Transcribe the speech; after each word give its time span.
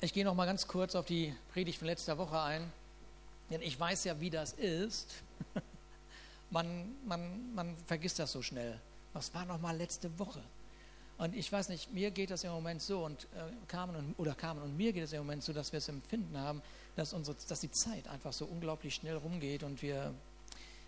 ich 0.00 0.12
gehe 0.12 0.24
noch 0.24 0.34
mal 0.34 0.46
ganz 0.46 0.66
kurz 0.66 0.94
auf 0.94 1.04
die 1.04 1.34
Predigt 1.52 1.78
von 1.78 1.86
letzter 1.86 2.16
Woche 2.16 2.40
ein, 2.40 2.72
denn 3.50 3.60
ich 3.60 3.78
weiß 3.78 4.04
ja, 4.04 4.18
wie 4.20 4.30
das 4.30 4.52
ist. 4.54 5.08
man, 6.50 6.94
man, 7.06 7.54
man 7.54 7.76
vergisst 7.86 8.18
das 8.18 8.32
so 8.32 8.40
schnell. 8.40 8.80
Was 9.12 9.34
war 9.34 9.44
noch 9.44 9.60
mal 9.60 9.76
letzte 9.76 10.18
Woche? 10.18 10.40
Und 11.18 11.36
ich 11.36 11.52
weiß 11.52 11.68
nicht, 11.68 11.92
mir 11.92 12.10
geht 12.10 12.30
das 12.30 12.44
im 12.44 12.50
Moment 12.50 12.80
so 12.80 13.04
und 13.04 13.24
äh, 13.24 13.66
Carmen 13.68 13.94
und, 13.94 14.14
oder 14.18 14.34
Carmen 14.34 14.62
und 14.62 14.74
mir 14.74 14.92
geht 14.92 15.04
es 15.04 15.12
im 15.12 15.18
Moment 15.18 15.42
so, 15.42 15.52
dass 15.52 15.70
wir 15.70 15.78
es 15.78 15.88
empfinden 15.88 16.38
haben, 16.38 16.62
dass 16.96 17.12
unsere, 17.12 17.36
dass 17.46 17.60
die 17.60 17.70
Zeit 17.70 18.08
einfach 18.08 18.32
so 18.32 18.46
unglaublich 18.46 18.94
schnell 18.94 19.16
rumgeht 19.16 19.62
und 19.62 19.82
wir 19.82 20.14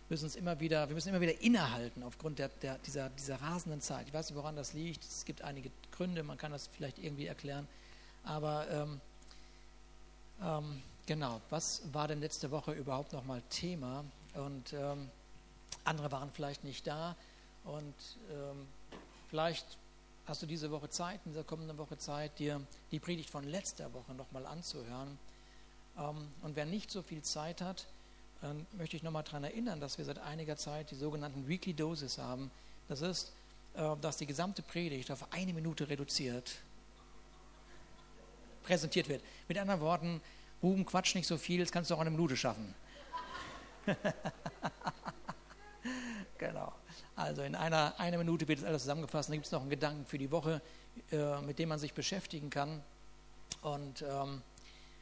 müssen 0.09 0.25
uns 0.25 0.37
immer 0.37 0.59
wieder, 0.59 0.89
wir 0.89 0.95
müssen 0.95 1.11
immer 1.11 1.21
wieder 1.21 1.39
innehalten 1.43 2.03
aufgrund 2.03 2.39
der, 2.39 2.49
der, 2.49 2.79
dieser, 2.79 3.11
dieser 3.11 3.43
rasenden 3.43 3.83
Zeit. 3.83 4.09
Ich 4.09 4.15
weiß 4.15 4.31
nicht, 4.31 4.39
woran 4.39 4.57
das 4.57 4.73
liegt. 4.73 5.05
Es 5.05 5.27
gibt 5.27 5.43
einige 5.43 5.71
Gründe, 5.91 6.23
man 6.23 6.39
kann 6.39 6.53
das 6.53 6.67
vielleicht 6.67 6.99
irgendwie 6.99 7.27
erklären. 7.27 7.69
Aber 8.25 8.71
ähm, 8.71 9.01
ähm, 10.43 10.83
genau, 11.07 11.41
was 11.51 11.83
war 11.93 12.09
denn 12.09 12.21
letzte 12.21 12.51
Woche 12.51 12.73
überhaupt 12.73 13.13
nochmal 13.13 13.43
Thema? 13.51 14.05
Und 14.35 14.73
ähm, 14.73 15.09
andere 15.85 16.11
waren 16.13 16.31
vielleicht 16.31 16.65
nicht 16.65 16.87
da. 16.87 17.17
Und 17.65 17.95
ähm, 18.31 18.67
vielleicht 19.29 19.79
hast 20.27 20.43
du 20.43 20.47
diese 20.47 20.71
Woche 20.71 20.89
Zeit, 20.89 21.21
in 21.25 21.33
dieser 21.33 21.45
kommenden 21.45 21.79
Woche 21.79 21.99
Zeit, 21.99 22.39
dir 22.39 22.61
die 22.91 23.01
Predigt 23.01 23.31
von 23.31 23.45
letzter 23.45 23.93
Woche 23.93 24.15
nochmal 24.15 24.47
anzuhören. 24.47 25.19
Ähm, 25.99 26.29
und 26.43 26.57
wer 26.57 26.67
nicht 26.67 26.91
so 26.91 27.03
viel 27.03 27.23
Zeit 27.23 27.61
hat, 27.61 27.87
dann 28.41 28.67
möchte 28.73 28.97
ich 28.97 29.03
nochmal 29.03 29.23
daran 29.23 29.45
erinnern, 29.45 29.81
dass 29.81 29.99
wir 29.99 30.05
seit 30.05 30.19
einiger 30.19 30.57
Zeit 30.57 30.91
die 30.91 30.97
sogenannten 30.97 31.47
Weekly 31.47 31.75
Doses 31.75 32.19
haben. 32.19 32.51
Das 32.89 33.01
ist, 33.01 33.33
äh, 33.75 33.97
dass 34.01 34.17
die 34.17 34.27
gesamte 34.27 34.63
Predigt 34.63 35.11
auf 35.11 35.33
eine 35.33 35.53
Minute 35.53 35.89
reduziert 35.89 36.57
präsentiert 38.63 39.09
wird. 39.09 39.23
Mit 39.49 39.59
anderen 39.59 39.81
Worten, 39.81 40.21
Ruben, 40.63 40.87
quatsch 40.87 41.15
nicht 41.15 41.27
so 41.27 41.37
viel, 41.37 41.61
das 41.61 41.73
kannst 41.73 41.91
du 41.91 41.95
auch 41.95 42.01
eine 42.01 42.11
Minute 42.11 42.37
schaffen. 42.37 42.75
genau. 46.39 46.73
Also 47.17 47.43
in 47.43 47.55
einer, 47.55 47.99
einer 47.99 48.19
Minute 48.19 48.47
wird 48.49 48.61
das 48.61 48.67
alles 48.67 48.83
zusammengefasst. 48.83 49.29
Dann 49.29 49.35
gibt 49.35 49.47
es 49.47 49.53
noch 49.53 49.61
einen 49.61 49.71
Gedanken 49.71 50.07
für 50.07 50.19
die 50.19 50.31
Woche, 50.31 50.63
äh, 51.11 51.41
mit 51.43 51.59
dem 51.59 51.69
man 51.69 51.79
sich 51.79 51.95
beschäftigen 51.95 52.51
kann. 52.51 52.83
Und 53.63 54.03
ähm, 54.03 54.43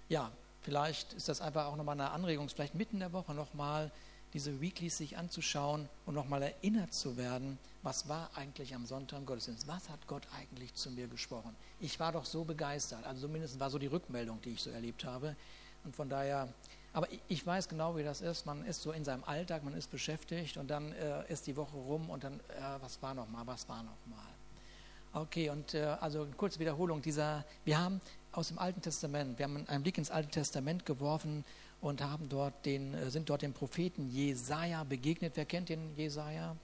ja, 0.09 0.31
vielleicht 0.63 1.13
ist 1.13 1.29
das 1.29 1.41
einfach 1.41 1.67
auch 1.67 1.77
nochmal 1.77 1.95
eine 1.95 2.11
Anregung, 2.11 2.49
vielleicht 2.49 2.75
mitten 2.75 2.97
in 2.97 3.01
der 3.01 3.13
Woche 3.13 3.35
nochmal 3.35 3.91
diese 4.33 4.61
Weeklies 4.61 4.99
sich 4.99 5.19
anzuschauen 5.19 5.89
und 6.07 6.15
nochmal 6.15 6.43
erinnert 6.43 6.95
zu 6.95 7.17
werden, 7.17 7.59
was 7.83 8.09
war 8.09 8.31
eigentlich 8.35 8.75
am 8.75 8.87
Sonntag 8.87 9.19
im 9.19 9.27
Gottesdienst? 9.27 9.67
Was 9.67 9.89
hat 9.89 10.07
Gott 10.07 10.27
eigentlich 10.39 10.75
zu 10.75 10.91
mir 10.91 11.09
gesprochen? 11.09 11.57
Ich 11.81 11.99
war 11.99 12.13
doch 12.13 12.25
so 12.25 12.45
begeistert, 12.45 13.05
also 13.07 13.23
zumindest 13.23 13.59
war 13.59 13.71
so 13.71 13.79
die 13.79 13.87
Rückmeldung, 13.87 14.41
die 14.43 14.51
ich 14.51 14.63
so 14.63 14.71
erlebt 14.71 15.05
habe. 15.05 15.35
Und 15.85 15.97
von 15.97 16.09
daher, 16.09 16.53
aber 16.93 17.09
ich 17.29 17.47
weiß 17.47 17.69
genau, 17.69 17.97
wie 17.97 18.03
das 18.03 18.21
ist. 18.21 18.45
Man 18.47 18.65
ist 18.67 18.83
so 18.83 18.93
in 18.93 19.05
seinem 19.05 19.25
Alltag, 19.25 19.65
man 19.65 19.75
ist 19.75 19.91
beschäftigt 19.91 20.57
und 20.57 20.69
dann 20.69 20.93
äh, 20.93 21.31
ist 21.33 21.47
die 21.47 21.57
Woche 21.57 21.77
rum 21.77 22.11
und 22.11 22.25
dann, 22.25 22.35
äh, 22.35 22.81
was 22.81 23.01
war 23.01 23.15
nochmal, 23.15 23.47
was 23.47 23.69
war 23.69 23.83
nochmal? 23.83 24.27
Okay, 25.13 25.51
und 25.51 25.75
äh, 25.75 25.97
also 26.01 26.23
eine 26.23 26.33
kurze 26.33 26.59
Wiederholung 26.61 27.03
dieser, 27.03 27.45
wir 27.65 27.79
haben 27.79 28.01
aus 28.33 28.49
dem 28.49 28.59
Alten 28.59 28.81
Testament, 28.81 29.39
wir 29.39 29.45
haben 29.45 29.67
einen 29.67 29.83
Blick 29.83 29.99
ins 29.99 30.11
Alte 30.11 30.31
Testament 30.31 30.87
geworfen 30.87 31.45
und 31.81 32.03
haben 32.03 32.29
dort 32.29 32.67
den, 32.67 32.95
äh, 32.95 33.11
sind 33.11 33.31
dort 33.31 33.43
dem 33.43 33.53
Propheten 33.53 34.11
Jesaja 34.11 34.85
begegnet. 34.85 35.33
Wer 35.37 35.47
kennt 35.47 35.69
den 35.69 35.97
Jesaja? 35.97 36.57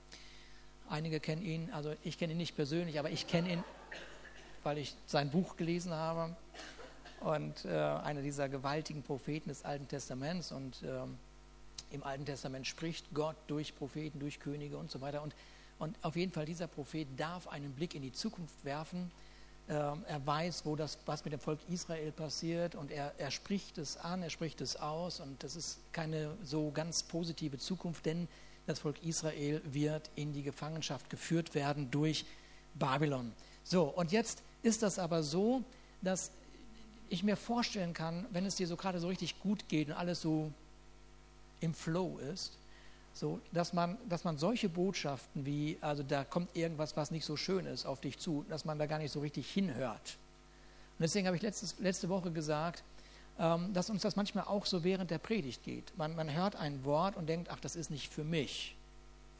Einige 0.89 1.20
kennen 1.20 1.42
ihn, 1.42 1.70
also 1.72 1.95
ich 2.05 2.19
kenne 2.19 2.33
ihn 2.33 2.39
nicht 2.39 2.55
persönlich, 2.55 2.98
aber 2.98 3.11
ich 3.11 3.27
kenne 3.27 3.53
ihn, 3.53 3.64
weil 4.62 4.78
ich 4.78 4.94
sein 5.06 5.31
Buch 5.31 5.56
gelesen 5.56 5.92
habe. 5.92 6.37
Und 7.20 7.64
äh, 7.64 7.70
einer 7.70 8.22
dieser 8.22 8.48
gewaltigen 8.48 9.03
Propheten 9.03 9.48
des 9.48 9.64
Alten 9.64 9.89
Testaments. 9.89 10.53
Und 10.53 10.83
äh, 10.83 11.00
im 11.91 12.03
Alten 12.05 12.27
Testament 12.27 12.67
spricht 12.67 13.06
Gott 13.14 13.37
durch 13.47 13.75
Propheten, 13.75 14.20
durch 14.20 14.39
Könige 14.39 14.77
und 14.77 14.91
so 14.91 15.00
weiter. 15.00 15.22
Und, 15.22 15.34
und 15.78 15.97
auf 16.03 16.15
jeden 16.15 16.33
Fall, 16.33 16.44
dieser 16.44 16.69
Prophet 16.69 17.09
darf 17.16 17.48
einen 17.48 17.72
Blick 17.72 17.94
in 17.94 18.03
die 18.03 18.12
Zukunft 18.12 18.65
werfen 18.65 19.10
er 19.69 20.25
weiß, 20.25 20.65
wo 20.65 20.77
das, 20.77 20.97
was 21.06 21.25
mit 21.25 21.32
dem 21.32 21.41
Volk 21.41 21.59
Israel 21.69 22.12
passiert 22.12 22.77
und 22.77 22.93
er, 22.93 23.12
er 23.19 23.31
spricht 23.32 23.78
es 23.78 23.97
an, 23.97 24.22
er 24.22 24.31
spricht 24.31 24.60
es 24.60 24.77
aus 24.77 25.19
und 25.19 25.43
das 25.43 25.56
ist 25.56 25.78
keine 25.93 26.37
so 26.44 26.71
ganz 26.71 27.03
positive 27.03 27.59
Zukunft, 27.59 28.06
denn 28.06 28.28
das 28.66 28.78
Volk 28.78 29.03
Israel 29.03 29.60
wird 29.65 30.10
in 30.15 30.32
die 30.32 30.43
Gefangenschaft 30.43 31.10
geführt 31.10 31.54
werden 31.54 31.91
durch 31.91 32.25
Babylon. 32.75 33.32
So, 33.65 33.84
und 33.84 34.12
jetzt 34.12 34.43
ist 34.62 34.82
das 34.82 34.99
aber 34.99 35.22
so, 35.22 35.62
dass 36.03 36.31
ich 37.09 37.22
mir 37.22 37.37
vorstellen 37.37 37.93
kann, 37.93 38.27
wenn 38.31 38.47
es 38.47 38.56
dir 38.56 38.66
so 38.66 38.77
gerade 38.77 39.00
so 39.00 39.09
richtig 39.09 39.41
gut 39.41 39.69
geht 39.69 39.88
und 39.88 39.94
alles 39.94 40.21
so 40.21 40.53
im 41.60 41.75
Flow 41.75 42.19
ist, 42.33 42.53
so, 43.16 43.41
dass 43.53 43.72
man, 43.72 43.97
dass 44.09 44.25
man 44.25 44.37
solche 44.37 44.69
Botschaften 44.69 45.47
wie, 45.47 45.78
also 45.81 46.03
da 46.03 46.25
kommt 46.25 46.54
irgendwas, 46.54 46.97
was 46.97 47.10
nicht 47.10 47.25
so 47.25 47.37
schön 47.37 47.65
ist, 47.66 47.87
auf 47.87 48.00
dich 48.00 48.19
zu, 48.19 48.44
dass 48.49 48.65
man 48.65 48.78
da 48.78 48.87
gar 48.87 48.99
nicht 48.99 49.12
so 49.12 49.21
richtig 49.21 49.50
hinhört. 49.50 50.19
Und 50.99 51.03
deswegen 51.03 51.27
habe 51.27 51.37
ich 51.37 51.43
letztes, 51.43 51.78
letzte 51.78 52.09
Woche 52.09 52.31
gesagt, 52.31 52.84
ähm, 53.38 53.72
dass 53.72 53.91
uns 53.91 54.03
das 54.03 54.16
manchmal 54.16 54.44
auch 54.44 54.66
so 54.66 54.84
während 54.84 55.10
der 55.10 55.19
Predigt 55.19 55.62
geht. 55.62 55.97
Man, 55.97 56.15
man 56.15 56.32
hört 56.32 56.56
ein 56.56 56.84
Wort 56.84 57.16
und 57.16 57.27
denkt, 57.27 57.49
ach, 57.50 57.60
das 57.60 57.75
ist 57.77 57.91
nicht 57.91 58.12
für 58.12 58.25
mich. 58.25 58.77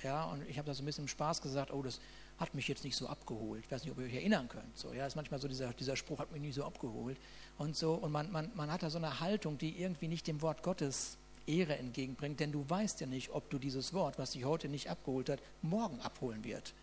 Ja, 0.03 0.25
und 0.25 0.47
ich 0.49 0.59
habe 0.59 0.67
das 0.67 0.79
so 0.79 0.83
ein 0.83 0.87
bisschen 0.87 1.05
im 1.05 1.09
Spaß 1.09 1.41
gesagt, 1.43 1.73
oh, 1.73 1.83
das 1.83 2.01
hat 2.39 2.55
mich 2.55 2.69
jetzt 2.69 2.85
nicht 2.85 2.97
so 2.97 3.09
abgeholt. 3.09 3.65
Ich 3.65 3.71
weiß 3.71 3.85
nicht, 3.85 3.93
ob 3.93 3.99
ihr 3.99 4.07
euch 4.07 4.15
erinnern 4.15 4.49
könnt. 4.49 4.77
So, 4.77 4.93
ja, 4.93 5.07
ist 5.07 5.17
manchmal 5.17 5.41
so 5.41 5.49
dieser, 5.49 5.73
dieser 5.73 5.97
Spruch 5.97 6.19
hat 6.19 6.33
mich 6.33 6.43
nicht 6.43 6.55
so 6.55 6.65
abgeholt. 6.65 7.17
Und 7.57 7.77
so, 7.77 7.95
und 7.95 8.13
man, 8.13 8.31
man, 8.31 8.51
man 8.55 8.71
hat 8.71 8.83
da 8.83 8.91
so 8.91 8.99
eine 8.99 9.21
Haltung, 9.21 9.57
die 9.57 9.81
irgendwie 9.81 10.09
nicht 10.09 10.27
dem 10.27 10.43
Wort 10.43 10.63
Gottes 10.63 11.17
Ehre 11.47 11.77
entgegenbringt, 11.77 12.41
denn 12.41 12.53
du 12.53 12.69
weißt 12.69 13.01
ja 13.01 13.07
nicht, 13.07 13.31
ob 13.31 13.49
du 13.51 13.59
dieses 13.59 13.93
Wort, 13.93 14.19
was 14.19 14.33
dich 14.33 14.45
heute 14.45 14.69
nicht 14.69 14.91
abgeholt 14.91 15.29
hat, 15.29 15.41
morgen 15.63 16.01
abholen 16.01 16.45
wird. 16.45 16.75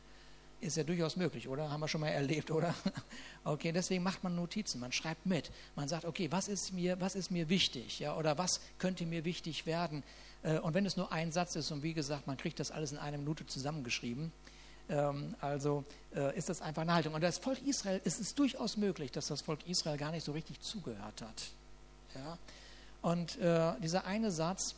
Ist 0.61 0.77
ja 0.77 0.83
durchaus 0.83 1.17
möglich, 1.17 1.49
oder? 1.49 1.69
Haben 1.69 1.81
wir 1.81 1.89
schon 1.89 1.99
mal 1.99 2.09
erlebt, 2.09 2.49
oder? 2.49 2.73
Okay, 3.45 3.73
deswegen 3.73 4.03
macht 4.03 4.23
man 4.23 4.35
Notizen, 4.35 4.79
man 4.79 4.93
schreibt 4.93 5.25
mit. 5.25 5.51
Man 5.75 5.89
sagt, 5.89 6.05
okay, 6.05 6.31
was 6.31 6.47
ist 6.47 6.71
mir, 6.71 7.01
was 7.01 7.15
ist 7.15 7.29
mir 7.29 7.49
wichtig? 7.49 7.99
Ja, 7.99 8.15
oder 8.15 8.37
was 8.37 8.61
könnte 8.77 9.05
mir 9.05 9.25
wichtig 9.25 9.65
werden? 9.65 10.01
Äh, 10.43 10.59
und 10.59 10.73
wenn 10.73 10.85
es 10.85 10.95
nur 10.95 11.11
ein 11.11 11.33
Satz 11.33 11.57
ist, 11.57 11.69
und 11.71 11.83
wie 11.83 11.93
gesagt, 11.93 12.25
man 12.25 12.37
kriegt 12.37 12.61
das 12.61 12.71
alles 12.71 12.93
in 12.93 12.97
einer 12.97 13.17
Minute 13.17 13.45
zusammengeschrieben, 13.45 14.31
ähm, 14.89 15.35
also 15.41 15.83
äh, 16.15 16.37
ist 16.37 16.47
das 16.47 16.61
einfach 16.61 16.83
eine 16.83 16.93
Haltung. 16.93 17.13
Und 17.13 17.21
das 17.21 17.37
Volk 17.37 17.61
Israel, 17.65 17.99
es 18.05 18.19
ist 18.19 18.39
durchaus 18.39 18.77
möglich, 18.77 19.11
dass 19.11 19.27
das 19.27 19.41
Volk 19.41 19.67
Israel 19.67 19.97
gar 19.97 20.11
nicht 20.11 20.23
so 20.23 20.31
richtig 20.31 20.61
zugehört 20.61 21.21
hat. 21.21 21.51
Ja? 22.15 22.37
Und 23.03 23.37
äh, 23.37 23.73
dieser 23.81 24.05
eine 24.05 24.31
Satz 24.31 24.75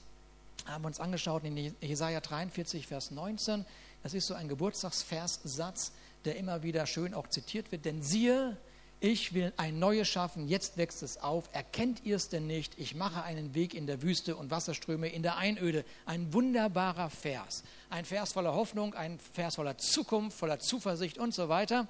haben 0.66 0.84
wir 0.84 0.88
uns 0.88 1.00
angeschaut 1.00 1.44
in 1.44 1.76
Jesaja 1.80 2.20
43, 2.20 2.88
Vers 2.88 3.12
19. 3.12 3.66
Das 4.02 4.16
ist 4.16 4.26
so 4.26 4.34
ein 4.34 4.50
Geburtstagsverssatz, 4.50 5.92
der 6.26 6.36
immer 6.36 6.64
wieder 6.64 6.88
schön 6.88 7.14
auch 7.14 7.28
zitiert 7.28 7.72
wird. 7.72 7.86
Denn 7.86 8.02
siehe, 8.02 8.58
ich 9.00 9.36
will 9.36 9.54
ein 9.58 9.78
neues 9.78 10.08
schaffen, 10.08 10.48
jetzt 10.48 10.78
wächst 10.78 11.04
es 11.04 11.18
auf. 11.18 11.50
Erkennt 11.54 12.04
ihr 12.04 12.16
es 12.16 12.28
denn 12.28 12.48
nicht? 12.48 12.80
Ich 12.80 12.96
mache 12.96 13.22
einen 13.22 13.54
Weg 13.54 13.76
in 13.76 13.86
der 13.86 14.02
Wüste 14.02 14.36
und 14.36 14.50
Wasserströme 14.50 15.08
in 15.08 15.22
der 15.22 15.38
Einöde. 15.38 15.86
Ein 16.08 16.34
wunderbarer 16.34 17.12
Vers. 17.12 17.64
Ein 17.92 18.06
Vers 18.06 18.34
voller 18.34 18.56
Hoffnung, 18.56 18.96
ein 18.96 19.20
Vers 19.20 19.56
voller 19.56 19.78
Zukunft, 19.78 20.36
voller 20.36 20.58
Zuversicht 20.58 21.20
und 21.20 21.36
so 21.36 21.48
weiter. 21.48 21.88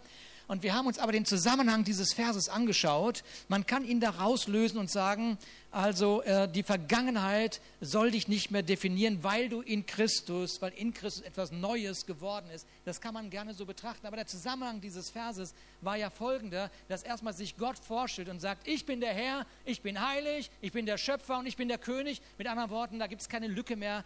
Und 0.47 0.63
wir 0.63 0.75
haben 0.75 0.87
uns 0.87 0.99
aber 0.99 1.11
den 1.11 1.25
Zusammenhang 1.25 1.83
dieses 1.83 2.13
Verses 2.13 2.49
angeschaut. 2.49 3.23
Man 3.47 3.65
kann 3.65 3.83
ihn 3.83 3.99
da 3.99 4.11
rauslösen 4.11 4.79
und 4.79 4.91
sagen, 4.91 5.37
also 5.71 6.21
äh, 6.21 6.47
die 6.47 6.63
Vergangenheit 6.63 7.59
soll 7.81 8.11
dich 8.11 8.27
nicht 8.27 8.49
mehr 8.49 8.63
definieren, 8.63 9.23
weil 9.23 9.49
du 9.49 9.61
in 9.61 9.85
Christus, 9.85 10.61
weil 10.61 10.71
in 10.73 10.93
Christus 10.93 11.21
etwas 11.23 11.51
Neues 11.51 12.05
geworden 12.05 12.49
ist. 12.49 12.65
Das 12.85 13.01
kann 13.01 13.13
man 13.13 13.29
gerne 13.29 13.53
so 13.53 13.65
betrachten. 13.65 14.07
Aber 14.07 14.15
der 14.15 14.27
Zusammenhang 14.27 14.79
dieses 14.79 15.09
Verses 15.09 15.53
war 15.81 15.97
ja 15.97 16.09
folgender, 16.09 16.71
dass 16.87 17.03
erstmal 17.03 17.33
sich 17.33 17.57
Gott 17.57 17.77
vorstellt 17.77 18.29
und 18.29 18.39
sagt, 18.39 18.67
ich 18.67 18.85
bin 18.85 19.01
der 19.01 19.13
Herr, 19.13 19.45
ich 19.65 19.81
bin 19.81 19.99
heilig, 19.99 20.49
ich 20.61 20.71
bin 20.71 20.85
der 20.85 20.97
Schöpfer 20.97 21.39
und 21.39 21.45
ich 21.45 21.57
bin 21.57 21.67
der 21.67 21.77
König. 21.77 22.21
Mit 22.37 22.47
anderen 22.47 22.69
Worten, 22.69 22.99
da 22.99 23.07
gibt 23.07 23.21
es 23.21 23.27
keine 23.29 23.47
Lücke 23.47 23.75
mehr 23.75 24.05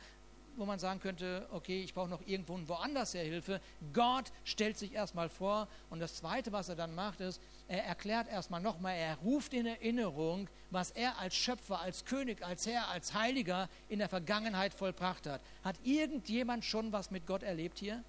wo 0.59 0.65
man 0.65 0.79
sagen 0.79 0.99
könnte, 0.99 1.47
okay, 1.51 1.81
ich 1.81 1.93
brauche 1.93 2.09
noch 2.09 2.21
irgendwo 2.25 2.59
woanders 2.67 3.13
her 3.13 3.23
Hilfe. 3.23 3.61
Gott 3.93 4.31
stellt 4.43 4.77
sich 4.77 4.93
erstmal 4.93 5.29
vor 5.29 5.67
und 5.89 5.99
das 5.99 6.15
Zweite, 6.15 6.51
was 6.51 6.69
er 6.69 6.75
dann 6.75 6.93
macht, 6.93 7.21
ist, 7.21 7.41
er 7.67 7.85
erklärt 7.85 8.27
erstmal 8.27 8.61
nochmal, 8.61 8.95
er 8.95 9.15
ruft 9.17 9.53
in 9.53 9.65
Erinnerung, 9.65 10.47
was 10.71 10.91
er 10.91 11.17
als 11.19 11.35
Schöpfer, 11.35 11.79
als 11.79 12.05
König, 12.05 12.43
als 12.45 12.67
Herr, 12.67 12.89
als 12.89 13.13
Heiliger 13.13 13.69
in 13.87 13.99
der 13.99 14.09
Vergangenheit 14.09 14.73
vollbracht 14.73 15.27
hat. 15.27 15.41
Hat 15.63 15.75
irgendjemand 15.83 16.65
schon 16.65 16.91
was 16.91 17.11
mit 17.11 17.25
Gott 17.25 17.43
erlebt 17.43 17.79
hier? 17.79 18.03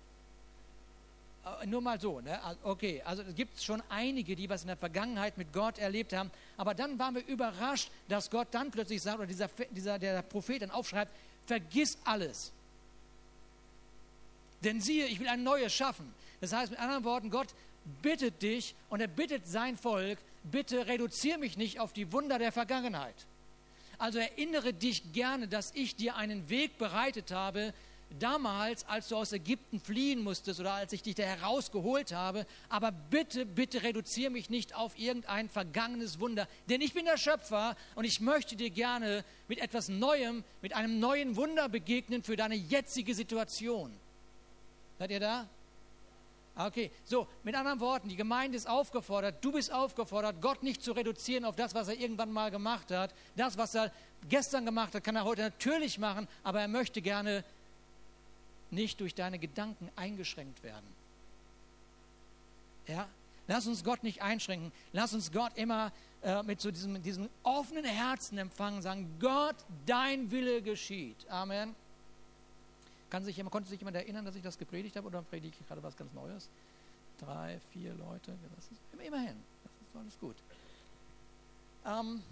Äh, 1.44 1.66
nur 1.66 1.80
mal 1.80 1.98
so, 1.98 2.20
ne? 2.20 2.38
okay, 2.64 3.02
also 3.04 3.22
es 3.22 3.34
gibt 3.34 3.60
schon 3.60 3.82
einige, 3.88 4.36
die 4.36 4.48
was 4.50 4.62
in 4.62 4.68
der 4.68 4.76
Vergangenheit 4.76 5.38
mit 5.38 5.52
Gott 5.52 5.78
erlebt 5.78 6.12
haben, 6.12 6.30
aber 6.56 6.74
dann 6.74 6.98
waren 6.98 7.14
wir 7.14 7.26
überrascht, 7.26 7.90
dass 8.08 8.30
Gott 8.30 8.48
dann 8.50 8.70
plötzlich 8.70 9.00
sagt, 9.00 9.18
oder 9.18 9.26
dieser, 9.26 9.48
dieser 9.70 9.98
der 9.98 10.22
Prophet 10.22 10.60
dann 10.60 10.70
aufschreibt, 10.70 11.12
vergiss 11.46 11.98
alles. 12.04 12.52
Denn 14.62 14.80
siehe, 14.80 15.06
ich 15.06 15.20
will 15.20 15.28
ein 15.28 15.42
neues 15.42 15.72
schaffen. 15.72 16.12
Das 16.40 16.52
heißt 16.52 16.70
mit 16.70 16.80
anderen 16.80 17.04
Worten, 17.04 17.30
Gott 17.30 17.48
bittet 18.02 18.42
dich 18.42 18.74
und 18.88 19.00
er 19.00 19.08
bittet 19.08 19.46
sein 19.46 19.76
Volk, 19.76 20.18
bitte 20.44 20.86
reduziere 20.86 21.38
mich 21.38 21.56
nicht 21.56 21.80
auf 21.80 21.92
die 21.92 22.12
Wunder 22.12 22.38
der 22.38 22.52
Vergangenheit. 22.52 23.14
Also 23.98 24.18
erinnere 24.18 24.72
dich 24.72 25.12
gerne, 25.12 25.48
dass 25.48 25.72
ich 25.74 25.96
dir 25.96 26.16
einen 26.16 26.48
Weg 26.48 26.78
bereitet 26.78 27.32
habe, 27.32 27.74
damals, 28.18 28.86
als 28.86 29.08
du 29.08 29.16
aus 29.16 29.32
Ägypten 29.32 29.80
fliehen 29.80 30.22
musstest 30.22 30.60
oder 30.60 30.72
als 30.72 30.92
ich 30.92 31.02
dich 31.02 31.14
da 31.14 31.22
herausgeholt 31.22 32.12
habe. 32.12 32.46
Aber 32.68 32.92
bitte, 32.92 33.46
bitte 33.46 33.82
reduziere 33.82 34.30
mich 34.30 34.50
nicht 34.50 34.74
auf 34.74 34.98
irgendein 34.98 35.48
vergangenes 35.48 36.20
Wunder, 36.20 36.48
denn 36.68 36.80
ich 36.80 36.94
bin 36.94 37.04
der 37.04 37.16
Schöpfer 37.16 37.76
und 37.94 38.04
ich 38.04 38.20
möchte 38.20 38.56
dir 38.56 38.70
gerne 38.70 39.24
mit 39.48 39.58
etwas 39.58 39.88
Neuem, 39.88 40.44
mit 40.62 40.74
einem 40.74 40.98
neuen 40.98 41.36
Wunder 41.36 41.68
begegnen 41.68 42.22
für 42.22 42.36
deine 42.36 42.56
jetzige 42.56 43.14
Situation. 43.14 43.92
Seid 44.98 45.10
ihr 45.10 45.20
da? 45.20 45.48
Okay, 46.56 46.90
so, 47.04 47.26
mit 47.42 47.54
anderen 47.54 47.80
Worten, 47.80 48.08
die 48.08 48.16
Gemeinde 48.16 48.56
ist 48.56 48.68
aufgefordert, 48.68 49.42
du 49.42 49.52
bist 49.52 49.72
aufgefordert, 49.72 50.42
Gott 50.42 50.62
nicht 50.62 50.82
zu 50.82 50.92
reduzieren 50.92 51.44
auf 51.44 51.56
das, 51.56 51.74
was 51.74 51.88
er 51.88 51.98
irgendwann 51.98 52.32
mal 52.32 52.50
gemacht 52.50 52.90
hat. 52.90 53.14
Das, 53.36 53.56
was 53.56 53.74
er 53.74 53.92
gestern 54.28 54.66
gemacht 54.66 54.94
hat, 54.94 55.02
kann 55.02 55.16
er 55.16 55.24
heute 55.24 55.42
natürlich 55.42 55.98
machen, 55.98 56.28
aber 56.42 56.60
er 56.60 56.68
möchte 56.68 57.00
gerne 57.00 57.44
nicht 58.70 59.00
durch 59.00 59.14
deine 59.14 59.38
Gedanken 59.38 59.90
eingeschränkt 59.96 60.62
werden. 60.62 60.86
Ja? 62.86 63.08
Lass 63.46 63.66
uns 63.66 63.82
Gott 63.82 64.02
nicht 64.02 64.22
einschränken. 64.22 64.72
Lass 64.92 65.12
uns 65.12 65.32
Gott 65.32 65.56
immer 65.56 65.92
äh, 66.22 66.42
mit 66.42 66.60
so 66.60 66.70
diesem, 66.70 67.02
diesem 67.02 67.28
offenen 67.42 67.84
Herzen 67.84 68.38
empfangen, 68.38 68.82
sagen, 68.82 69.08
Gott, 69.18 69.56
dein 69.86 70.30
Wille 70.30 70.62
geschieht. 70.62 71.28
Amen. 71.28 71.74
Kann 73.10 73.24
sich 73.24 73.36
jemand, 73.36 73.52
konnte 73.52 73.68
sich 73.68 73.80
jemand 73.80 73.96
erinnern, 73.96 74.24
dass 74.24 74.36
ich 74.36 74.42
das 74.42 74.56
gepredigt 74.56 74.96
habe 74.96 75.08
oder 75.08 75.22
predige 75.22 75.56
ich 75.58 75.66
gerade 75.66 75.82
was 75.82 75.96
ganz 75.96 76.12
Neues? 76.12 76.48
Drei, 77.18 77.58
vier 77.72 77.92
Leute, 77.94 78.36
das 78.54 78.70
ist, 78.70 78.80
immerhin, 79.04 79.36
das 79.64 79.72
ist 79.72 79.96
alles 79.96 80.18
gut. 80.20 80.36
Ähm, 81.84 82.22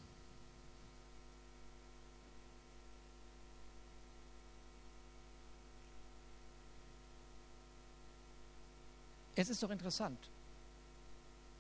es 9.38 9.48
ist 9.48 9.62
doch 9.62 9.70
interessant, 9.70 10.18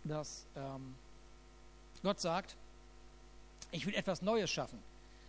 dass 0.02 0.46
ähm, 0.56 0.96
Gott 2.02 2.20
sagt, 2.20 2.56
ich 3.70 3.86
will 3.86 3.94
etwas 3.94 4.20
Neues 4.20 4.50
schaffen. 4.50 4.80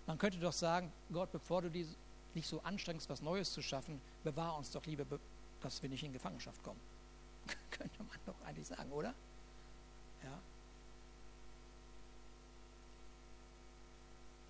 Man 0.08 0.18
könnte 0.18 0.40
doch 0.40 0.54
sagen, 0.54 0.92
Gott, 1.14 1.32
bevor 1.32 1.62
du 1.62 1.70
nicht 1.70 2.48
so 2.48 2.60
anstrengst, 2.62 3.08
was 3.08 3.22
Neues 3.22 3.54
zu 3.54 3.62
schaffen, 3.62 4.02
bewahr 4.24 4.58
uns 4.58 4.72
doch 4.72 4.84
lieber, 4.88 5.06
dass 5.62 5.82
wir 5.84 5.90
nicht 5.90 6.04
in 6.04 6.12
Gefangenschaft 6.12 6.64
kommen. 6.64 6.80
Könnte 7.70 8.02
man 8.04 8.18
doch 8.26 8.42
eigentlich 8.44 8.68
sagen, 8.68 8.92
oder? 8.92 9.14
Ja. 10.24 10.40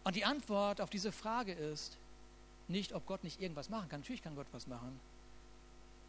Und 0.05 0.15
die 0.15 0.23
Antwort 0.23 0.79
auf 0.79 0.89
diese 0.89 1.11
Frage 1.11 1.51
ist 1.51 1.97
nicht, 2.69 2.93
ob 2.93 3.05
Gott 3.05 3.25
nicht 3.25 3.41
irgendwas 3.41 3.67
machen 3.67 3.89
kann. 3.89 3.99
Natürlich 3.99 4.21
kann 4.21 4.35
Gott 4.35 4.47
was 4.53 4.67
machen. 4.67 4.97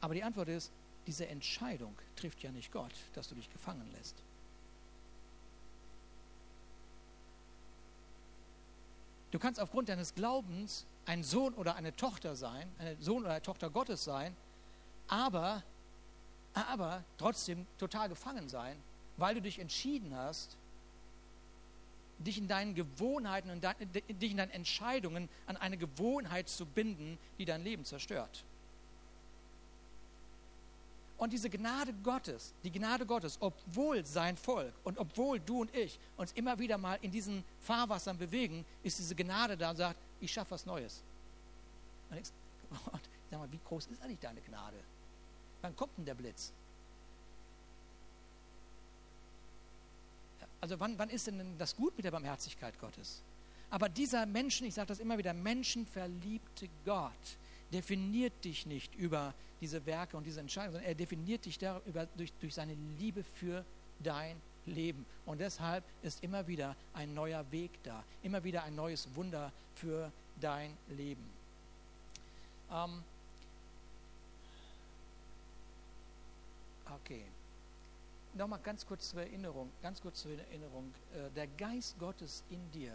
Aber 0.00 0.14
die 0.14 0.22
Antwort 0.22 0.48
ist, 0.48 0.70
diese 1.10 1.26
Entscheidung 1.26 1.92
trifft 2.14 2.40
ja 2.44 2.52
nicht 2.52 2.70
Gott, 2.70 2.92
dass 3.14 3.28
du 3.28 3.34
dich 3.34 3.50
gefangen 3.52 3.90
lässt. 3.98 4.14
Du 9.32 9.40
kannst 9.40 9.58
aufgrund 9.58 9.88
deines 9.88 10.14
Glaubens 10.14 10.86
ein 11.06 11.24
Sohn 11.24 11.52
oder 11.54 11.74
eine 11.74 11.96
Tochter 11.96 12.36
sein, 12.36 12.70
ein 12.78 12.96
Sohn 13.00 13.24
oder 13.24 13.32
eine 13.32 13.42
Tochter 13.42 13.70
Gottes 13.70 14.04
sein, 14.04 14.36
aber, 15.08 15.64
aber 16.54 17.02
trotzdem 17.18 17.66
total 17.76 18.08
gefangen 18.08 18.48
sein, 18.48 18.76
weil 19.16 19.34
du 19.34 19.42
dich 19.42 19.58
entschieden 19.58 20.14
hast, 20.14 20.56
dich 22.20 22.38
in 22.38 22.46
deinen 22.46 22.76
Gewohnheiten 22.76 23.50
und 23.50 23.64
dich 23.64 24.30
in 24.30 24.36
deinen 24.36 24.52
Entscheidungen 24.52 25.28
an 25.48 25.56
eine 25.56 25.76
Gewohnheit 25.76 26.48
zu 26.48 26.66
binden, 26.66 27.18
die 27.40 27.46
dein 27.46 27.64
Leben 27.64 27.84
zerstört. 27.84 28.44
Und 31.20 31.34
diese 31.34 31.50
Gnade 31.50 31.92
Gottes, 32.02 32.54
die 32.64 32.72
Gnade 32.72 33.04
Gottes, 33.04 33.36
obwohl 33.40 34.06
sein 34.06 34.38
Volk 34.38 34.72
und 34.84 34.96
obwohl 34.96 35.38
du 35.38 35.60
und 35.60 35.76
ich 35.76 36.00
uns 36.16 36.32
immer 36.32 36.58
wieder 36.58 36.78
mal 36.78 36.98
in 37.02 37.10
diesen 37.10 37.44
Fahrwassern 37.60 38.16
bewegen, 38.16 38.64
ist 38.82 38.98
diese 38.98 39.14
Gnade 39.14 39.54
da 39.54 39.68
und 39.68 39.76
sagt, 39.76 40.00
ich 40.18 40.32
schaffe 40.32 40.52
was 40.52 40.64
Neues. 40.64 41.02
Und 42.08 42.16
ich 42.16 42.32
sag 43.30 43.38
mal, 43.38 43.52
wie 43.52 43.60
groß 43.68 43.88
ist 43.88 44.00
eigentlich 44.00 44.18
deine 44.18 44.40
Gnade? 44.40 44.78
Wann 45.60 45.76
kommt 45.76 45.94
denn 45.98 46.06
der 46.06 46.14
Blitz? 46.14 46.54
Also 50.62 50.80
wann, 50.80 50.98
wann 50.98 51.10
ist 51.10 51.26
denn 51.26 51.58
das 51.58 51.76
gut 51.76 51.94
mit 51.98 52.06
der 52.06 52.12
Barmherzigkeit 52.12 52.80
Gottes? 52.80 53.20
Aber 53.68 53.90
dieser 53.90 54.24
Menschen, 54.24 54.66
ich 54.66 54.72
sage 54.72 54.86
das 54.86 55.00
immer 55.00 55.18
wieder, 55.18 55.34
menschenverliebte 55.34 56.70
Gott 56.86 57.36
definiert 57.72 58.44
dich 58.44 58.66
nicht 58.66 58.94
über 58.94 59.34
diese 59.60 59.84
Werke 59.86 60.16
und 60.16 60.24
diese 60.24 60.40
Entscheidungen, 60.40 60.72
sondern 60.72 60.88
er 60.88 60.94
definiert 60.94 61.44
dich 61.44 61.58
darüber 61.58 62.06
durch, 62.16 62.32
durch 62.40 62.54
seine 62.54 62.74
Liebe 62.98 63.22
für 63.22 63.64
dein 64.02 64.40
Leben. 64.66 65.04
Und 65.26 65.40
deshalb 65.40 65.84
ist 66.02 66.22
immer 66.22 66.46
wieder 66.46 66.76
ein 66.94 67.14
neuer 67.14 67.50
Weg 67.50 67.70
da, 67.82 68.02
immer 68.22 68.42
wieder 68.44 68.64
ein 68.64 68.74
neues 68.74 69.08
Wunder 69.14 69.52
für 69.74 70.10
dein 70.40 70.76
Leben. 70.88 71.24
Ähm 72.72 73.02
okay. 76.94 77.24
Nochmal 78.34 78.60
ganz 78.62 78.86
kurz 78.86 79.10
zur 79.10 79.22
Erinnerung, 79.22 79.70
ganz 79.82 80.00
kurz 80.00 80.22
zur 80.22 80.32
Erinnerung. 80.32 80.94
Äh, 81.12 81.30
der 81.34 81.48
Geist 81.48 81.98
Gottes 81.98 82.44
in 82.48 82.70
dir 82.70 82.92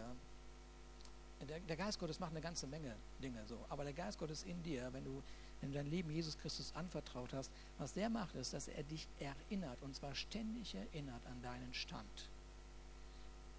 der, 1.44 1.60
der, 1.60 1.76
Geist 1.76 1.98
Gottes 1.98 2.18
macht 2.18 2.30
eine 2.30 2.40
ganze 2.40 2.66
Menge 2.66 2.94
Dinge 3.22 3.44
so, 3.46 3.58
aber 3.68 3.84
der 3.84 3.92
Geist 3.92 4.18
Gottes 4.18 4.42
in 4.44 4.62
dir, 4.62 4.92
wenn 4.92 5.04
du, 5.04 5.22
du 5.60 5.70
dein 5.70 5.86
Leben 5.86 6.10
Jesus 6.10 6.38
Christus 6.38 6.72
anvertraut 6.74 7.32
hast, 7.32 7.50
was 7.78 7.92
der 7.92 8.08
macht, 8.08 8.34
ist, 8.34 8.52
dass 8.52 8.68
er 8.68 8.82
dich 8.84 9.06
erinnert 9.18 9.82
und 9.82 9.94
zwar 9.94 10.14
ständig 10.14 10.74
erinnert 10.74 11.24
an 11.26 11.42
deinen 11.42 11.74
Stand. 11.74 12.30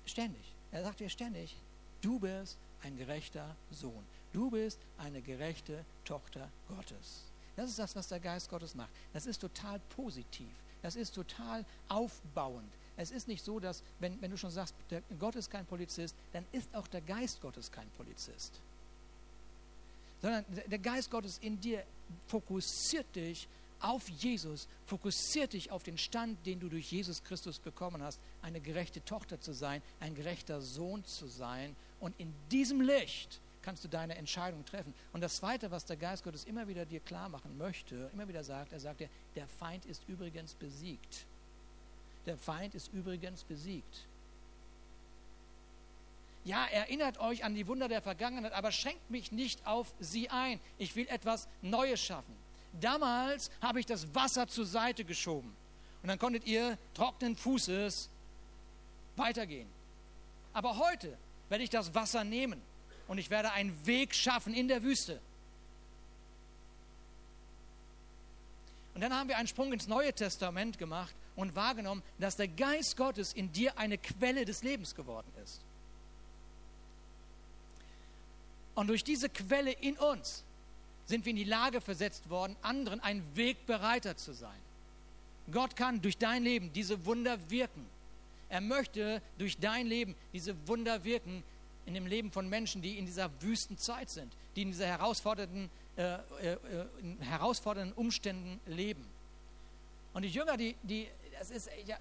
Ständig. 0.05 0.55
Er 0.71 0.83
sagt 0.83 0.99
dir 0.99 1.09
ständig, 1.09 1.55
du 2.01 2.19
bist 2.19 2.57
ein 2.83 2.97
gerechter 2.97 3.55
Sohn. 3.71 4.05
Du 4.31 4.49
bist 4.49 4.79
eine 4.97 5.21
gerechte 5.21 5.85
Tochter 6.03 6.49
Gottes. 6.67 7.31
Das 7.55 7.69
ist 7.69 7.79
das, 7.79 7.95
was 7.95 8.07
der 8.07 8.19
Geist 8.19 8.49
Gottes 8.49 8.75
macht. 8.75 8.91
Das 9.13 9.25
ist 9.25 9.39
total 9.39 9.79
positiv. 9.89 10.51
Das 10.81 10.95
ist 10.95 11.15
total 11.15 11.65
aufbauend. 11.89 12.71
Es 12.97 13.11
ist 13.11 13.27
nicht 13.27 13.45
so, 13.45 13.59
dass, 13.59 13.83
wenn, 13.99 14.19
wenn 14.21 14.31
du 14.31 14.37
schon 14.37 14.51
sagst, 14.51 14.75
der 14.89 15.01
Gott 15.19 15.35
ist 15.35 15.49
kein 15.49 15.65
Polizist, 15.65 16.15
dann 16.33 16.45
ist 16.51 16.73
auch 16.75 16.87
der 16.87 17.01
Geist 17.01 17.41
Gottes 17.41 17.71
kein 17.71 17.87
Polizist. 17.91 18.59
Sondern 20.21 20.43
der 20.65 20.79
Geist 20.79 21.11
Gottes 21.11 21.37
in 21.37 21.61
dir 21.61 21.83
fokussiert 22.27 23.15
dich 23.15 23.47
auf 23.79 24.09
Jesus, 24.09 24.67
fokussiert 24.87 25.53
dich 25.53 25.71
auf 25.71 25.83
den 25.83 25.99
Stand, 25.99 26.43
den 26.47 26.59
du 26.59 26.69
durch 26.69 26.91
Jesus 26.91 27.23
Christus 27.23 27.59
bekommen 27.59 28.01
hast, 28.01 28.19
eine 28.41 28.59
gerechte 28.59 29.05
Tochter 29.05 29.39
zu 29.39 29.53
sein, 29.53 29.83
ein 29.99 30.15
gerechter 30.15 30.61
Sohn 30.61 31.05
zu 31.05 31.27
sein. 31.27 31.75
Und 31.99 32.19
in 32.19 32.33
diesem 32.49 32.81
Licht 32.81 33.39
kannst 33.61 33.83
du 33.83 33.87
deine 33.87 34.15
Entscheidung 34.15 34.65
treffen. 34.65 34.93
Und 35.13 35.21
das 35.21 35.35
Zweite, 35.35 35.69
was 35.69 35.85
der 35.85 35.97
Geist 35.97 36.23
Gottes 36.23 36.45
immer 36.45 36.67
wieder 36.67 36.85
dir 36.85 37.01
klar 37.01 37.29
machen 37.29 37.57
möchte, 37.57 38.09
immer 38.13 38.27
wieder 38.27 38.43
sagt, 38.43 38.73
er 38.73 38.79
sagt 38.79 39.01
dir, 39.01 39.09
der 39.35 39.47
Feind 39.47 39.85
ist 39.85 40.03
übrigens 40.07 40.55
besiegt. 40.55 41.25
Der 42.27 42.37
Feind 42.37 42.75
ist 42.75 42.93
übrigens 42.93 43.43
besiegt. 43.45 44.05
Ja, 46.43 46.65
erinnert 46.65 47.19
euch 47.19 47.43
an 47.43 47.55
die 47.55 47.67
Wunder 47.67 47.87
der 47.87 48.01
Vergangenheit, 48.01 48.53
aber 48.53 48.71
schränkt 48.71 49.09
mich 49.09 49.31
nicht 49.31 49.65
auf 49.65 49.93
sie 49.99 50.29
ein. 50.29 50.59
Ich 50.77 50.95
will 50.95 51.07
etwas 51.07 51.47
Neues 51.61 52.01
schaffen. 52.01 52.35
Damals 52.79 53.49
habe 53.61 53.79
ich 53.79 53.85
das 53.85 54.13
Wasser 54.13 54.47
zur 54.47 54.65
Seite 54.65 55.03
geschoben 55.05 55.55
und 56.01 56.09
dann 56.09 56.19
konntet 56.19 56.45
ihr 56.45 56.77
trockenen 56.93 57.35
Fußes 57.35 58.09
weitergehen. 59.15 59.69
Aber 60.53 60.77
heute 60.77 61.17
werde 61.49 61.63
ich 61.63 61.69
das 61.69 61.95
Wasser 61.95 62.23
nehmen 62.23 62.61
und 63.07 63.17
ich 63.17 63.29
werde 63.29 63.51
einen 63.53 63.85
Weg 63.85 64.13
schaffen 64.13 64.53
in 64.53 64.67
der 64.67 64.83
Wüste. 64.83 65.21
Und 68.97 69.01
dann 69.01 69.13
haben 69.13 69.29
wir 69.29 69.37
einen 69.37 69.47
Sprung 69.47 69.71
ins 69.73 69.87
Neue 69.87 70.11
Testament 70.11 70.79
gemacht 70.79 71.13
und 71.35 71.55
wahrgenommen, 71.55 72.01
dass 72.17 72.35
der 72.35 72.47
Geist 72.47 72.97
Gottes 72.97 73.31
in 73.31 73.51
dir 73.51 73.77
eine 73.77 73.99
Quelle 73.99 74.43
des 74.43 74.63
Lebens 74.63 74.95
geworden 74.95 75.31
ist. 75.43 75.61
Und 78.73 78.87
durch 78.87 79.03
diese 79.03 79.29
Quelle 79.29 79.71
in 79.71 79.99
uns 79.99 80.43
sind 81.05 81.25
wir 81.25 81.29
in 81.29 81.35
die 81.35 81.43
Lage 81.43 81.79
versetzt 81.79 82.27
worden, 82.31 82.55
anderen 82.63 82.99
ein 82.99 83.21
Wegbereiter 83.35 84.17
zu 84.17 84.33
sein. 84.33 84.59
Gott 85.51 85.75
kann 85.75 86.01
durch 86.01 86.17
dein 86.17 86.41
Leben 86.41 86.73
diese 86.73 87.05
Wunder 87.05 87.37
wirken. 87.51 87.85
Er 88.49 88.61
möchte 88.61 89.21
durch 89.37 89.59
dein 89.59 89.85
Leben 89.85 90.15
diese 90.33 90.55
Wunder 90.67 91.03
wirken 91.03 91.43
in 91.85 91.93
dem 91.93 92.07
Leben 92.07 92.31
von 92.31 92.49
Menschen, 92.49 92.81
die 92.81 92.97
in 92.97 93.05
dieser 93.05 93.29
wüsten 93.43 93.77
Zeit 93.77 94.09
sind, 94.09 94.33
die 94.55 94.63
in 94.63 94.71
dieser 94.71 94.87
herausfordernden, 94.87 95.69
äh, 95.97 96.19
äh, 96.41 96.57
in 96.99 97.19
herausfordernden 97.21 97.93
Umständen 97.97 98.59
leben. 98.67 99.03
Und 100.13 100.21
die 100.21 100.29
Jünger, 100.29 100.55
die, 100.55 100.75
die 100.83 101.07
das 101.39 101.49
ist, 101.49 101.69
ja, 101.87 101.97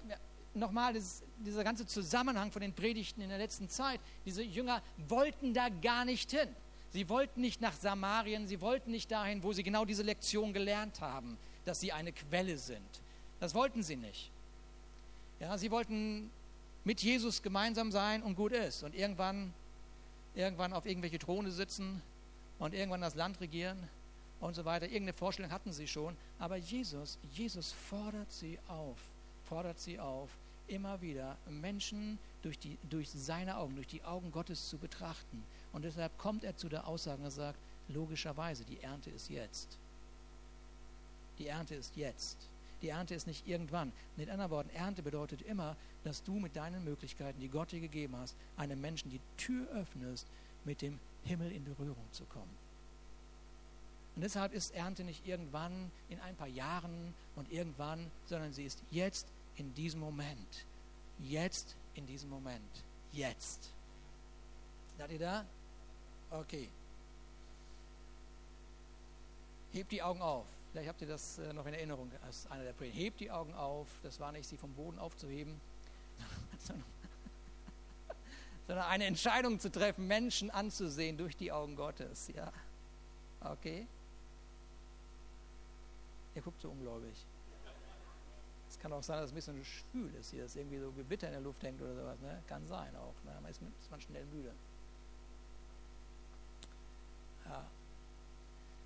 nochmal, 0.53 0.93
dieser 1.39 1.63
ganze 1.63 1.85
Zusammenhang 1.87 2.51
von 2.51 2.61
den 2.61 2.73
Predigten 2.73 3.21
in 3.21 3.29
der 3.29 3.39
letzten 3.39 3.69
Zeit, 3.69 3.99
diese 4.23 4.43
Jünger 4.43 4.83
wollten 5.07 5.53
da 5.53 5.69
gar 5.69 6.05
nicht 6.05 6.29
hin. 6.29 6.49
Sie 6.91 7.09
wollten 7.09 7.41
nicht 7.41 7.59
nach 7.59 7.73
Samarien, 7.73 8.47
sie 8.47 8.61
wollten 8.61 8.91
nicht 8.91 9.11
dahin, 9.11 9.41
wo 9.41 9.51
sie 9.51 9.63
genau 9.63 9.83
diese 9.83 10.03
Lektion 10.03 10.53
gelernt 10.53 11.01
haben, 11.01 11.35
dass 11.65 11.79
sie 11.79 11.91
eine 11.91 12.11
Quelle 12.11 12.57
sind. 12.57 13.01
Das 13.39 13.55
wollten 13.55 13.81
sie 13.81 13.95
nicht. 13.95 14.31
Ja, 15.39 15.57
sie 15.57 15.71
wollten 15.71 16.29
mit 16.83 17.01
Jesus 17.01 17.41
gemeinsam 17.41 17.91
sein 17.91 18.21
und 18.21 18.35
gut 18.35 18.51
ist 18.51 18.83
und 18.83 18.93
irgendwann, 18.93 19.53
irgendwann 20.35 20.73
auf 20.73 20.85
irgendwelche 20.85 21.17
Throne 21.17 21.51
sitzen 21.51 22.01
und 22.59 22.73
irgendwann 22.73 23.01
das 23.01 23.15
Land 23.15 23.39
regieren 23.39 23.77
und 24.39 24.55
so 24.55 24.65
weiter. 24.65 24.85
Irgendeine 24.85 25.13
Vorstellung 25.13 25.51
hatten 25.51 25.71
sie 25.71 25.87
schon, 25.87 26.15
aber 26.39 26.57
Jesus, 26.57 27.17
Jesus 27.31 27.71
fordert 27.71 28.31
sie 28.31 28.59
auf, 28.67 28.97
fordert 29.45 29.79
sie 29.79 29.99
auf, 29.99 30.29
immer 30.67 31.01
wieder 31.01 31.37
Menschen 31.49 32.19
durch, 32.41 32.59
die, 32.59 32.77
durch 32.89 33.09
seine 33.09 33.57
Augen, 33.57 33.75
durch 33.75 33.87
die 33.87 34.03
Augen 34.03 34.31
Gottes 34.31 34.69
zu 34.69 34.77
betrachten. 34.77 35.43
Und 35.73 35.83
deshalb 35.83 36.17
kommt 36.17 36.43
er 36.43 36.55
zu 36.57 36.69
der 36.69 36.87
Aussage, 36.87 37.23
er 37.23 37.31
sagt, 37.31 37.59
logischerweise, 37.89 38.63
die 38.65 38.81
Ernte 38.81 39.09
ist 39.09 39.29
jetzt. 39.29 39.77
Die 41.39 41.47
Ernte 41.47 41.75
ist 41.75 41.95
jetzt. 41.95 42.37
Die 42.81 42.89
Ernte 42.89 43.15
ist 43.15 43.27
nicht 43.27 43.47
irgendwann. 43.47 43.91
Mit 44.17 44.29
anderen 44.29 44.51
Worten, 44.51 44.69
Ernte 44.71 45.01
bedeutet 45.01 45.41
immer, 45.41 45.75
dass 46.03 46.23
du 46.23 46.33
mit 46.33 46.55
deinen 46.55 46.83
Möglichkeiten, 46.83 47.39
die 47.39 47.47
Gott 47.47 47.71
dir 47.71 47.79
gegeben 47.79 48.15
hast, 48.17 48.35
einem 48.55 48.79
Menschen 48.79 49.09
die 49.09 49.21
Tür 49.37 49.67
öffnest, 49.69 50.27
mit 50.63 50.81
dem 50.81 50.99
Himmel 51.27 51.51
in 51.51 51.63
Berührung 51.63 52.05
zu 52.11 52.25
kommen. 52.25 52.55
Und 54.15 54.23
deshalb 54.23 54.51
ist 54.53 54.73
Ernte 54.73 55.03
nicht 55.03 55.27
irgendwann 55.27 55.91
in 56.09 56.19
ein 56.21 56.35
paar 56.35 56.47
Jahren 56.47 57.13
und 57.35 57.51
irgendwann, 57.51 58.09
sondern 58.25 58.51
sie 58.51 58.65
ist 58.65 58.81
jetzt 58.89 59.27
in 59.57 59.73
diesem 59.75 59.99
Moment. 59.99 60.65
Jetzt 61.19 61.75
in 61.93 62.07
diesem 62.07 62.29
Moment. 62.29 62.83
Jetzt. 63.11 63.71
Seid 64.97 65.11
ihr 65.11 65.19
da? 65.19 65.45
Okay. 66.31 66.69
Hebt 69.71 69.91
die 69.91 70.01
Augen 70.01 70.21
auf. 70.21 70.47
Vielleicht 70.71 70.89
habt 70.89 71.01
ihr 71.01 71.07
das 71.07 71.37
äh, 71.37 71.53
noch 71.53 71.65
in 71.65 71.73
Erinnerung 71.73 72.11
als 72.25 72.49
einer 72.49 72.63
der 72.63 72.73
Predigten. 72.73 72.99
Hebt 72.99 73.19
die 73.19 73.31
Augen 73.31 73.53
auf. 73.53 73.87
Das 74.03 74.19
war 74.19 74.31
nicht, 74.31 74.47
sie 74.47 74.57
vom 74.57 74.73
Boden 74.73 74.97
aufzuheben, 74.99 75.59
sondern 76.59 76.85
eine 78.69 79.05
Entscheidung 79.05 79.59
zu 79.59 79.71
treffen, 79.71 80.07
Menschen 80.07 80.51
anzusehen 80.51 81.17
durch 81.17 81.37
die 81.37 81.51
Augen 81.51 81.75
Gottes. 81.75 82.29
Ja. 82.35 82.51
Okay. 83.39 83.87
Ihr 86.35 86.41
guckt 86.41 86.61
so 86.61 86.69
ungläubig. 86.69 87.25
Es 88.69 88.77
kann 88.77 88.91
auch 88.93 89.01
sein, 89.01 89.17
dass 89.17 89.27
es 89.27 89.31
ein 89.31 89.35
bisschen 89.35 89.65
schwül 89.65 90.13
ist 90.15 90.31
hier, 90.31 90.43
dass 90.43 90.55
irgendwie 90.55 90.79
so 90.79 90.91
Gewitter 90.91 91.27
in 91.27 91.33
der 91.33 91.41
Luft 91.41 91.63
hängt 91.63 91.81
oder 91.81 91.95
sowas. 91.95 92.19
Ne? 92.19 92.43
Kann 92.47 92.67
sein 92.67 92.95
auch. 92.95 93.15
Ne? 93.23 93.39
Man 93.41 93.49
ist, 93.49 93.61
man 93.89 94.01
schnell 94.01 94.25
müde. 94.25 94.53
Ja. 97.45 97.65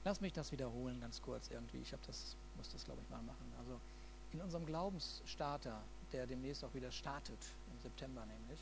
Lass 0.04 0.22
mich 0.22 0.34
das 0.34 0.52
wiederholen 0.52 1.00
ganz 1.02 1.22
kurz 1.22 1.50
irgendwie. 1.50 1.80
Ich 1.80 1.94
das, 2.06 2.36
muss 2.58 2.72
das 2.72 2.86
glaube 2.86 3.02
ich 3.04 3.10
mal 3.10 3.22
machen. 3.22 3.52
Also 3.58 3.80
in 4.32 4.42
unserem 4.42 4.66
Glaubensstarter, 4.66 5.84
der 6.14 6.28
demnächst 6.28 6.64
auch 6.64 6.74
wieder 6.74 6.92
startet, 6.92 7.40
im 7.72 7.80
September 7.80 8.26
nämlich, 8.26 8.60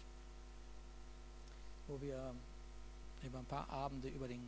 wo 1.90 2.00
wir 2.00 2.34
über 3.24 3.40
ein 3.40 3.46
paar 3.46 3.70
Abende 3.70 4.08
über 4.10 4.28
den 4.28 4.48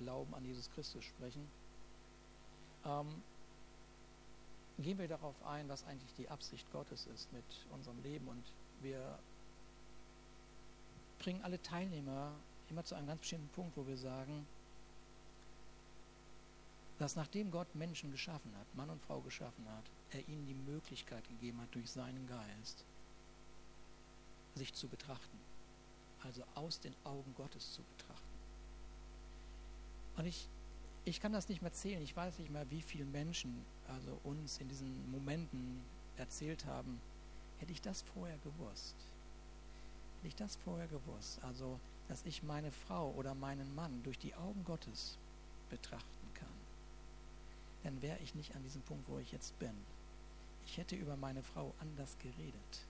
Glauben 0.00 0.34
an 0.34 0.44
Jesus 0.44 0.70
Christus 0.70 1.04
sprechen, 1.04 1.46
ähm, 2.84 3.22
gehen 4.78 4.98
wir 4.98 5.08
darauf 5.08 5.40
ein, 5.44 5.68
was 5.68 5.84
eigentlich 5.84 6.14
die 6.14 6.28
Absicht 6.28 6.70
Gottes 6.72 7.06
ist 7.14 7.32
mit 7.32 7.44
unserem 7.72 8.00
Leben 8.02 8.28
und 8.28 8.42
wir 8.80 9.18
bringen 11.18 11.42
alle 11.42 11.60
Teilnehmer 11.60 12.32
immer 12.70 12.84
zu 12.84 12.94
einem 12.94 13.08
ganz 13.08 13.20
bestimmten 13.20 13.48
Punkt, 13.48 13.76
wo 13.76 13.86
wir 13.86 13.96
sagen, 13.96 14.46
dass 16.98 17.16
nachdem 17.16 17.50
Gott 17.50 17.72
Menschen 17.74 18.10
geschaffen 18.10 18.52
hat, 18.56 18.74
Mann 18.74 18.90
und 18.90 19.00
Frau 19.02 19.20
geschaffen 19.20 19.68
hat, 19.68 19.84
er 20.10 20.28
ihnen 20.28 20.46
die 20.46 20.54
Möglichkeit 20.54 21.26
gegeben 21.28 21.60
hat, 21.60 21.74
durch 21.74 21.90
seinen 21.90 22.26
Geist 22.26 22.84
sich 24.54 24.74
zu 24.74 24.88
betrachten. 24.88 25.47
Also 26.24 26.42
aus 26.54 26.80
den 26.80 26.94
Augen 27.04 27.34
Gottes 27.36 27.72
zu 27.74 27.82
betrachten. 27.82 28.22
Und 30.16 30.26
ich, 30.26 30.48
ich 31.04 31.20
kann 31.20 31.32
das 31.32 31.48
nicht 31.48 31.62
mehr 31.62 31.72
zählen. 31.72 32.02
Ich 32.02 32.16
weiß 32.16 32.38
nicht 32.38 32.50
mehr, 32.50 32.68
wie 32.70 32.82
viele 32.82 33.04
Menschen 33.04 33.64
also 33.86 34.18
uns 34.24 34.58
in 34.58 34.68
diesen 34.68 35.10
Momenten 35.10 35.80
erzählt 36.16 36.66
haben. 36.66 37.00
Hätte 37.58 37.72
ich 37.72 37.80
das 37.80 38.02
vorher 38.02 38.38
gewusst, 38.38 38.96
hätte 40.16 40.28
ich 40.28 40.36
das 40.36 40.56
vorher 40.56 40.86
gewusst, 40.86 41.40
also 41.42 41.80
dass 42.08 42.24
ich 42.24 42.42
meine 42.42 42.70
Frau 42.70 43.10
oder 43.12 43.34
meinen 43.34 43.74
Mann 43.74 44.02
durch 44.02 44.18
die 44.18 44.34
Augen 44.34 44.64
Gottes 44.64 45.18
betrachte 45.70 46.18
dann 47.88 48.02
wäre 48.02 48.18
ich 48.22 48.34
nicht 48.34 48.54
an 48.54 48.62
diesem 48.62 48.82
Punkt, 48.82 49.08
wo 49.08 49.18
ich 49.18 49.32
jetzt 49.32 49.58
bin. 49.58 49.72
Ich 50.66 50.76
hätte 50.76 50.96
über 50.96 51.16
meine 51.16 51.42
Frau 51.42 51.72
anders 51.80 52.16
geredet. 52.18 52.86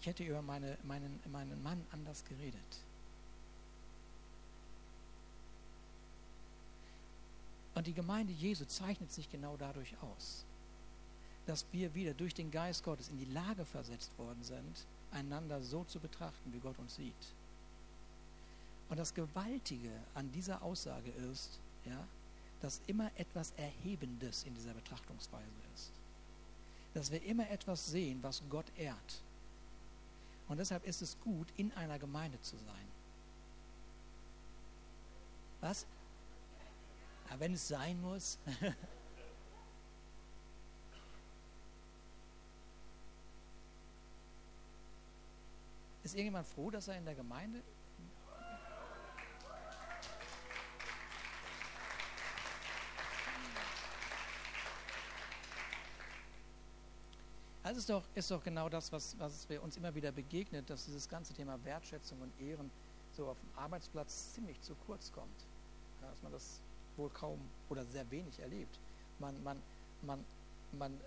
Ich 0.00 0.06
hätte 0.06 0.24
über 0.24 0.42
meine, 0.42 0.76
meinen, 0.82 1.20
meinen 1.30 1.62
Mann 1.62 1.84
anders 1.90 2.24
geredet. 2.24 2.84
Und 7.74 7.86
die 7.86 7.94
Gemeinde 7.94 8.32
Jesu 8.32 8.64
zeichnet 8.66 9.12
sich 9.12 9.30
genau 9.30 9.56
dadurch 9.56 9.94
aus, 10.00 10.44
dass 11.46 11.66
wir 11.72 11.94
wieder 11.94 12.14
durch 12.14 12.34
den 12.34 12.50
Geist 12.50 12.84
Gottes 12.84 13.08
in 13.08 13.18
die 13.18 13.32
Lage 13.32 13.64
versetzt 13.64 14.16
worden 14.18 14.42
sind, 14.42 14.86
einander 15.10 15.60
so 15.62 15.84
zu 15.84 15.98
betrachten, 15.98 16.52
wie 16.52 16.60
Gott 16.60 16.78
uns 16.78 16.96
sieht. 16.96 17.34
Und 18.88 18.98
das 18.98 19.14
Gewaltige 19.14 19.90
an 20.14 20.30
dieser 20.32 20.62
Aussage 20.62 21.10
ist, 21.10 21.58
ja, 21.84 22.06
dass 22.60 22.80
immer 22.86 23.10
etwas 23.16 23.52
Erhebendes 23.56 24.44
in 24.44 24.54
dieser 24.54 24.72
Betrachtungsweise 24.72 25.44
ist. 25.74 25.90
Dass 26.94 27.10
wir 27.10 27.22
immer 27.24 27.50
etwas 27.50 27.86
sehen, 27.86 28.22
was 28.22 28.42
Gott 28.48 28.66
ehrt. 28.76 29.22
Und 30.48 30.58
deshalb 30.58 30.84
ist 30.84 31.02
es 31.02 31.18
gut, 31.20 31.48
in 31.56 31.72
einer 31.72 31.98
Gemeinde 31.98 32.40
zu 32.40 32.56
sein. 32.56 32.88
Was? 35.60 35.86
Ja, 37.30 37.40
wenn 37.40 37.54
es 37.54 37.66
sein 37.68 38.00
muss. 38.02 38.38
ist 46.04 46.14
irgendjemand 46.14 46.46
froh, 46.46 46.70
dass 46.70 46.88
er 46.88 46.98
in 46.98 47.06
der 47.06 47.14
Gemeinde 47.14 47.62
Also 57.64 57.78
ist 57.78 57.88
doch, 57.88 58.04
ist 58.14 58.30
doch 58.30 58.44
genau 58.44 58.68
das, 58.68 58.92
was, 58.92 59.18
was 59.18 59.46
uns 59.62 59.78
immer 59.78 59.94
wieder 59.94 60.12
begegnet, 60.12 60.68
dass 60.68 60.84
dieses 60.84 61.08
ganze 61.08 61.32
Thema 61.32 61.58
Wertschätzung 61.64 62.20
und 62.20 62.38
Ehren 62.38 62.70
so 63.16 63.26
auf 63.26 63.38
dem 63.40 63.58
Arbeitsplatz 63.58 64.34
ziemlich 64.34 64.60
zu 64.60 64.74
kurz 64.86 65.10
kommt. 65.10 65.46
Ja, 66.02 66.10
dass 66.10 66.22
man 66.22 66.30
das 66.30 66.60
wohl 66.98 67.08
kaum 67.08 67.40
oder 67.70 67.86
sehr 67.86 68.08
wenig 68.10 68.38
erlebt. 68.38 68.78
Man, 69.18 69.42
man, 69.42 69.62
man, 70.02 70.22
man, 70.72 71.00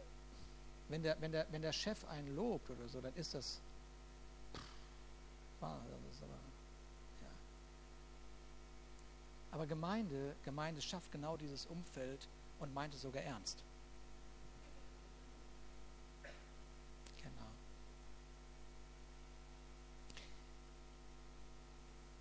wenn, 0.89 1.03
der, 1.03 1.21
wenn, 1.21 1.31
der, 1.31 1.45
wenn 1.51 1.61
der 1.61 1.73
Chef 1.73 2.03
einen 2.05 2.35
lobt 2.35 2.71
oder 2.71 2.87
so, 2.87 3.01
dann 3.01 3.13
ist 3.13 3.35
das. 3.35 3.61
Pff, 4.55 4.61
das 5.61 5.71
ist 6.11 6.23
aber, 6.23 6.33
ja. 7.21 7.29
aber 9.51 9.67
Gemeinde, 9.67 10.35
Gemeinde 10.43 10.81
schafft 10.81 11.11
genau 11.11 11.37
dieses 11.37 11.67
Umfeld 11.67 12.27
und 12.59 12.73
meint 12.73 12.95
es 12.95 13.03
sogar 13.03 13.21
ernst. 13.21 13.63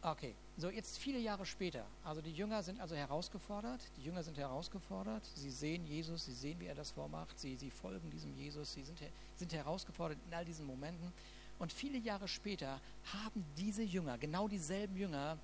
Okay, 0.06 0.36
so 0.56 0.70
jetzt 0.70 0.98
viele 0.98 1.18
Jahre 1.18 1.44
später. 1.44 1.84
Also 2.04 2.20
die 2.20 2.30
Jünger 2.30 2.62
sind 2.62 2.80
also 2.80 2.94
herausgefordert. 2.94 3.80
Die 3.96 4.04
Jünger 4.04 4.22
sind 4.22 4.38
herausgefordert. 4.38 5.24
Sie 5.34 5.50
sehen 5.50 5.84
Jesus, 5.84 6.26
sie 6.26 6.32
sehen, 6.32 6.60
wie 6.60 6.66
er 6.66 6.76
das 6.76 6.92
vormacht. 6.92 7.36
Sie, 7.40 7.56
sie 7.56 7.70
folgen 7.70 8.08
diesem 8.12 8.32
Jesus. 8.36 8.72
Sie 8.74 8.84
sind, 8.84 9.00
sind 9.34 9.52
herausgefordert 9.52 10.16
in 10.28 10.34
all 10.34 10.44
diesen 10.44 10.64
Momenten. 10.64 11.12
Und 11.58 11.72
viele 11.72 11.98
Jahre 11.98 12.28
später 12.28 12.80
haben 13.12 13.44
diese 13.56 13.82
Jünger, 13.82 14.16
genau 14.16 14.46
dieselben 14.46 14.96
Jünger, 14.96 15.38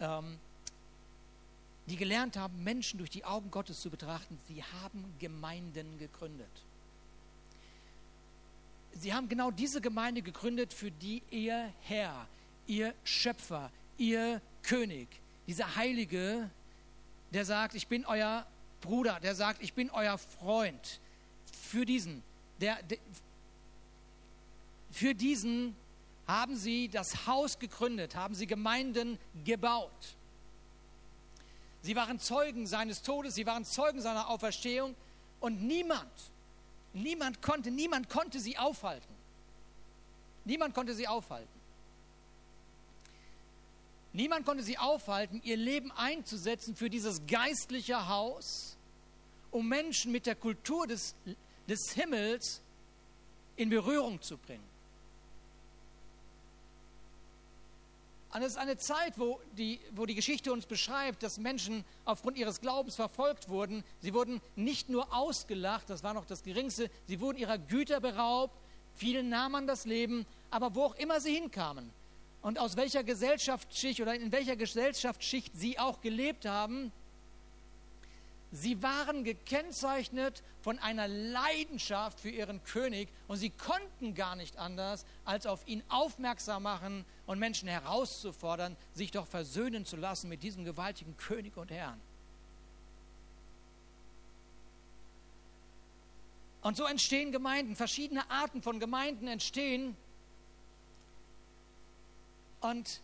ähm, 0.00 0.38
die 1.84 1.96
gelernt 1.96 2.38
haben, 2.38 2.64
Menschen 2.64 2.96
durch 2.96 3.10
die 3.10 3.24
Augen 3.24 3.50
Gottes 3.50 3.82
zu 3.82 3.90
betrachten, 3.90 4.38
sie 4.48 4.62
haben 4.62 5.04
Gemeinden 5.18 5.98
gegründet. 5.98 6.48
Sie 8.94 9.12
haben 9.12 9.28
genau 9.28 9.50
diese 9.50 9.82
Gemeinde 9.82 10.22
gegründet, 10.22 10.72
für 10.72 10.90
die 10.90 11.22
ihr 11.30 11.70
Herr, 11.82 12.26
ihr 12.66 12.94
Schöpfer, 13.04 13.70
ihr 13.98 14.40
König, 14.62 15.08
dieser 15.46 15.76
Heilige, 15.76 16.50
der 17.32 17.44
sagt, 17.44 17.74
ich 17.74 17.86
bin 17.86 18.04
euer 18.04 18.46
Bruder, 18.80 19.20
der 19.20 19.34
sagt, 19.34 19.62
ich 19.62 19.74
bin 19.74 19.90
euer 19.90 20.18
Freund. 20.18 21.00
Für 21.70 21.84
diesen, 21.84 22.22
der, 22.60 22.82
der 22.82 22.98
für 24.90 25.14
diesen 25.14 25.76
haben 26.26 26.56
sie 26.56 26.88
das 26.88 27.26
Haus 27.26 27.58
gegründet, 27.58 28.16
haben 28.16 28.34
sie 28.34 28.46
Gemeinden 28.46 29.18
gebaut. 29.44 30.16
Sie 31.82 31.94
waren 31.94 32.18
Zeugen 32.18 32.66
seines 32.66 33.02
Todes, 33.02 33.34
sie 33.34 33.46
waren 33.46 33.64
Zeugen 33.64 34.00
seiner 34.00 34.28
Auferstehung 34.28 34.96
und 35.38 35.62
niemand, 35.62 36.10
niemand 36.92 37.42
konnte, 37.42 37.70
niemand 37.70 38.08
konnte 38.08 38.40
sie 38.40 38.58
aufhalten. 38.58 39.14
Niemand 40.44 40.74
konnte 40.74 40.94
sie 40.94 41.06
aufhalten. 41.06 41.55
Niemand 44.16 44.46
konnte 44.46 44.64
sie 44.64 44.78
aufhalten, 44.78 45.42
ihr 45.44 45.58
Leben 45.58 45.92
einzusetzen 45.92 46.74
für 46.74 46.88
dieses 46.88 47.26
geistliche 47.26 48.08
Haus, 48.08 48.78
um 49.50 49.68
Menschen 49.68 50.10
mit 50.10 50.24
der 50.24 50.34
Kultur 50.34 50.86
des, 50.86 51.14
des 51.68 51.92
Himmels 51.92 52.62
in 53.56 53.68
Berührung 53.68 54.22
zu 54.22 54.38
bringen. 54.38 54.64
Und 58.32 58.40
es 58.40 58.52
ist 58.52 58.56
eine 58.56 58.78
Zeit, 58.78 59.18
wo 59.18 59.38
die, 59.58 59.78
wo 59.94 60.06
die 60.06 60.14
Geschichte 60.14 60.50
uns 60.50 60.64
beschreibt, 60.64 61.22
dass 61.22 61.36
Menschen 61.36 61.84
aufgrund 62.06 62.38
ihres 62.38 62.62
Glaubens 62.62 62.96
verfolgt 62.96 63.50
wurden. 63.50 63.84
Sie 64.00 64.14
wurden 64.14 64.40
nicht 64.56 64.88
nur 64.88 65.14
ausgelacht, 65.14 65.90
das 65.90 66.02
war 66.02 66.14
noch 66.14 66.24
das 66.24 66.42
Geringste, 66.42 66.90
sie 67.06 67.20
wurden 67.20 67.36
ihrer 67.36 67.58
Güter 67.58 68.00
beraubt, 68.00 68.56
vielen 68.94 69.28
nahm 69.28 69.52
man 69.52 69.66
das 69.66 69.84
Leben, 69.84 70.24
aber 70.50 70.74
wo 70.74 70.84
auch 70.84 70.94
immer 70.94 71.20
sie 71.20 71.34
hinkamen 71.34 71.92
und 72.46 72.60
aus 72.60 72.76
welcher 72.76 73.02
Gesellschaftsschicht 73.02 74.00
oder 74.00 74.14
in 74.14 74.30
welcher 74.30 74.54
Gesellschaftsschicht 74.54 75.52
sie 75.56 75.80
auch 75.80 76.00
gelebt 76.00 76.46
haben, 76.46 76.92
Sie 78.52 78.80
waren 78.80 79.24
gekennzeichnet 79.24 80.44
von 80.62 80.78
einer 80.78 81.08
Leidenschaft 81.08 82.20
für 82.20 82.30
ihren 82.30 82.62
König 82.62 83.08
und 83.26 83.38
sie 83.38 83.50
konnten 83.50 84.14
gar 84.14 84.36
nicht 84.36 84.56
anders, 84.58 85.04
als 85.24 85.46
auf 85.46 85.66
ihn 85.66 85.82
aufmerksam 85.88 86.62
machen 86.62 87.04
und 87.26 87.40
Menschen 87.40 87.68
herauszufordern, 87.68 88.76
sich 88.94 89.10
doch 89.10 89.26
versöhnen 89.26 89.84
zu 89.84 89.96
lassen 89.96 90.28
mit 90.28 90.44
diesem 90.44 90.64
gewaltigen 90.64 91.16
König 91.16 91.56
und 91.56 91.72
Herrn. 91.72 92.00
Und 96.62 96.76
so 96.76 96.84
entstehen 96.84 97.32
Gemeinden, 97.32 97.74
verschiedene 97.74 98.30
Arten 98.30 98.62
von 98.62 98.78
Gemeinden 98.78 99.26
entstehen. 99.26 99.96
Und 102.60 103.00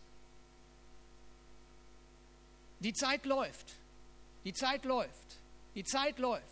die 2.79 2.93
Zeit 2.93 3.25
läuft. 3.25 3.73
Die 4.43 4.53
Zeit 4.53 4.85
läuft. 4.85 5.39
Die 5.75 5.83
Zeit 5.83 6.19
läuft. 6.19 6.43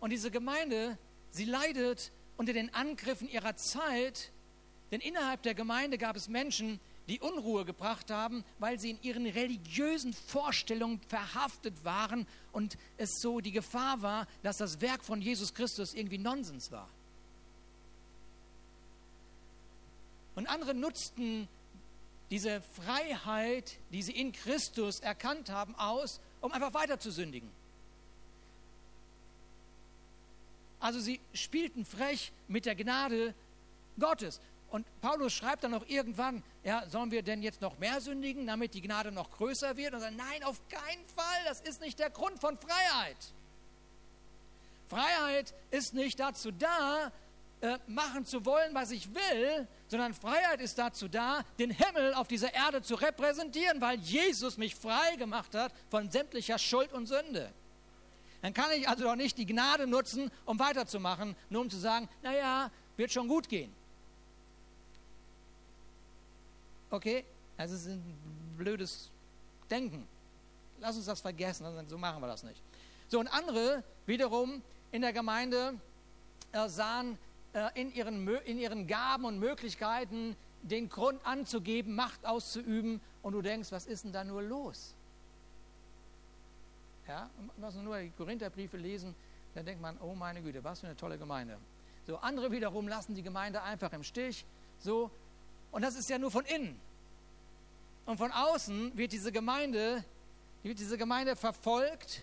Und 0.00 0.10
diese 0.10 0.30
Gemeinde, 0.30 0.98
sie 1.30 1.44
leidet 1.44 2.10
unter 2.36 2.52
den 2.52 2.72
Angriffen 2.74 3.28
ihrer 3.28 3.56
Zeit, 3.56 4.32
denn 4.90 5.00
innerhalb 5.00 5.42
der 5.42 5.54
Gemeinde 5.54 5.98
gab 5.98 6.16
es 6.16 6.28
Menschen, 6.28 6.80
die 7.08 7.20
Unruhe 7.20 7.64
gebracht 7.64 8.10
haben, 8.10 8.44
weil 8.58 8.78
sie 8.78 8.90
in 8.90 9.02
ihren 9.02 9.26
religiösen 9.26 10.12
Vorstellungen 10.12 11.00
verhaftet 11.08 11.84
waren 11.84 12.26
und 12.52 12.78
es 12.98 13.20
so 13.20 13.40
die 13.40 13.52
Gefahr 13.52 14.00
war, 14.02 14.26
dass 14.42 14.58
das 14.58 14.80
Werk 14.80 15.04
von 15.04 15.20
Jesus 15.20 15.54
Christus 15.54 15.92
irgendwie 15.92 16.18
Nonsens 16.18 16.70
war. 16.70 16.88
Und 20.34 20.48
andere 20.48 20.74
nutzten 20.74 21.48
diese 22.30 22.60
Freiheit, 22.60 23.78
die 23.90 24.02
sie 24.02 24.12
in 24.12 24.32
Christus 24.32 25.00
erkannt 25.00 25.50
haben, 25.50 25.74
aus, 25.74 26.20
um 26.40 26.52
einfach 26.52 26.74
weiter 26.74 26.98
zu 26.98 27.10
sündigen. 27.10 27.50
Also 30.78 31.00
sie 31.00 31.20
spielten 31.34 31.84
frech 31.84 32.32
mit 32.48 32.64
der 32.66 32.74
Gnade 32.74 33.34
Gottes. 33.98 34.40
Und 34.70 34.86
Paulus 35.00 35.32
schreibt 35.32 35.64
dann 35.64 35.72
noch 35.72 35.86
irgendwann, 35.88 36.42
ja, 36.62 36.88
sollen 36.88 37.10
wir 37.10 37.22
denn 37.22 37.42
jetzt 37.42 37.60
noch 37.60 37.78
mehr 37.78 38.00
sündigen, 38.00 38.46
damit 38.46 38.74
die 38.74 38.80
Gnade 38.80 39.10
noch 39.10 39.30
größer 39.32 39.76
wird? 39.76 39.94
Und 39.94 40.00
sagt, 40.00 40.16
nein, 40.16 40.44
auf 40.44 40.60
keinen 40.68 41.04
Fall, 41.16 41.44
das 41.46 41.60
ist 41.60 41.80
nicht 41.80 41.98
der 41.98 42.10
Grund 42.10 42.38
von 42.38 42.56
Freiheit. 42.56 43.16
Freiheit 44.88 45.54
ist 45.70 45.92
nicht 45.92 46.18
dazu 46.20 46.52
da, 46.52 47.12
äh, 47.62 47.78
machen 47.86 48.24
zu 48.24 48.46
wollen, 48.46 48.74
was 48.74 48.90
ich 48.90 49.14
will, 49.14 49.68
sondern 49.88 50.14
Freiheit 50.14 50.60
ist 50.60 50.78
dazu 50.78 51.08
da, 51.08 51.42
den 51.58 51.70
Himmel 51.70 52.14
auf 52.14 52.26
dieser 52.26 52.54
Erde 52.54 52.80
zu 52.80 52.94
repräsentieren, 52.94 53.80
weil 53.80 53.98
Jesus 53.98 54.56
mich 54.56 54.74
frei 54.74 55.16
gemacht 55.16 55.54
hat 55.54 55.72
von 55.90 56.10
sämtlicher 56.10 56.58
Schuld 56.58 56.92
und 56.92 57.06
Sünde. 57.06 57.52
Dann 58.40 58.54
kann 58.54 58.70
ich 58.72 58.88
also 58.88 59.04
doch 59.04 59.16
nicht 59.16 59.36
die 59.36 59.44
Gnade 59.44 59.86
nutzen, 59.86 60.30
um 60.46 60.58
weiterzumachen, 60.58 61.36
nur 61.50 61.62
um 61.62 61.68
zu 61.70 61.76
sagen, 61.76 62.08
naja, 62.22 62.70
wird 62.96 63.12
schon 63.12 63.28
gut 63.28 63.48
gehen. 63.48 63.70
Okay, 66.90 67.24
das 67.58 67.70
ist 67.72 67.86
ein 67.86 68.02
blödes 68.56 69.10
Denken. 69.70 70.06
Lass 70.80 70.96
uns 70.96 71.06
das 71.06 71.20
vergessen, 71.20 71.66
so 71.88 71.98
machen 71.98 72.22
wir 72.22 72.26
das 72.26 72.42
nicht. 72.42 72.62
So, 73.08 73.20
und 73.20 73.28
andere 73.28 73.84
wiederum 74.06 74.62
in 74.92 75.02
der 75.02 75.12
Gemeinde 75.12 75.74
äh, 76.52 76.68
sahen 76.68 77.18
in, 77.74 77.92
ihren, 77.94 78.28
in 78.44 78.58
ihren 78.58 78.86
Gaben 78.86 79.24
und 79.24 79.38
Möglichkeiten 79.38 80.36
den 80.62 80.88
Grund 80.88 81.24
anzugeben, 81.24 81.94
Macht 81.94 82.24
auszuüben 82.26 83.00
und 83.22 83.32
du 83.32 83.42
denkst, 83.42 83.72
was 83.72 83.86
ist 83.86 84.04
denn 84.04 84.12
da 84.12 84.24
nur 84.24 84.42
los? 84.42 84.94
Ja, 87.08 87.28
was 87.56 87.74
nur 87.74 87.98
die 87.98 88.10
Korintherbriefe 88.10 88.76
lesen, 88.76 89.14
dann 89.54 89.66
denkt 89.66 89.82
man, 89.82 89.98
oh 90.00 90.14
meine 90.14 90.42
Güte, 90.42 90.62
was 90.62 90.80
für 90.80 90.86
eine 90.86 90.96
tolle 90.96 91.18
Gemeinde. 91.18 91.58
So, 92.06 92.18
andere 92.18 92.52
wiederum 92.52 92.86
lassen 92.88 93.14
die 93.14 93.22
Gemeinde 93.22 93.62
einfach 93.62 93.92
im 93.92 94.04
Stich. 94.04 94.44
So, 94.78 95.10
und 95.72 95.82
das 95.82 95.96
ist 95.96 96.08
ja 96.08 96.18
nur 96.18 96.30
von 96.30 96.44
innen. 96.44 96.80
Und 98.06 98.18
von 98.18 98.32
außen 98.32 98.96
wird 98.96 99.12
diese 99.12 99.32
Gemeinde, 99.32 100.04
wird 100.62 100.78
diese 100.78 100.98
Gemeinde 100.98 101.36
verfolgt. 101.36 102.22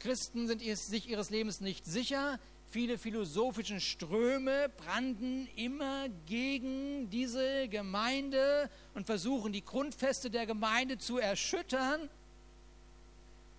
Christen 0.00 0.46
sind 0.46 0.60
sich 0.60 1.08
ihres 1.08 1.30
Lebens 1.30 1.60
nicht 1.60 1.86
sicher. 1.86 2.38
Viele 2.74 2.98
philosophische 2.98 3.78
Ströme 3.78 4.68
branden 4.68 5.46
immer 5.54 6.08
gegen 6.26 7.08
diese 7.08 7.68
Gemeinde 7.68 8.68
und 8.94 9.06
versuchen 9.06 9.52
die 9.52 9.64
Grundfeste 9.64 10.28
der 10.28 10.44
Gemeinde 10.44 10.98
zu 10.98 11.18
erschüttern. 11.18 12.10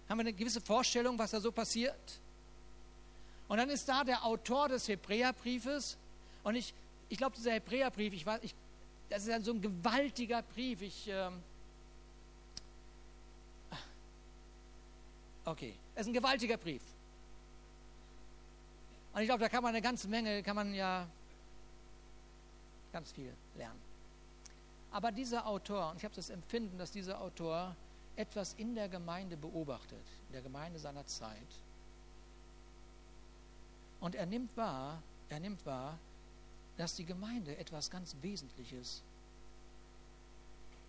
Haben 0.10 0.17
wir 0.17 0.19
eine 0.19 0.34
gewisse 0.34 0.60
Vorstellung, 0.60 1.17
was 1.17 1.32
da 1.32 1.39
so 1.39 1.49
passiert? 1.49 2.19
Und 3.47 3.58
dann 3.58 3.69
ist 3.69 3.88
da 3.88 4.04
der 4.04 4.21
Autor 4.25 4.67
des 4.67 4.86
Hebräerbriefes. 4.89 5.95
Und 6.43 6.56
ich, 6.56 6.73
ich 7.08 7.17
glaube, 7.17 7.38
dieser 7.38 7.54
Hebräerbrief, 7.54 8.13
ich 8.13 8.25
weiß, 8.25 8.41
ich, 8.43 8.54
das 9.10 9.21
ist 9.21 9.30
ja 9.30 9.39
so 9.39 9.54
ein 9.54 9.62
gewaltiger 9.62 10.41
Brief. 10.41 10.82
Ich, 10.82 11.08
ähm, 11.08 11.41
okay, 15.45 15.73
es 15.95 16.01
ist 16.01 16.08
ein 16.08 16.13
gewaltiger 16.13 16.58
Brief. 16.58 16.82
Und 19.15 19.21
ich 19.21 19.28
glaube, 19.28 19.39
da 19.39 19.47
kann 19.47 19.63
man 19.63 19.69
eine 19.69 19.82
ganze 19.82 20.10
Menge, 20.10 20.43
kann 20.43 20.58
man 20.58 20.73
ja 20.73 21.08
ganz 22.91 23.13
viel 23.13 23.34
lernen. 23.56 23.80
Aber 24.91 25.10
dieser 25.10 25.47
Autor, 25.47 25.91
und 25.91 25.97
ich 25.97 26.04
habe 26.04 26.13
das 26.13 26.30
Empfinden, 26.30 26.78
dass 26.78 26.91
dieser 26.91 27.21
Autor 27.21 27.78
etwas 28.17 28.56
in 28.56 28.75
der 28.75 28.89
Gemeinde 28.89 29.38
beobachtet, 29.38 30.04
in 30.28 30.34
der 30.34 30.41
Gemeinde 30.41 30.80
seiner 30.80 31.06
Zeit. 31.06 31.47
Und 34.01 34.15
er 34.15 34.25
nimmt 34.25 34.56
wahr, 34.58 35.01
er 35.30 35.39
nimmt 35.39 35.65
wahr, 35.65 35.97
dass 36.75 36.95
die 36.95 37.06
Gemeinde 37.06 37.56
etwas 37.58 37.89
ganz 37.89 38.17
Wesentliches 38.21 39.01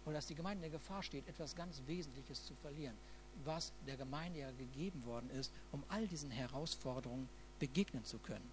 oder 0.04 0.16
dass 0.16 0.26
die 0.26 0.34
Gemeinde 0.34 0.66
in 0.66 0.72
der 0.72 0.80
Gefahr 0.80 1.04
steht, 1.04 1.28
etwas 1.28 1.54
ganz 1.54 1.80
Wesentliches 1.86 2.44
zu 2.44 2.56
verlieren, 2.56 2.96
was 3.44 3.70
der 3.86 3.96
Gemeinde 3.96 4.40
ja 4.40 4.50
gegeben 4.50 5.04
worden 5.04 5.30
ist, 5.30 5.52
um 5.70 5.84
all 5.88 6.08
diesen 6.08 6.32
Herausforderungen 6.32 7.28
begegnen 7.58 8.04
zu 8.04 8.18
können. 8.18 8.50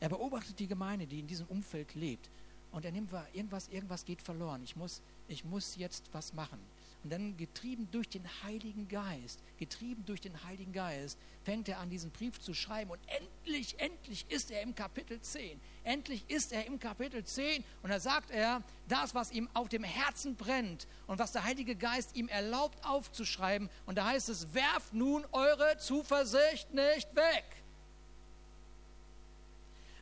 Er 0.00 0.08
beobachtet 0.08 0.58
die 0.58 0.66
Gemeinde, 0.66 1.06
die 1.06 1.20
in 1.20 1.26
diesem 1.26 1.46
Umfeld 1.46 1.94
lebt, 1.94 2.28
und 2.72 2.84
er 2.84 2.90
nimmt 2.90 3.12
wahr, 3.12 3.26
irgendwas, 3.34 3.68
irgendwas 3.68 4.04
geht 4.04 4.22
verloren. 4.22 4.62
Ich 4.64 4.76
muss, 4.76 5.02
ich 5.28 5.44
muss 5.44 5.76
jetzt 5.76 6.04
was 6.12 6.32
machen. 6.32 6.58
Und 7.04 7.10
dann 7.10 7.36
getrieben 7.36 7.88
durch 7.90 8.08
den 8.08 8.24
Heiligen 8.44 8.86
Geist, 8.88 9.42
getrieben 9.58 10.04
durch 10.06 10.20
den 10.20 10.44
Heiligen 10.44 10.72
Geist, 10.72 11.18
fängt 11.42 11.68
er 11.68 11.78
an, 11.78 11.90
diesen 11.90 12.10
Brief 12.10 12.40
zu 12.40 12.54
schreiben. 12.54 12.90
Und 12.90 13.00
endlich, 13.08 13.78
endlich 13.80 14.26
ist 14.28 14.50
er 14.50 14.62
im 14.62 14.74
Kapitel 14.74 15.20
10. 15.20 15.60
Endlich 15.82 16.24
ist 16.28 16.52
er 16.52 16.66
im 16.66 16.78
Kapitel 16.78 17.24
10. 17.24 17.64
Und 17.82 17.90
da 17.90 17.98
sagt 17.98 18.30
er, 18.30 18.62
das, 18.88 19.14
was 19.14 19.32
ihm 19.32 19.48
auf 19.52 19.68
dem 19.68 19.82
Herzen 19.82 20.36
brennt 20.36 20.86
und 21.06 21.18
was 21.18 21.32
der 21.32 21.44
Heilige 21.44 21.74
Geist 21.74 22.14
ihm 22.14 22.28
erlaubt 22.28 22.84
aufzuschreiben. 22.84 23.68
Und 23.86 23.98
da 23.98 24.06
heißt 24.06 24.28
es, 24.28 24.54
werft 24.54 24.94
nun 24.94 25.24
eure 25.32 25.78
Zuversicht 25.78 26.72
nicht 26.72 27.14
weg. 27.16 27.44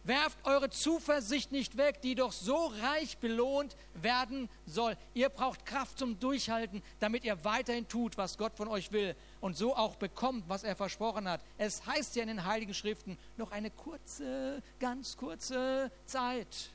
Werft 0.04 0.38
eure 0.44 0.70
Zuversicht 0.70 1.52
nicht 1.52 1.76
weg, 1.76 2.00
die 2.00 2.14
doch 2.14 2.32
so 2.32 2.72
reich 2.80 3.18
belohnt 3.18 3.76
werden 3.94 4.48
soll. 4.64 4.96
Ihr 5.12 5.28
braucht 5.28 5.66
Kraft 5.66 5.98
zum 5.98 6.18
Durchhalten, 6.18 6.82
damit 7.00 7.24
ihr 7.24 7.44
weiterhin 7.44 7.86
tut, 7.86 8.16
was 8.16 8.38
Gott 8.38 8.56
von 8.56 8.68
euch 8.68 8.92
will 8.92 9.14
und 9.42 9.58
so 9.58 9.76
auch 9.76 9.96
bekommt, 9.96 10.48
was 10.48 10.64
er 10.64 10.74
versprochen 10.74 11.28
hat. 11.28 11.42
Es 11.58 11.84
heißt 11.84 12.16
ja 12.16 12.22
in 12.22 12.28
den 12.28 12.46
Heiligen 12.46 12.72
Schriften 12.72 13.18
noch 13.36 13.52
eine 13.52 13.70
kurze, 13.70 14.62
ganz 14.78 15.18
kurze 15.18 15.90
Zeit. 16.06 16.70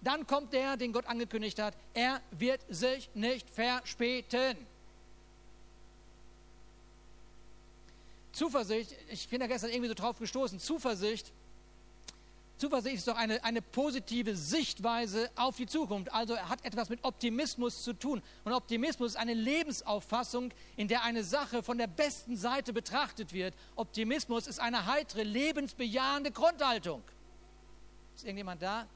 Dann 0.00 0.26
kommt 0.26 0.54
der, 0.54 0.76
den 0.78 0.92
Gott 0.92 1.06
angekündigt 1.06 1.58
hat. 1.58 1.74
Er 1.92 2.22
wird 2.30 2.60
sich 2.68 3.10
nicht 3.14 3.50
verspäten. 3.50 4.56
Zuversicht, 8.32 8.94
ich 9.08 9.28
bin 9.28 9.40
da 9.40 9.46
gestern 9.46 9.70
irgendwie 9.70 9.88
so 9.88 9.94
drauf 9.94 10.18
gestoßen, 10.18 10.60
Zuversicht 10.60 11.32
Zuversicht 12.58 12.96
ist 12.96 13.08
doch 13.08 13.16
eine, 13.16 13.42
eine 13.44 13.60
positive 13.60 14.34
Sichtweise 14.34 15.30
auf 15.36 15.56
die 15.56 15.66
Zukunft. 15.66 16.12
Also 16.12 16.34
er 16.34 16.48
hat 16.48 16.64
etwas 16.64 16.88
mit 16.88 17.04
Optimismus 17.04 17.82
zu 17.82 17.92
tun. 17.92 18.22
Und 18.44 18.52
Optimismus 18.52 19.12
ist 19.12 19.16
eine 19.16 19.34
Lebensauffassung, 19.34 20.52
in 20.76 20.88
der 20.88 21.02
eine 21.02 21.22
Sache 21.22 21.62
von 21.62 21.76
der 21.76 21.86
besten 21.86 22.36
Seite 22.36 22.72
betrachtet 22.72 23.34
wird. 23.34 23.54
Optimismus 23.74 24.46
ist 24.46 24.58
eine 24.58 24.86
heitere, 24.86 25.22
lebensbejahende 25.22 26.30
Grundhaltung. 26.30 27.02
Ist 28.14 28.24
irgendjemand 28.24 28.62
da? 28.62 28.86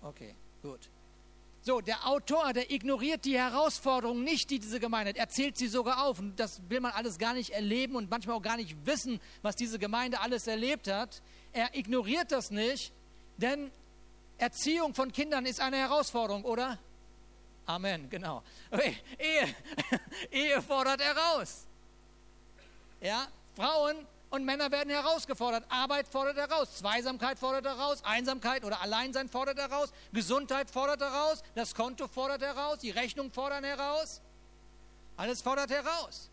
Okay, 0.00 0.34
gut. 0.62 0.88
So, 1.62 1.82
der 1.82 2.06
Autor, 2.06 2.54
der 2.54 2.70
ignoriert 2.70 3.26
die 3.26 3.38
Herausforderungen 3.38 4.24
nicht, 4.24 4.48
die 4.50 4.58
diese 4.58 4.80
Gemeinde 4.80 5.10
hat. 5.10 5.16
Er 5.16 5.28
zählt 5.28 5.58
sie 5.58 5.68
sogar 5.68 6.04
auf. 6.04 6.18
Und 6.18 6.40
das 6.40 6.62
will 6.70 6.80
man 6.80 6.92
alles 6.92 7.18
gar 7.18 7.34
nicht 7.34 7.50
erleben 7.50 7.96
und 7.96 8.10
manchmal 8.10 8.36
auch 8.36 8.42
gar 8.42 8.56
nicht 8.56 8.74
wissen, 8.86 9.20
was 9.42 9.56
diese 9.56 9.78
Gemeinde 9.78 10.20
alles 10.20 10.46
erlebt 10.46 10.88
hat. 10.88 11.20
Er 11.52 11.74
ignoriert 11.76 12.32
das 12.32 12.50
nicht, 12.50 12.92
denn 13.36 13.70
Erziehung 14.38 14.94
von 14.94 15.12
Kindern 15.12 15.44
ist 15.44 15.60
eine 15.60 15.76
Herausforderung, 15.76 16.44
oder? 16.44 16.78
Amen, 17.66 18.08
genau. 18.08 18.42
Ehe, 19.18 19.54
Ehe 20.30 20.62
fordert 20.62 21.02
heraus. 21.02 21.66
Ja, 23.02 23.28
Frauen 23.54 24.06
und 24.30 24.44
Männer 24.44 24.70
werden 24.70 24.90
herausgefordert. 24.90 25.64
Arbeit 25.68 26.06
fordert 26.06 26.36
heraus. 26.36 26.76
Zweisamkeit 26.76 27.38
fordert 27.38 27.66
heraus. 27.66 28.02
Einsamkeit 28.04 28.64
oder 28.64 28.80
Alleinsein 28.80 29.28
fordert 29.28 29.58
heraus. 29.58 29.92
Gesundheit 30.12 30.70
fordert 30.70 31.00
heraus. 31.00 31.42
Das 31.56 31.74
Konto 31.74 32.06
fordert 32.06 32.40
heraus. 32.40 32.78
Die 32.78 32.90
Rechnung 32.90 33.32
fordern 33.32 33.64
heraus. 33.64 34.20
Alles 35.16 35.42
fordert 35.42 35.70
heraus. 35.70 36.30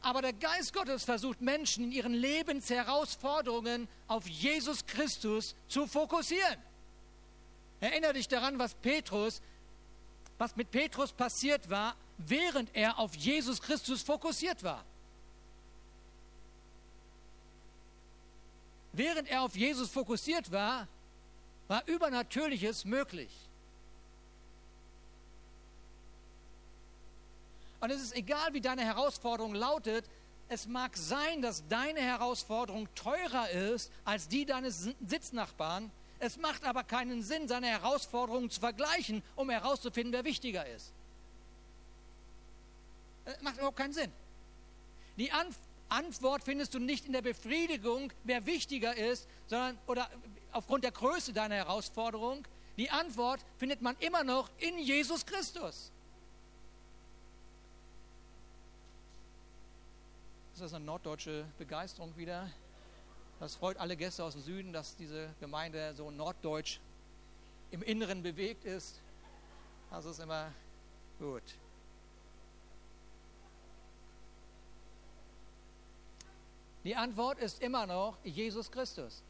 Aber 0.00 0.22
der 0.22 0.32
Geist 0.32 0.72
Gottes 0.72 1.04
versucht 1.04 1.40
Menschen 1.40 1.84
in 1.84 1.92
ihren 1.92 2.14
Lebensherausforderungen 2.14 3.88
auf 4.06 4.28
Jesus 4.28 4.86
Christus 4.86 5.56
zu 5.66 5.88
fokussieren. 5.88 6.62
Erinnere 7.80 8.12
dich 8.12 8.28
daran, 8.28 8.60
was 8.60 8.74
Petrus, 8.74 9.42
was 10.38 10.54
mit 10.54 10.70
Petrus 10.70 11.12
passiert 11.12 11.68
war, 11.68 11.96
während 12.18 12.74
er 12.74 13.00
auf 13.00 13.16
Jesus 13.16 13.60
Christus 13.60 14.02
fokussiert 14.02 14.62
war. 14.62 14.84
Während 18.96 19.28
er 19.28 19.42
auf 19.42 19.54
Jesus 19.54 19.90
fokussiert 19.90 20.50
war, 20.50 20.88
war 21.68 21.86
Übernatürliches 21.86 22.86
möglich. 22.86 23.30
Und 27.80 27.90
es 27.90 28.00
ist 28.00 28.16
egal, 28.16 28.54
wie 28.54 28.62
deine 28.62 28.82
Herausforderung 28.82 29.54
lautet, 29.54 30.06
es 30.48 30.66
mag 30.66 30.96
sein, 30.96 31.42
dass 31.42 31.68
deine 31.68 32.00
Herausforderung 32.00 32.88
teurer 32.94 33.50
ist 33.50 33.92
als 34.06 34.28
die 34.28 34.46
deines 34.46 34.88
Sitznachbarn. 35.06 35.90
Es 36.18 36.38
macht 36.38 36.64
aber 36.64 36.82
keinen 36.82 37.22
Sinn, 37.22 37.48
seine 37.48 37.66
Herausforderungen 37.66 38.48
zu 38.48 38.60
vergleichen, 38.60 39.22
um 39.34 39.50
herauszufinden, 39.50 40.14
wer 40.14 40.24
wichtiger 40.24 40.66
ist. 40.66 40.90
Äh, 43.26 43.34
macht 43.42 43.56
überhaupt 43.56 43.76
keinen 43.76 43.92
Sinn. 43.92 44.10
Die 45.18 45.32
Antwort 45.88 46.42
findest 46.42 46.74
du 46.74 46.78
nicht 46.78 47.06
in 47.06 47.12
der 47.12 47.22
Befriedigung, 47.22 48.12
wer 48.24 48.46
wichtiger 48.46 48.96
ist, 48.96 49.28
sondern 49.46 49.78
oder 49.86 50.10
aufgrund 50.52 50.84
der 50.84 50.92
Größe 50.92 51.32
deiner 51.32 51.54
Herausforderung. 51.54 52.46
Die 52.76 52.90
Antwort 52.90 53.40
findet 53.58 53.82
man 53.82 53.96
immer 54.00 54.24
noch 54.24 54.50
in 54.58 54.78
Jesus 54.78 55.24
Christus. 55.24 55.90
Ist 60.52 60.62
das 60.62 60.74
eine 60.74 60.84
norddeutsche 60.84 61.44
Begeisterung 61.58 62.16
wieder? 62.16 62.50
Das 63.38 63.54
freut 63.54 63.76
alle 63.76 63.96
Gäste 63.96 64.24
aus 64.24 64.32
dem 64.32 64.42
Süden, 64.42 64.72
dass 64.72 64.96
diese 64.96 65.28
Gemeinde 65.40 65.94
so 65.94 66.10
norddeutsch 66.10 66.80
im 67.70 67.82
Inneren 67.82 68.22
bewegt 68.22 68.64
ist. 68.64 69.00
Das 69.90 70.06
ist 70.06 70.18
immer 70.18 70.52
gut. 71.18 71.42
Die 76.86 76.94
Antwort 76.94 77.40
ist 77.40 77.60
immer 77.60 77.84
noch 77.84 78.16
Jesus 78.22 78.70
Christus. 78.70 79.20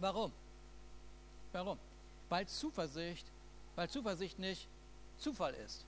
Warum? 0.00 0.32
Warum? 1.52 1.78
Weil 2.30 2.48
Zuversicht, 2.48 3.26
weil 3.76 3.90
Zuversicht 3.90 4.38
nicht 4.38 4.66
Zufall 5.18 5.52
ist. 5.52 5.84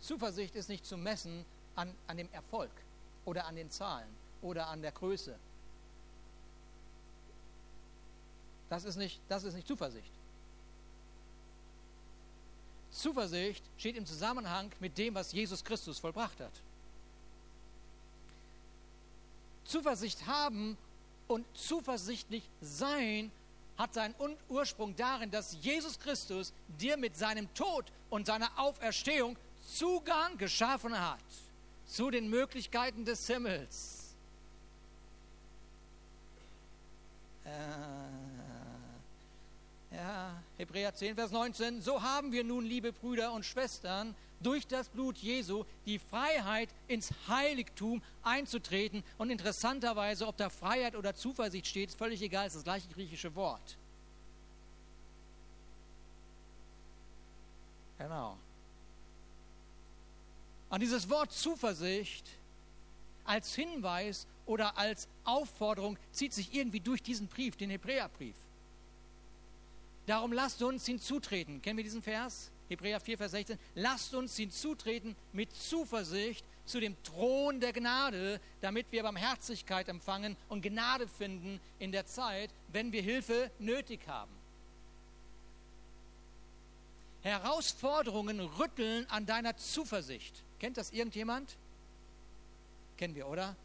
Zuversicht 0.00 0.54
ist 0.56 0.70
nicht 0.70 0.86
zu 0.86 0.96
messen 0.96 1.44
an, 1.76 1.94
an 2.06 2.16
dem 2.16 2.32
Erfolg 2.32 2.70
oder 3.26 3.44
an 3.44 3.56
den 3.56 3.70
Zahlen 3.70 4.08
oder 4.40 4.68
an 4.68 4.80
der 4.80 4.92
Größe. 4.92 5.38
Das 8.70 8.84
ist 8.84 8.96
nicht, 8.96 9.20
das 9.28 9.44
ist 9.44 9.52
nicht 9.52 9.68
Zuversicht. 9.68 10.12
Zuversicht 12.90 13.62
steht 13.76 13.98
im 13.98 14.06
Zusammenhang 14.06 14.72
mit 14.80 14.96
dem, 14.96 15.14
was 15.14 15.32
Jesus 15.32 15.62
Christus 15.62 15.98
vollbracht 15.98 16.40
hat. 16.40 16.52
Zuversicht 19.70 20.26
haben 20.26 20.76
und 21.28 21.46
zuversichtlich 21.54 22.42
sein 22.60 23.30
hat 23.78 23.94
seinen 23.94 24.14
Ursprung 24.48 24.94
darin, 24.96 25.30
dass 25.30 25.56
Jesus 25.62 25.98
Christus 25.98 26.52
dir 26.78 26.96
mit 26.96 27.16
seinem 27.16 27.52
Tod 27.54 27.86
und 28.10 28.26
seiner 28.26 28.50
Auferstehung 28.58 29.36
Zugang 29.66 30.36
geschaffen 30.36 30.98
hat 30.98 31.20
zu 31.86 32.10
den 32.10 32.28
Möglichkeiten 32.28 33.04
des 33.04 33.26
Himmels. 33.26 34.14
Äh, 37.44 37.50
ja, 39.96 40.42
Hebräer 40.58 40.94
10, 40.94 41.14
Vers 41.14 41.30
19. 41.30 41.80
So 41.80 42.02
haben 42.02 42.32
wir 42.32 42.44
nun, 42.44 42.64
liebe 42.64 42.92
Brüder 42.92 43.32
und 43.32 43.44
Schwestern, 43.44 44.14
durch 44.40 44.66
das 44.66 44.88
Blut 44.88 45.18
Jesu 45.18 45.64
die 45.86 45.98
Freiheit 45.98 46.70
ins 46.88 47.12
Heiligtum 47.28 48.02
einzutreten. 48.22 49.04
Und 49.18 49.30
interessanterweise, 49.30 50.26
ob 50.26 50.36
da 50.36 50.48
Freiheit 50.48 50.96
oder 50.96 51.14
Zuversicht 51.14 51.66
steht, 51.66 51.90
ist 51.90 51.98
völlig 51.98 52.22
egal, 52.22 52.46
ist 52.46 52.56
das 52.56 52.64
gleiche 52.64 52.88
griechische 52.88 53.34
Wort. 53.34 53.76
Genau. 57.98 58.38
Und 60.70 60.80
dieses 60.80 61.10
Wort 61.10 61.32
Zuversicht 61.32 62.26
als 63.24 63.54
Hinweis 63.54 64.26
oder 64.46 64.78
als 64.78 65.06
Aufforderung 65.24 65.98
zieht 66.12 66.32
sich 66.32 66.54
irgendwie 66.54 66.80
durch 66.80 67.02
diesen 67.02 67.28
Brief, 67.28 67.56
den 67.56 67.70
Hebräerbrief. 67.70 68.36
Darum 70.06 70.32
lasst 70.32 70.62
uns 70.62 70.86
hinzutreten. 70.86 71.60
Kennen 71.60 71.76
wir 71.76 71.84
diesen 71.84 72.02
Vers? 72.02 72.50
Hebräer 72.70 73.00
4, 73.00 73.18
Vers 73.18 73.32
16. 73.32 73.58
Lasst 73.74 74.14
uns 74.14 74.36
hinzutreten 74.36 75.16
mit 75.32 75.52
Zuversicht 75.52 76.46
zu 76.64 76.78
dem 76.78 76.94
Thron 77.02 77.58
der 77.58 77.72
Gnade, 77.72 78.40
damit 78.60 78.92
wir 78.92 79.02
Barmherzigkeit 79.02 79.88
empfangen 79.88 80.36
und 80.48 80.62
Gnade 80.62 81.08
finden 81.08 81.60
in 81.80 81.90
der 81.90 82.06
Zeit, 82.06 82.50
wenn 82.68 82.92
wir 82.92 83.02
Hilfe 83.02 83.50
nötig 83.58 84.06
haben. 84.06 84.30
Herausforderungen 87.22 88.38
rütteln 88.38 89.04
an 89.10 89.26
deiner 89.26 89.56
Zuversicht. 89.56 90.44
Kennt 90.60 90.76
das 90.76 90.92
irgendjemand? 90.92 91.56
Kennen 92.96 93.16
wir, 93.16 93.26
oder? 93.26 93.56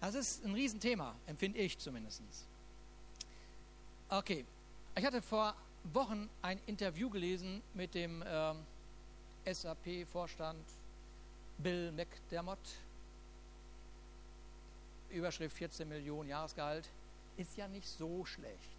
Das 0.00 0.14
ist 0.16 0.44
ein 0.44 0.54
Riesenthema, 0.54 1.14
empfinde 1.26 1.60
ich 1.60 1.78
zumindest. 1.78 2.22
Okay, 4.08 4.44
ich 4.96 5.04
hatte 5.04 5.22
vor 5.22 5.54
Wochen 5.84 6.28
ein 6.42 6.60
Interview 6.66 7.10
gelesen 7.10 7.62
mit 7.74 7.94
dem 7.94 8.22
ähm, 8.26 8.64
SAP-Vorstand 9.44 10.64
Bill 11.58 11.92
McDermott. 11.92 12.58
Überschrift 15.10 15.56
14 15.56 15.88
Millionen 15.88 16.28
Jahresgehalt. 16.28 16.88
Ist 17.36 17.56
ja 17.56 17.66
nicht 17.68 17.88
so 17.88 18.24
schlecht. 18.24 18.78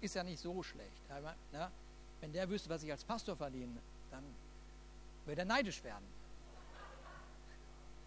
Ist 0.00 0.14
ja 0.14 0.24
nicht 0.24 0.40
so 0.40 0.62
schlecht. 0.62 1.02
Ja, 1.52 1.70
wenn 2.20 2.32
der 2.32 2.48
wüsste, 2.48 2.68
was 2.70 2.82
ich 2.82 2.90
als 2.90 3.04
Pastor 3.04 3.36
verdiene, 3.36 3.78
dann 4.10 4.24
würde 5.26 5.42
er 5.42 5.44
neidisch 5.44 5.82
werden. 5.84 6.04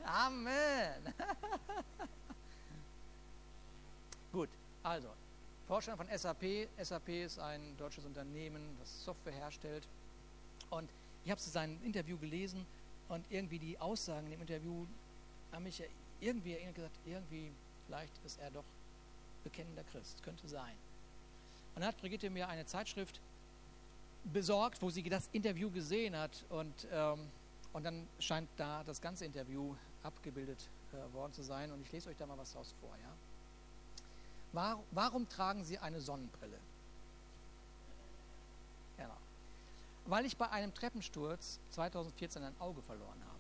Amen. 0.04 1.14
Gut, 4.32 4.50
also, 4.84 5.10
Vorstand 5.68 5.98
von 5.98 6.08
SAP. 6.16 6.68
SAP 6.82 7.10
ist 7.10 7.40
ein 7.40 7.76
deutsches 7.78 8.06
Unternehmen, 8.06 8.78
das 8.80 9.04
Software 9.04 9.34
herstellt. 9.34 9.88
Und 10.70 10.90
ich 11.24 11.32
habe 11.32 11.42
sein 11.42 11.80
Interview 11.84 12.18
gelesen 12.18 12.66
und 13.10 13.26
irgendwie 13.32 13.58
die 13.58 13.80
Aussagen 13.80 14.28
in 14.28 14.34
dem 14.34 14.42
Interview 14.42 14.86
haben 15.52 15.64
mich 15.64 15.82
irgendwie 16.20 16.54
erinnert 16.54 16.76
gesagt, 16.76 17.00
irgendwie, 17.06 17.52
vielleicht 17.88 18.14
ist 18.26 18.40
er 18.40 18.52
doch 18.52 18.64
bekennender 19.44 19.84
Christ, 19.86 20.22
könnte 20.22 20.48
sein. 20.48 20.76
Und 21.74 21.82
dann 21.82 21.90
hat 21.90 21.98
Brigitte 21.98 22.30
mir 22.30 22.48
eine 22.48 22.66
Zeitschrift 22.66 23.20
besorgt, 24.24 24.82
wo 24.84 24.92
sie 24.92 25.02
das 25.04 25.30
Interview 25.32 25.72
gesehen 25.72 26.16
hat 26.16 26.46
und, 26.50 26.88
ähm, 26.92 27.28
und 27.74 27.84
dann 27.84 28.08
scheint 28.20 28.50
da 28.58 28.84
das 28.84 29.02
ganze 29.02 29.26
Interview 29.26 29.76
abgebildet 30.04 30.70
äh, 30.94 31.14
worden 31.14 31.34
zu 31.34 31.44
sein 31.44 31.72
und 31.72 31.82
ich 31.82 31.92
lese 31.92 32.10
euch 32.10 32.18
da 32.18 32.26
mal 32.28 32.38
was 32.38 32.54
draus 32.54 32.74
vor. 32.80 32.96
Ja? 33.02 33.12
War, 34.56 34.82
warum 34.92 35.28
tragen 35.28 35.66
Sie 35.66 35.78
eine 35.78 36.00
Sonnenbrille? 36.00 36.58
Genau. 38.98 39.18
Weil 40.06 40.26
ich 40.26 40.38
bei 40.38 40.50
einem 40.50 40.74
Treppensturz 40.74 41.60
2014 41.72 42.42
ein 42.42 42.56
Auge 42.60 42.82
verloren 42.82 43.22
habe. 43.22 43.36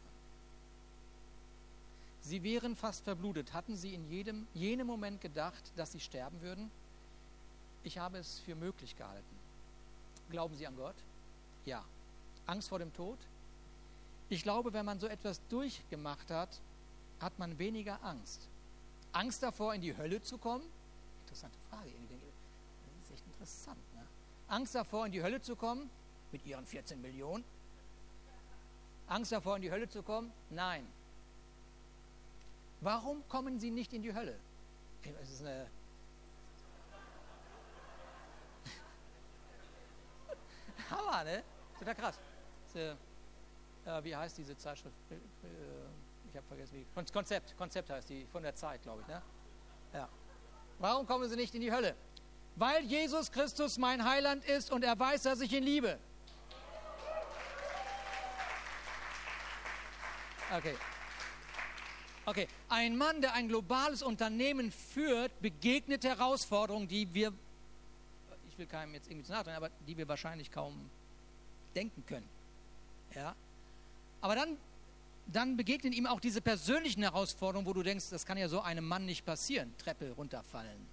Sie 2.21 2.43
wären 2.43 2.75
fast 2.75 3.03
verblutet. 3.03 3.53
Hatten 3.53 3.77
Sie 3.77 3.93
in 3.93 4.09
jedem, 4.09 4.45
jenem 4.53 4.87
Moment 4.87 5.21
gedacht, 5.21 5.63
dass 5.77 5.93
Sie 5.93 5.99
sterben 5.99 6.41
würden? 6.41 6.69
Ich 7.83 7.97
habe 7.97 8.17
es 8.17 8.39
für 8.39 8.55
möglich 8.55 8.97
gehalten. 8.97 9.35
Glauben 10.29 10.55
Sie 10.55 10.67
an 10.67 10.75
Gott? 10.75 10.95
Ja. 11.65 11.85
Angst 12.45 12.69
vor 12.69 12.79
dem 12.79 12.93
Tod? 12.93 13.19
Ich 14.27 14.43
glaube, 14.43 14.73
wenn 14.73 14.85
man 14.85 14.99
so 14.99 15.07
etwas 15.07 15.39
durchgemacht 15.49 16.29
hat, 16.31 16.59
hat 17.21 17.37
man 17.39 17.57
weniger 17.57 18.03
Angst. 18.03 18.41
Angst 19.13 19.43
davor, 19.43 19.75
in 19.75 19.81
die 19.81 19.95
Hölle 19.95 20.21
zu 20.21 20.37
kommen? 20.37 20.65
Interessante 21.35 21.59
Frage. 21.69 21.91
Das 21.91 23.03
ist 23.03 23.11
echt 23.13 23.27
interessant. 23.27 23.93
Ne? 23.93 24.07
Angst 24.47 24.73
davor, 24.73 25.05
in 25.05 25.11
die 25.11 25.21
Hölle 25.21 25.41
zu 25.41 25.57
kommen? 25.57 25.89
Mit 26.31 26.45
ihren 26.45 26.65
14 26.65 27.01
Millionen? 27.01 27.43
Angst 29.07 29.33
davor, 29.33 29.57
in 29.57 29.63
die 29.63 29.69
Hölle 29.69 29.89
zu 29.89 30.01
kommen? 30.01 30.31
Nein. 30.49 30.87
Warum 32.79 33.27
kommen 33.27 33.59
sie 33.59 33.69
nicht 33.69 33.91
in 33.91 34.01
die 34.01 34.15
Hölle? 34.15 34.39
Das 35.19 35.29
ist 35.29 35.41
eine 35.41 35.67
Hammer, 40.89 41.25
ne? 41.25 41.43
Total 41.77 41.95
krass. 41.95 42.17
Ist, 42.67 42.77
äh, 42.77 42.95
wie 44.03 44.15
heißt 44.15 44.37
diese 44.37 44.57
Zeitschrift? 44.57 44.95
Äh, 45.11 45.17
ich 46.29 46.37
habe 46.37 46.47
vergessen, 46.47 46.75
wie. 46.75 46.85
Konzept, 47.11 47.57
Konzept 47.57 47.89
heißt 47.89 48.07
die, 48.09 48.25
von 48.25 48.41
der 48.41 48.55
Zeit, 48.55 48.81
glaube 48.83 49.01
ich. 49.01 49.07
Ne? 49.07 49.21
Warum 50.79 51.05
kommen 51.07 51.29
sie 51.29 51.35
nicht 51.35 51.55
in 51.55 51.61
die 51.61 51.71
Hölle? 51.71 51.95
Weil 52.55 52.83
Jesus 52.83 53.31
Christus 53.31 53.77
mein 53.77 54.03
Heiland 54.03 54.45
ist 54.45 54.71
und 54.71 54.83
er 54.83 54.97
weiß, 54.97 55.23
dass 55.23 55.41
ich 55.41 55.51
ihn 55.51 55.63
liebe. 55.63 55.97
Okay. 60.55 60.75
Okay, 62.27 62.47
ein 62.69 62.97
Mann, 62.97 63.21
der 63.21 63.33
ein 63.33 63.47
globales 63.47 64.01
Unternehmen 64.01 64.71
führt, 64.71 65.39
begegnet 65.41 66.03
Herausforderungen, 66.03 66.87
die 66.87 67.13
wir, 67.13 67.31
ich 68.49 68.57
will 68.57 68.65
keinem 68.65 68.95
jetzt 68.95 69.07
irgendwie 69.07 69.25
zu 69.25 69.33
nahe 69.33 69.55
aber 69.55 69.69
die 69.87 69.95
wir 69.95 70.07
wahrscheinlich 70.07 70.51
kaum 70.51 70.89
denken 71.75 72.03
können. 72.07 72.27
Ja? 73.13 73.35
Aber 74.21 74.35
dann, 74.35 74.57
dann 75.27 75.57
begegnen 75.57 75.93
ihm 75.93 76.05
auch 76.05 76.19
diese 76.19 76.41
persönlichen 76.41 77.01
Herausforderungen, 77.01 77.67
wo 77.67 77.73
du 77.73 77.83
denkst, 77.83 78.09
das 78.09 78.25
kann 78.25 78.37
ja 78.37 78.47
so 78.47 78.61
einem 78.61 78.87
Mann 78.87 79.05
nicht 79.05 79.25
passieren, 79.25 79.73
Treppe 79.77 80.11
runterfallen. 80.11 80.87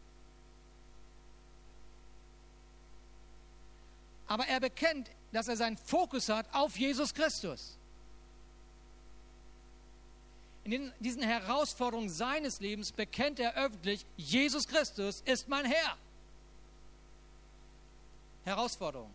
Aber 4.27 4.47
er 4.47 4.61
bekennt, 4.61 5.11
dass 5.33 5.49
er 5.49 5.57
seinen 5.57 5.77
Fokus 5.77 6.29
hat 6.29 6.47
auf 6.53 6.79
Jesus 6.79 7.13
Christus 7.13 7.77
in 10.65 10.93
diesen 11.01 11.23
Herausforderungen 11.23 12.09
seines 12.09 12.61
Lebens 12.61 12.93
bekennt 12.93 13.41
er 13.41 13.57
öffentlich, 13.57 14.07
Jesus 14.17 14.67
Christus 14.67 15.23
ist 15.25 15.49
mein 15.49 15.65
Herr. 15.65 15.97
Herausforderung. 18.45 19.13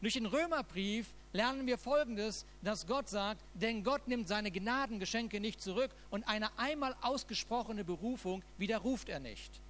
Durch 0.00 0.14
den 0.14 0.26
Römerbrief 0.26 1.06
lernen 1.32 1.66
wir 1.66 1.78
Folgendes, 1.78 2.46
dass 2.62 2.86
Gott 2.86 3.08
sagt, 3.08 3.42
denn 3.54 3.84
Gott 3.84 4.08
nimmt 4.08 4.28
seine 4.28 4.50
Gnadengeschenke 4.50 5.40
nicht 5.40 5.60
zurück 5.60 5.90
und 6.10 6.26
eine 6.28 6.58
einmal 6.58 6.94
ausgesprochene 7.02 7.84
Berufung 7.84 8.42
widerruft 8.56 9.08
er 9.08 9.20
nicht. 9.20 9.60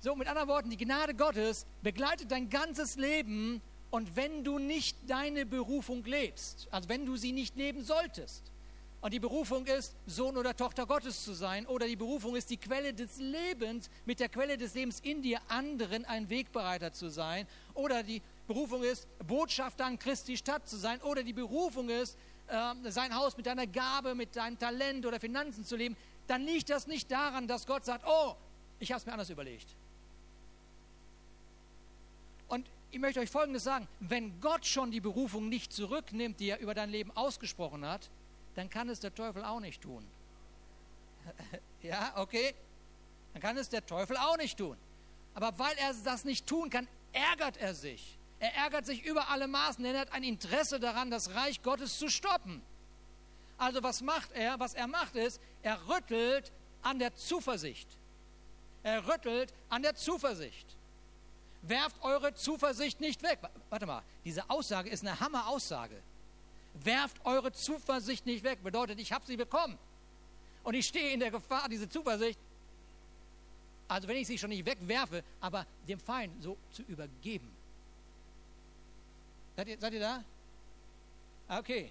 So, 0.00 0.14
mit 0.14 0.28
anderen 0.28 0.48
Worten, 0.48 0.70
die 0.70 0.76
Gnade 0.76 1.14
Gottes 1.14 1.66
begleitet 1.82 2.30
dein 2.30 2.48
ganzes 2.50 2.96
Leben 2.96 3.60
und 3.90 4.16
wenn 4.16 4.44
du 4.44 4.58
nicht 4.58 4.96
deine 5.08 5.44
Berufung 5.44 6.04
lebst, 6.04 6.68
also 6.70 6.88
wenn 6.88 7.04
du 7.04 7.16
sie 7.16 7.32
nicht 7.32 7.56
leben 7.56 7.82
solltest, 7.82 8.52
und 9.00 9.12
die 9.12 9.20
Berufung 9.20 9.64
ist, 9.66 9.94
Sohn 10.06 10.36
oder 10.36 10.56
Tochter 10.56 10.84
Gottes 10.84 11.22
zu 11.22 11.32
sein. 11.32 11.66
Oder 11.66 11.86
die 11.86 11.94
Berufung 11.94 12.34
ist, 12.34 12.50
die 12.50 12.56
Quelle 12.56 12.92
des 12.92 13.18
Lebens, 13.18 13.88
mit 14.06 14.18
der 14.18 14.28
Quelle 14.28 14.58
des 14.58 14.74
Lebens 14.74 14.98
in 15.00 15.22
dir 15.22 15.40
anderen 15.48 16.04
ein 16.04 16.28
Wegbereiter 16.28 16.92
zu 16.92 17.08
sein. 17.08 17.46
Oder 17.74 18.02
die 18.02 18.22
Berufung 18.48 18.82
ist, 18.82 19.06
Botschafter 19.26 19.86
an 19.86 19.98
Christi 19.98 20.36
Stadt 20.36 20.68
zu 20.68 20.76
sein. 20.76 21.00
Oder 21.02 21.22
die 21.22 21.32
Berufung 21.32 21.88
ist, 21.88 22.18
äh, 22.48 22.90
sein 22.90 23.14
Haus 23.14 23.36
mit 23.36 23.46
deiner 23.46 23.66
Gabe, 23.66 24.14
mit 24.14 24.34
deinem 24.34 24.58
Talent 24.58 25.06
oder 25.06 25.20
Finanzen 25.20 25.64
zu 25.64 25.76
leben. 25.76 25.96
Dann 26.26 26.42
liegt 26.42 26.70
das 26.70 26.86
nicht 26.86 27.10
daran, 27.10 27.46
dass 27.46 27.66
Gott 27.66 27.84
sagt, 27.84 28.04
oh, 28.06 28.34
ich 28.80 28.90
habe 28.90 28.98
es 28.98 29.06
mir 29.06 29.12
anders 29.12 29.30
überlegt. 29.30 29.68
Und 32.48 32.66
ich 32.90 32.98
möchte 32.98 33.20
euch 33.20 33.30
Folgendes 33.30 33.64
sagen, 33.64 33.86
wenn 34.00 34.40
Gott 34.40 34.64
schon 34.66 34.90
die 34.90 35.00
Berufung 35.00 35.48
nicht 35.48 35.72
zurücknimmt, 35.72 36.40
die 36.40 36.48
er 36.48 36.60
über 36.60 36.74
dein 36.74 36.90
Leben 36.90 37.10
ausgesprochen 37.14 37.86
hat, 37.86 38.10
dann 38.54 38.70
kann 38.70 38.88
es 38.88 39.00
der 39.00 39.14
Teufel 39.14 39.44
auch 39.44 39.60
nicht 39.60 39.82
tun. 39.82 40.04
ja, 41.82 42.14
okay? 42.16 42.54
Dann 43.34 43.42
kann 43.42 43.56
es 43.58 43.68
der 43.68 43.84
Teufel 43.84 44.16
auch 44.16 44.36
nicht 44.36 44.58
tun. 44.58 44.76
Aber 45.34 45.56
weil 45.58 45.76
er 45.78 45.94
das 46.02 46.24
nicht 46.24 46.46
tun 46.46 46.70
kann, 46.70 46.88
ärgert 47.12 47.56
er 47.58 47.74
sich. 47.74 48.17
Er 48.40 48.54
ärgert 48.54 48.86
sich 48.86 49.04
über 49.04 49.28
alle 49.28 49.48
Maßen, 49.48 49.82
denn 49.82 49.94
er 49.94 50.02
hat 50.02 50.12
ein 50.12 50.22
Interesse 50.22 50.78
daran, 50.78 51.10
das 51.10 51.34
Reich 51.34 51.62
Gottes 51.62 51.98
zu 51.98 52.08
stoppen. 52.08 52.62
Also 53.56 53.82
was 53.82 54.00
macht 54.00 54.32
er? 54.32 54.60
Was 54.60 54.74
er 54.74 54.86
macht 54.86 55.16
ist, 55.16 55.40
er 55.62 55.88
rüttelt 55.88 56.52
an 56.82 56.98
der 56.98 57.14
Zuversicht. 57.16 57.88
Er 58.84 59.06
rüttelt 59.08 59.52
an 59.68 59.82
der 59.82 59.96
Zuversicht. 59.96 60.76
Werft 61.62 62.00
eure 62.02 62.34
Zuversicht 62.34 63.00
nicht 63.00 63.22
weg. 63.24 63.40
Warte 63.68 63.86
mal, 63.86 64.02
diese 64.24 64.48
Aussage 64.48 64.88
ist 64.88 65.04
eine 65.04 65.18
Hammer-Aussage. 65.18 66.00
Werft 66.74 67.16
eure 67.24 67.52
Zuversicht 67.52 68.24
nicht 68.26 68.44
weg. 68.44 68.62
Bedeutet, 68.62 69.00
ich 69.00 69.12
habe 69.12 69.26
sie 69.26 69.36
bekommen. 69.36 69.76
Und 70.62 70.74
ich 70.74 70.86
stehe 70.86 71.12
in 71.12 71.18
der 71.18 71.32
Gefahr, 71.32 71.68
diese 71.68 71.88
Zuversicht, 71.88 72.38
also 73.88 74.06
wenn 74.06 74.18
ich 74.18 74.26
sie 74.26 74.38
schon 74.38 74.50
nicht 74.50 74.64
wegwerfe, 74.66 75.24
aber 75.40 75.66
dem 75.88 75.98
Feind 75.98 76.40
so 76.42 76.56
zu 76.70 76.82
übergeben. 76.82 77.50
Seid 79.58 79.66
ihr, 79.66 79.78
seid 79.80 79.92
ihr 79.92 80.00
da? 80.00 80.24
Okay. 81.48 81.90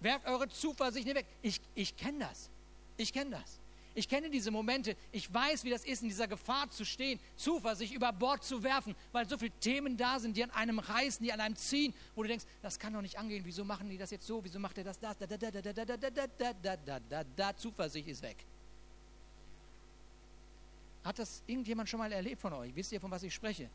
Werft 0.00 0.26
eure 0.26 0.48
Zuversicht 0.48 1.06
nicht 1.06 1.14
weg. 1.14 1.26
Ich, 1.42 1.60
ich 1.76 1.96
kenne 1.96 2.18
das. 2.18 2.50
Ich 2.96 3.12
kenne 3.12 3.30
das. 3.30 3.60
Ich 3.94 4.08
kenne 4.08 4.28
diese 4.28 4.50
Momente. 4.50 4.96
Ich 5.12 5.32
weiß, 5.32 5.62
wie 5.62 5.70
das 5.70 5.84
ist, 5.84 6.02
in 6.02 6.08
dieser 6.08 6.26
Gefahr 6.26 6.68
zu 6.70 6.84
stehen, 6.84 7.20
Zuversicht 7.36 7.94
über 7.94 8.12
Bord 8.12 8.42
zu 8.42 8.64
werfen, 8.64 8.96
weil 9.12 9.28
so 9.28 9.38
viele 9.38 9.52
Themen 9.60 9.96
da 9.96 10.18
sind, 10.18 10.36
die 10.36 10.42
an 10.42 10.50
einem 10.50 10.80
reißen, 10.80 11.24
die 11.24 11.32
an 11.32 11.40
einem 11.40 11.54
ziehen, 11.54 11.94
wo 12.16 12.22
du 12.22 12.28
denkst, 12.30 12.46
das 12.62 12.80
kann 12.80 12.92
doch 12.92 13.00
nicht 13.00 13.16
angehen. 13.16 13.44
Wieso 13.46 13.64
machen 13.64 13.88
die 13.88 13.96
das 13.96 14.10
jetzt 14.10 14.26
so? 14.26 14.42
Wieso 14.42 14.58
macht 14.58 14.76
er 14.78 14.82
das? 14.82 14.98
Das, 14.98 15.16
da, 15.16 15.24
da, 15.24 15.36
da, 15.36 15.50
da, 15.52 15.60
da, 15.62 15.72
da, 15.72 15.96
da, 15.96 16.10
da, 16.10 16.52
da, 16.52 16.76
da, 16.76 17.00
da, 17.08 17.24
da, 17.36 17.56
Zuversicht 17.56 18.08
ist 18.08 18.22
weg. 18.22 18.38
Hat 21.04 21.16
das 21.16 21.44
irgendjemand 21.46 21.88
schon 21.88 22.00
mal 22.00 22.10
erlebt 22.10 22.40
von 22.40 22.52
euch? 22.54 22.74
Wisst 22.74 22.90
ihr, 22.90 23.00
von 23.00 23.12
was 23.12 23.22
ich 23.22 23.32
spreche? 23.32 23.70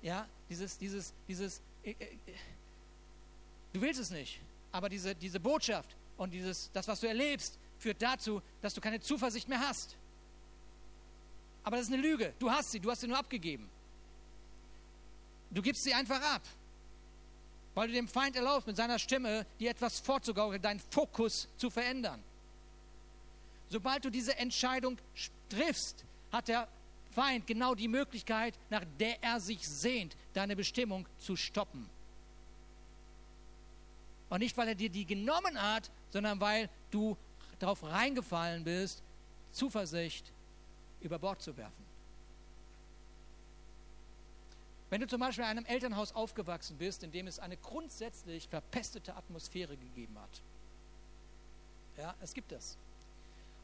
Ja, 0.00 0.28
dieses, 0.48 0.78
dieses, 0.78 1.12
dieses, 1.26 1.60
äh, 1.82 1.90
äh, 1.90 2.16
du 3.72 3.80
willst 3.80 4.00
es 4.00 4.10
nicht, 4.10 4.40
aber 4.72 4.88
diese, 4.88 5.14
diese 5.14 5.40
Botschaft 5.40 5.96
und 6.16 6.30
dieses, 6.32 6.70
das, 6.72 6.88
was 6.88 7.00
du 7.00 7.08
erlebst, 7.08 7.58
führt 7.78 8.02
dazu, 8.02 8.42
dass 8.60 8.74
du 8.74 8.80
keine 8.80 9.00
Zuversicht 9.00 9.48
mehr 9.48 9.60
hast. 9.60 9.96
Aber 11.62 11.76
das 11.76 11.86
ist 11.86 11.92
eine 11.92 12.02
Lüge. 12.02 12.32
Du 12.38 12.50
hast 12.50 12.70
sie, 12.70 12.80
du 12.80 12.90
hast 12.90 13.00
sie 13.00 13.08
nur 13.08 13.18
abgegeben. 13.18 13.68
Du 15.50 15.62
gibst 15.62 15.84
sie 15.84 15.94
einfach 15.94 16.20
ab, 16.20 16.42
weil 17.74 17.88
du 17.88 17.94
dem 17.94 18.08
Feind 18.08 18.36
erlaubst, 18.36 18.66
mit 18.66 18.76
seiner 18.76 18.98
Stimme 18.98 19.46
dir 19.58 19.70
etwas 19.70 20.00
vorzugaukeln, 20.00 20.60
deinen 20.60 20.80
Fokus 20.90 21.48
zu 21.56 21.70
verändern. 21.70 22.22
Sobald 23.70 24.04
du 24.04 24.10
diese 24.10 24.36
Entscheidung 24.36 24.98
triffst, 25.48 26.04
hat 26.32 26.48
der 26.48 26.68
Feind 27.12 27.46
genau 27.46 27.74
die 27.74 27.88
Möglichkeit, 27.88 28.58
nach 28.70 28.84
der 28.98 29.22
er 29.22 29.40
sich 29.40 29.66
sehnt, 29.66 30.16
deine 30.34 30.56
Bestimmung 30.56 31.06
zu 31.18 31.36
stoppen. 31.36 31.88
Und 34.28 34.40
nicht, 34.40 34.56
weil 34.56 34.68
er 34.68 34.74
dir 34.74 34.90
die 34.90 35.06
genommen 35.06 35.60
hat, 35.60 35.90
sondern 36.10 36.40
weil 36.40 36.68
du 36.90 37.16
darauf 37.58 37.82
reingefallen 37.82 38.64
bist, 38.64 39.02
Zuversicht 39.52 40.32
über 41.00 41.18
Bord 41.18 41.40
zu 41.42 41.56
werfen. 41.56 41.88
Wenn 44.90 45.00
du 45.00 45.06
zum 45.06 45.20
Beispiel 45.20 45.44
in 45.44 45.50
einem 45.50 45.66
Elternhaus 45.66 46.14
aufgewachsen 46.14 46.78
bist, 46.78 47.02
in 47.02 47.12
dem 47.12 47.26
es 47.26 47.38
eine 47.38 47.56
grundsätzlich 47.58 48.48
verpestete 48.48 49.14
Atmosphäre 49.14 49.76
gegeben 49.76 50.18
hat. 50.18 50.42
Ja, 51.98 52.14
es 52.22 52.32
gibt 52.32 52.52
das. 52.52 52.76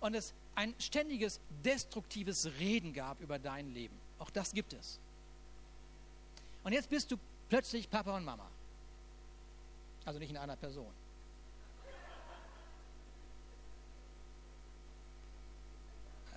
Und 0.00 0.14
es 0.14 0.35
ein 0.55 0.74
ständiges 0.79 1.40
destruktives 1.64 2.46
Reden 2.59 2.92
gab 2.92 3.20
über 3.20 3.38
dein 3.38 3.72
Leben. 3.72 3.94
Auch 4.18 4.31
das 4.31 4.53
gibt 4.53 4.74
es. 4.74 4.98
Und 6.62 6.72
jetzt 6.72 6.90
bist 6.90 7.11
du 7.11 7.16
plötzlich 7.48 7.88
Papa 7.88 8.16
und 8.16 8.24
Mama. 8.24 8.48
Also 10.05 10.19
nicht 10.19 10.31
in 10.31 10.37
einer 10.37 10.57
Person. 10.57 10.93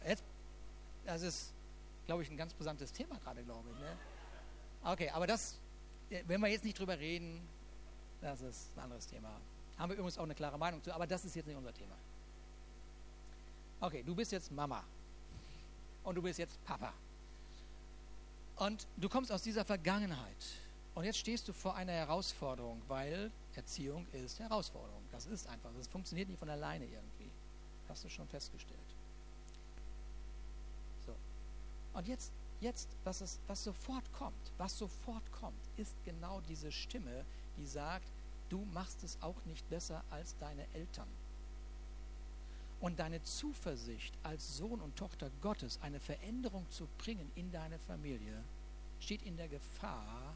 Jetzt, 0.08 0.24
das 1.06 1.22
ist, 1.22 1.54
glaube 2.06 2.24
ich, 2.24 2.30
ein 2.30 2.38
ganz 2.38 2.54
brisantes 2.54 2.94
Thema 2.94 3.20
gerade, 3.20 3.44
glaube 3.44 3.68
ich. 3.70 3.80
Ne? 3.80 3.98
Okay, 4.84 5.10
aber 5.10 5.28
das, 5.28 5.60
wenn 6.10 6.40
wir 6.40 6.48
jetzt 6.48 6.64
nicht 6.64 6.80
drüber 6.80 6.98
reden, 6.98 7.46
das 8.22 8.42
ist 8.42 8.72
ein 8.78 8.84
anderes 8.84 9.06
Thema. 9.08 9.30
Haben 9.78 9.90
wir 9.90 9.98
übrigens 9.98 10.18
auch 10.18 10.24
eine 10.24 10.34
klare 10.34 10.58
Meinung 10.58 10.82
zu, 10.82 10.94
aber 10.94 11.06
das 11.06 11.26
ist 11.26 11.36
jetzt 11.36 11.46
nicht 11.46 11.58
unser 11.58 11.74
Thema. 11.74 11.96
Okay, 13.82 14.02
du 14.02 14.16
bist 14.16 14.32
jetzt 14.32 14.52
Mama 14.52 14.84
und 16.04 16.16
du 16.16 16.22
bist 16.22 16.40
jetzt 16.40 16.64
Papa. 16.64 16.94
Und 18.56 18.88
du 18.96 19.08
kommst 19.08 19.32
aus 19.32 19.44
dieser 19.44 19.66
Vergangenheit. 19.66 20.46
Und 20.96 21.04
jetzt 21.04 21.20
stehst 21.20 21.48
du 21.48 21.54
vor 21.54 21.76
einer 21.76 21.92
Herausforderung, 21.92 22.82
weil 22.88 23.30
Erziehung 23.58 24.08
ist 24.14 24.40
Herausforderung. 24.40 25.04
Das 25.12 25.26
ist 25.26 25.48
einfach. 25.48 25.72
Das 25.78 25.88
funktioniert 25.88 26.30
nicht 26.30 26.40
von 26.40 26.50
alleine 26.50 26.86
irgendwie. 26.86 27.30
Hast 27.90 28.04
du 28.04 28.10
schon 28.10 28.28
festgestellt. 28.28 28.96
So. 31.06 31.16
Und 31.94 32.08
jetzt 32.08 32.32
jetzt, 32.60 32.90
was, 33.04 33.22
es, 33.22 33.40
was 33.48 33.64
sofort 33.64 34.12
kommt, 34.14 34.52
was 34.58 34.78
sofort 34.78 35.32
kommt, 35.32 35.60
ist 35.78 35.96
genau 36.06 36.42
diese 36.42 36.72
Stimme, 36.72 37.26
die 37.58 37.66
sagt, 37.66 38.08
du 38.50 38.66
machst 38.74 39.04
es 39.04 39.18
auch 39.22 39.44
nicht 39.46 39.68
besser 39.70 40.04
als 40.10 40.38
deine 40.38 40.66
Eltern. 40.74 41.08
Und 42.80 43.00
deine 43.00 43.24
Zuversicht 43.24 44.14
als 44.22 44.58
Sohn 44.58 44.82
und 44.82 44.96
Tochter 44.96 45.32
Gottes, 45.42 45.80
eine 45.82 46.00
Veränderung 46.00 46.70
zu 46.70 46.88
bringen 47.00 47.32
in 47.36 47.52
deine 47.52 47.80
Familie, 47.80 48.44
steht 49.00 49.24
in 49.24 49.36
der 49.36 49.48
Gefahr, 49.48 50.36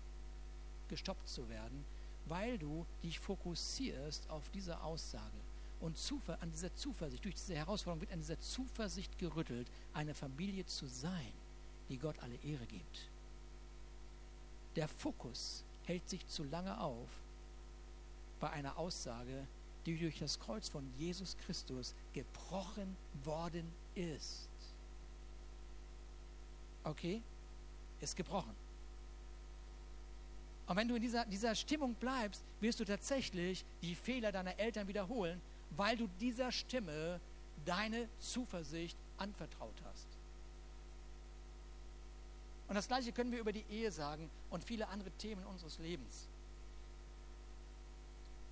gestoppt 0.88 1.28
zu 1.28 1.48
werden, 1.50 1.86
weil 2.26 2.58
du 2.58 2.86
dich 3.04 3.20
fokussierst 3.20 4.30
auf 4.30 4.50
diese 4.50 4.82
Aussage. 4.82 5.38
Und 5.80 5.98
an 6.40 6.52
dieser 6.52 6.74
Zuversicht, 6.76 7.26
durch 7.26 7.36
diese 7.36 7.56
Herausforderung 7.56 8.02
wird 8.02 8.12
an 8.12 8.20
dieser 8.20 8.40
Zuversicht 8.40 9.18
gerüttelt, 9.18 9.68
eine 9.94 10.14
Familie 10.14 10.66
zu 10.66 10.86
sein 10.86 11.34
die 11.92 11.98
Gott 11.98 12.18
alle 12.20 12.36
Ehre 12.36 12.66
gibt. 12.66 13.10
Der 14.78 14.88
Fokus 14.88 15.66
hält 15.84 16.08
sich 16.10 16.26
zu 16.28 16.44
lange 16.46 16.80
auf 16.80 17.10
bei 18.40 18.50
einer 18.50 18.78
Aussage, 18.78 19.46
die 19.86 19.98
durch 19.98 20.18
das 20.20 20.40
Kreuz 20.40 20.70
von 20.70 20.90
Jesus 20.98 21.36
Christus 21.40 21.94
gebrochen 22.14 22.96
worden 23.26 23.70
ist. 23.94 24.48
Okay? 26.86 27.22
Ist 28.00 28.16
gebrochen. 28.16 28.56
Und 30.68 30.76
wenn 30.78 30.88
du 30.88 30.96
in 30.96 31.02
dieser, 31.02 31.26
dieser 31.26 31.56
Stimmung 31.56 31.96
bleibst, 31.96 32.44
wirst 32.60 32.80
du 32.80 32.86
tatsächlich 32.86 33.66
die 33.82 33.96
Fehler 33.96 34.32
deiner 34.32 34.58
Eltern 34.60 34.88
wiederholen, 34.88 35.42
weil 35.72 35.98
du 35.98 36.08
dieser 36.20 36.52
Stimme 36.52 37.20
deine 37.66 38.08
Zuversicht 38.20 38.98
anvertraut 39.18 39.76
hast. 39.86 40.08
Und 42.68 42.76
das 42.76 42.88
Gleiche 42.88 43.12
können 43.12 43.32
wir 43.32 43.40
über 43.40 43.52
die 43.52 43.66
Ehe 43.70 43.92
sagen 43.92 44.30
und 44.50 44.64
viele 44.64 44.88
andere 44.88 45.12
Themen 45.12 45.46
unseres 45.46 45.78
Lebens. 45.80 46.30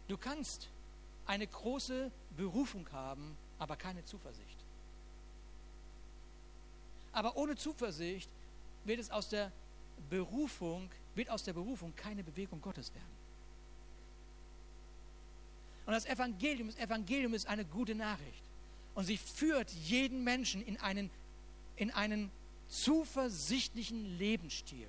Du 0.09 0.17
kannst 0.17 0.67
eine 1.25 1.47
große 1.47 2.11
Berufung 2.35 2.91
haben, 2.91 3.37
aber 3.59 3.77
keine 3.77 4.03
Zuversicht. 4.03 4.57
Aber 7.11 7.37
ohne 7.37 7.55
Zuversicht 7.55 8.29
wird 8.83 8.99
es 8.99 9.09
aus 9.11 9.29
der 9.29 9.51
Berufung, 10.09 10.89
wird 11.19 11.29
aus 11.29 11.43
der 11.43 11.51
Berufung 11.51 11.93
keine 11.97 12.23
Bewegung 12.23 12.61
Gottes 12.61 12.93
werden. 12.95 13.17
Und 15.85 15.91
das 15.91 16.05
Evangelium, 16.05 16.69
das 16.69 16.77
Evangelium 16.77 17.33
ist 17.33 17.45
eine 17.45 17.65
gute 17.65 17.93
Nachricht. 17.93 18.43
Und 18.95 19.03
sie 19.03 19.17
führt 19.17 19.69
jeden 19.71 20.23
Menschen 20.23 20.61
in 20.61 20.77
einen, 20.77 21.09
in 21.75 21.91
einen 21.91 22.31
zuversichtlichen 22.69 24.17
Lebensstil. 24.17 24.87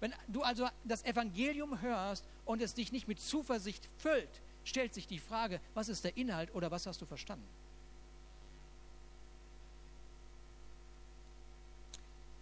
Wenn 0.00 0.12
du 0.28 0.42
also 0.42 0.68
das 0.84 1.02
Evangelium 1.04 1.80
hörst 1.80 2.26
und 2.44 2.60
es 2.60 2.74
dich 2.74 2.92
nicht 2.92 3.08
mit 3.08 3.20
Zuversicht 3.20 3.88
füllt, 3.96 4.42
stellt 4.64 4.92
sich 4.92 5.06
die 5.06 5.20
Frage, 5.20 5.58
was 5.72 5.88
ist 5.88 6.04
der 6.04 6.18
Inhalt 6.18 6.54
oder 6.54 6.70
was 6.70 6.84
hast 6.84 7.00
du 7.00 7.06
verstanden? 7.06 7.48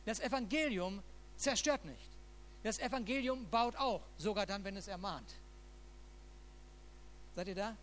Das 0.05 0.19
Evangelium 0.19 1.01
zerstört 1.37 1.85
nicht. 1.85 2.09
Das 2.63 2.79
Evangelium 2.79 3.49
baut 3.51 3.77
auch, 3.77 4.03
sogar 4.19 4.47
dann, 4.47 4.63
wenn 4.65 4.77
es 4.77 4.89
ermahnt. 4.89 5.35
Seid 7.35 7.49
ihr 7.49 7.55
da? 7.55 7.77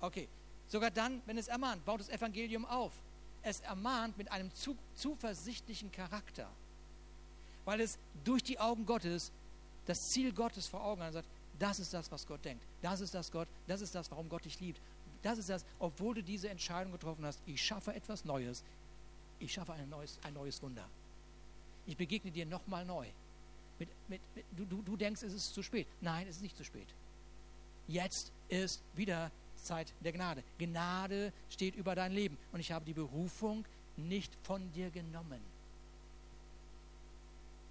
Okay. 0.00 0.28
Sogar 0.68 0.90
dann, 0.90 1.20
wenn 1.26 1.36
es 1.36 1.48
ermahnt, 1.48 1.84
baut 1.84 2.00
das 2.00 2.08
Evangelium 2.08 2.64
auf 2.64 2.92
es 3.42 3.60
ermahnt 3.60 4.16
mit 4.18 4.30
einem 4.30 4.52
zu, 4.54 4.76
zuversichtlichen 4.94 5.90
Charakter, 5.90 6.48
weil 7.64 7.80
es 7.80 7.98
durch 8.24 8.42
die 8.42 8.58
Augen 8.58 8.86
Gottes 8.86 9.32
das 9.86 10.10
Ziel 10.10 10.32
Gottes 10.32 10.66
vor 10.66 10.84
Augen 10.84 11.00
hat 11.00 11.08
und 11.08 11.14
sagt, 11.14 11.28
das 11.58 11.78
ist 11.78 11.92
das, 11.92 12.10
was 12.10 12.26
Gott 12.26 12.44
denkt. 12.44 12.64
Das 12.80 13.00
ist 13.00 13.14
das 13.14 13.30
Gott, 13.30 13.48
das 13.66 13.80
ist 13.80 13.94
das, 13.94 14.10
warum 14.10 14.28
Gott 14.28 14.44
dich 14.44 14.60
liebt. 14.60 14.80
Das 15.22 15.38
ist 15.38 15.48
das, 15.48 15.64
obwohl 15.78 16.14
du 16.14 16.22
diese 16.22 16.48
Entscheidung 16.48 16.92
getroffen 16.92 17.24
hast, 17.26 17.40
ich 17.44 17.62
schaffe 17.62 17.94
etwas 17.94 18.24
Neues. 18.24 18.64
Ich 19.38 19.52
schaffe 19.52 19.72
ein 19.72 19.88
neues, 19.88 20.18
ein 20.22 20.34
neues 20.34 20.62
Wunder. 20.62 20.86
Ich 21.90 21.96
begegne 21.96 22.30
dir 22.30 22.46
nochmal 22.46 22.84
neu. 22.84 23.04
Mit, 23.80 23.88
mit, 24.08 24.20
mit, 24.36 24.44
du, 24.56 24.80
du, 24.80 24.96
denkst, 24.96 25.24
es 25.24 25.32
ist 25.32 25.52
zu 25.52 25.60
spät. 25.60 25.88
Nein, 26.00 26.28
es 26.28 26.36
ist 26.36 26.42
nicht 26.42 26.56
zu 26.56 26.62
spät. 26.62 26.86
Jetzt 27.88 28.30
ist 28.48 28.80
wieder 28.94 29.32
Zeit 29.56 29.92
der 29.98 30.12
Gnade. 30.12 30.44
Gnade 30.56 31.32
steht 31.48 31.74
über 31.74 31.96
dein 31.96 32.12
Leben 32.12 32.38
und 32.52 32.60
ich 32.60 32.70
habe 32.70 32.84
die 32.84 32.92
Berufung 32.92 33.64
nicht 33.96 34.32
von 34.44 34.72
dir 34.72 34.90
genommen. 34.90 35.40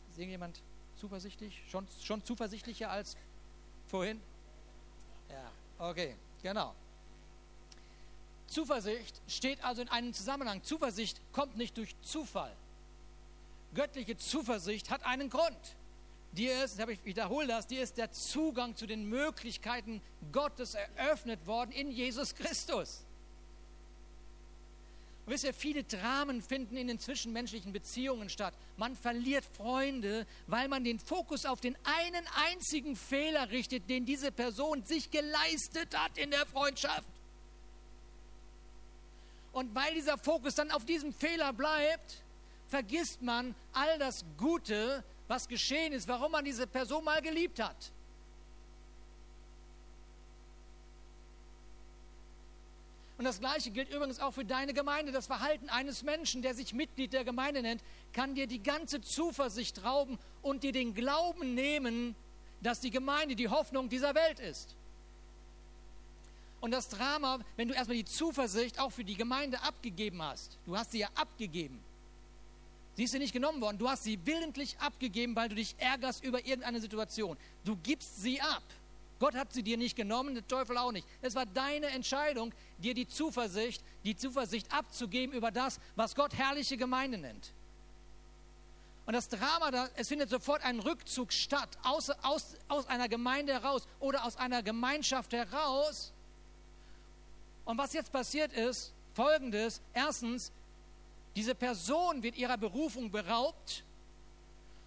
Ist 0.10 0.18
irgendjemand 0.18 0.62
zuversichtlich? 0.98 1.62
Schon, 1.70 1.88
schon 2.04 2.22
zuversichtlicher 2.22 2.92
als 2.92 3.16
vorhin? 3.88 4.20
Ja, 5.30 5.50
okay, 5.78 6.18
genau. 6.44 6.76
Zuversicht 8.48 9.22
steht 9.30 9.64
also 9.64 9.82
in 9.82 9.88
einem 9.88 10.14
Zusammenhang. 10.14 10.62
Zuversicht 10.62 11.22
kommt 11.32 11.56
nicht 11.56 11.78
durch 11.78 11.96
Zufall. 12.02 12.54
Göttliche 13.74 14.18
Zuversicht 14.18 14.90
hat 14.90 15.04
einen 15.06 15.30
Grund. 15.30 15.76
Dir 16.32 16.64
ist, 16.64 16.80
ich 16.80 17.06
wiederhole 17.06 17.48
das, 17.48 17.68
dir 17.68 17.82
ist 17.82 17.98
der 17.98 18.12
Zugang 18.12 18.76
zu 18.76 18.86
den 18.86 19.10
Möglichkeiten 19.10 20.02
Gottes 20.32 20.76
eröffnet 20.76 21.46
worden 21.48 21.72
in 21.72 21.92
Jesus 21.92 22.36
Christus. 22.36 23.04
Und 25.26 25.34
wisst 25.34 25.44
ihr, 25.44 25.54
viele 25.54 25.84
Dramen 25.84 26.42
finden 26.42 26.78
in 26.78 26.88
den 26.88 27.00
zwischenmenschlichen 27.00 27.72
Beziehungen 27.72 28.30
statt. 28.30 28.54
Man 28.78 28.96
verliert 28.96 29.46
Freunde, 29.46 30.26
weil 30.48 30.68
man 30.68 30.84
den 30.84 31.00
Fokus 31.00 31.46
auf 31.46 31.62
den 31.62 31.76
einen 31.84 32.26
einzigen 32.48 32.96
Fehler 32.96 33.50
richtet, 33.50 33.90
den 33.90 34.06
diese 34.06 34.32
Person 34.32 34.84
sich 34.84 35.12
geleistet 35.12 35.98
hat 35.98 36.18
in 36.18 36.32
der 36.32 36.46
Freundschaft. 36.46 37.08
Und 39.52 39.74
weil 39.74 39.94
dieser 39.96 40.18
Fokus 40.18 40.56
dann 40.56 40.72
auf 40.72 40.86
diesem 40.86 41.14
Fehler 41.14 41.54
bleibt, 41.54 42.24
vergisst 42.70 43.22
man 43.22 43.56
all 43.74 44.00
das 44.00 44.24
Gute, 44.38 45.04
was 45.28 45.48
geschehen 45.48 45.92
ist, 45.92 46.08
warum 46.08 46.32
man 46.32 46.46
diese 46.46 46.68
Person 46.68 47.04
mal 47.04 47.22
geliebt 47.22 47.62
hat. 47.62 47.92
Und 53.18 53.26
das 53.26 53.42
Gleiche 53.42 53.70
gilt 53.72 53.94
übrigens 53.94 54.22
auch 54.22 54.34
für 54.34 54.46
deine 54.46 54.74
Gemeinde. 54.74 55.12
Das 55.12 55.28
Verhalten 55.28 55.68
eines 55.68 56.04
Menschen, 56.04 56.42
der 56.42 56.56
sich 56.56 56.74
Mitglied 56.74 57.12
der 57.12 57.26
Gemeinde 57.26 57.62
nennt, 57.62 57.84
kann 58.14 58.34
dir 58.34 58.48
die 58.48 58.64
ganze 58.64 59.02
Zuversicht 59.02 59.84
rauben 59.84 60.18
und 60.42 60.64
dir 60.64 60.72
den 60.72 60.94
Glauben 60.94 61.54
nehmen, 61.54 62.16
dass 62.62 62.80
die 62.80 62.92
Gemeinde 62.92 63.36
die 63.36 63.50
Hoffnung 63.50 63.90
dieser 63.90 64.16
Welt 64.16 64.40
ist. 64.40 64.74
Und 66.62 66.72
das 66.72 66.88
Drama, 66.88 67.40
wenn 67.58 67.68
du 67.68 67.74
erstmal 67.74 67.98
die 67.98 68.06
Zuversicht 68.06 68.80
auch 68.80 68.92
für 68.92 69.04
die 69.04 69.16
Gemeinde 69.16 69.62
abgegeben 69.64 70.22
hast, 70.22 70.58
du 70.66 70.78
hast 70.78 70.92
sie 70.92 71.00
ja 71.00 71.10
abgegeben, 71.16 71.80
Sie 73.00 73.06
ist 73.06 73.14
dir 73.14 73.20
nicht 73.20 73.32
genommen 73.32 73.62
worden. 73.62 73.78
Du 73.78 73.88
hast 73.88 74.04
sie 74.04 74.20
willentlich 74.26 74.78
abgegeben, 74.78 75.34
weil 75.34 75.48
du 75.48 75.56
dich 75.56 75.74
ärgerst 75.78 76.22
über 76.22 76.46
irgendeine 76.46 76.82
Situation. 76.82 77.38
Du 77.64 77.78
gibst 77.78 78.22
sie 78.22 78.42
ab. 78.42 78.62
Gott 79.20 79.36
hat 79.36 79.54
sie 79.54 79.64
dir 79.64 79.78
nicht 79.78 79.96
genommen, 79.96 80.34
der 80.34 80.46
Teufel 80.46 80.78
auch 80.78 80.92
nicht. 80.92 81.08
Es 81.22 81.34
war 81.34 81.46
deine 81.46 81.86
Entscheidung, 81.92 82.54
dir 82.78 82.94
die 82.94 83.08
Zuversicht, 83.08 83.82
die 84.04 84.18
Zuversicht 84.18 84.70
abzugeben 84.74 85.34
über 85.34 85.50
das, 85.50 85.80
was 85.96 86.14
Gott 86.14 86.34
herrliche 86.34 86.76
Gemeinde 86.76 87.18
nennt. 87.18 87.54
Und 89.06 89.14
das 89.14 89.30
Drama, 89.30 89.72
da, 89.72 89.88
es 89.96 90.10
findet 90.10 90.30
sofort 90.30 90.62
ein 90.66 90.82
Rückzug 90.82 91.32
statt, 91.32 91.70
aus, 91.84 92.10
aus, 92.10 92.58
aus 92.68 92.86
einer 92.88 93.08
Gemeinde 93.08 93.54
heraus 93.54 93.88
oder 94.02 94.26
aus 94.26 94.36
einer 94.36 94.62
Gemeinschaft 94.62 95.32
heraus. 95.32 96.12
Und 97.64 97.78
was 97.78 97.94
jetzt 97.94 98.12
passiert 98.12 98.52
ist, 98.52 98.92
folgendes. 99.14 99.80
Erstens, 99.94 100.52
diese 101.36 101.56
Person 101.56 102.24
wird 102.24 102.38
ihrer 102.38 102.58
Berufung 102.58 103.12
beraubt 103.12 103.84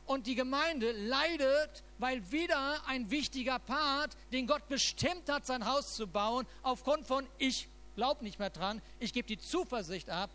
und 0.07 0.27
die 0.27 0.35
Gemeinde 0.35 0.93
leidet, 0.93 1.83
weil 1.99 2.31
wieder 2.31 2.87
ein 2.87 3.11
wichtiger 3.11 3.59
Part, 3.59 4.17
den 4.33 4.47
Gott 4.47 4.69
bestimmt 4.69 5.29
hat, 5.31 5.47
sein 5.47 5.67
Haus 5.67 5.95
zu 5.95 6.07
bauen, 6.07 6.47
aufgrund 6.63 7.07
von 7.07 7.27
ich 7.39 7.69
glaube 7.97 8.25
nicht 8.25 8.39
mehr 8.39 8.51
dran, 8.51 8.83
ich 8.99 9.13
gebe 9.13 9.29
die 9.29 9.39
Zuversicht 9.39 10.11
ab, 10.11 10.31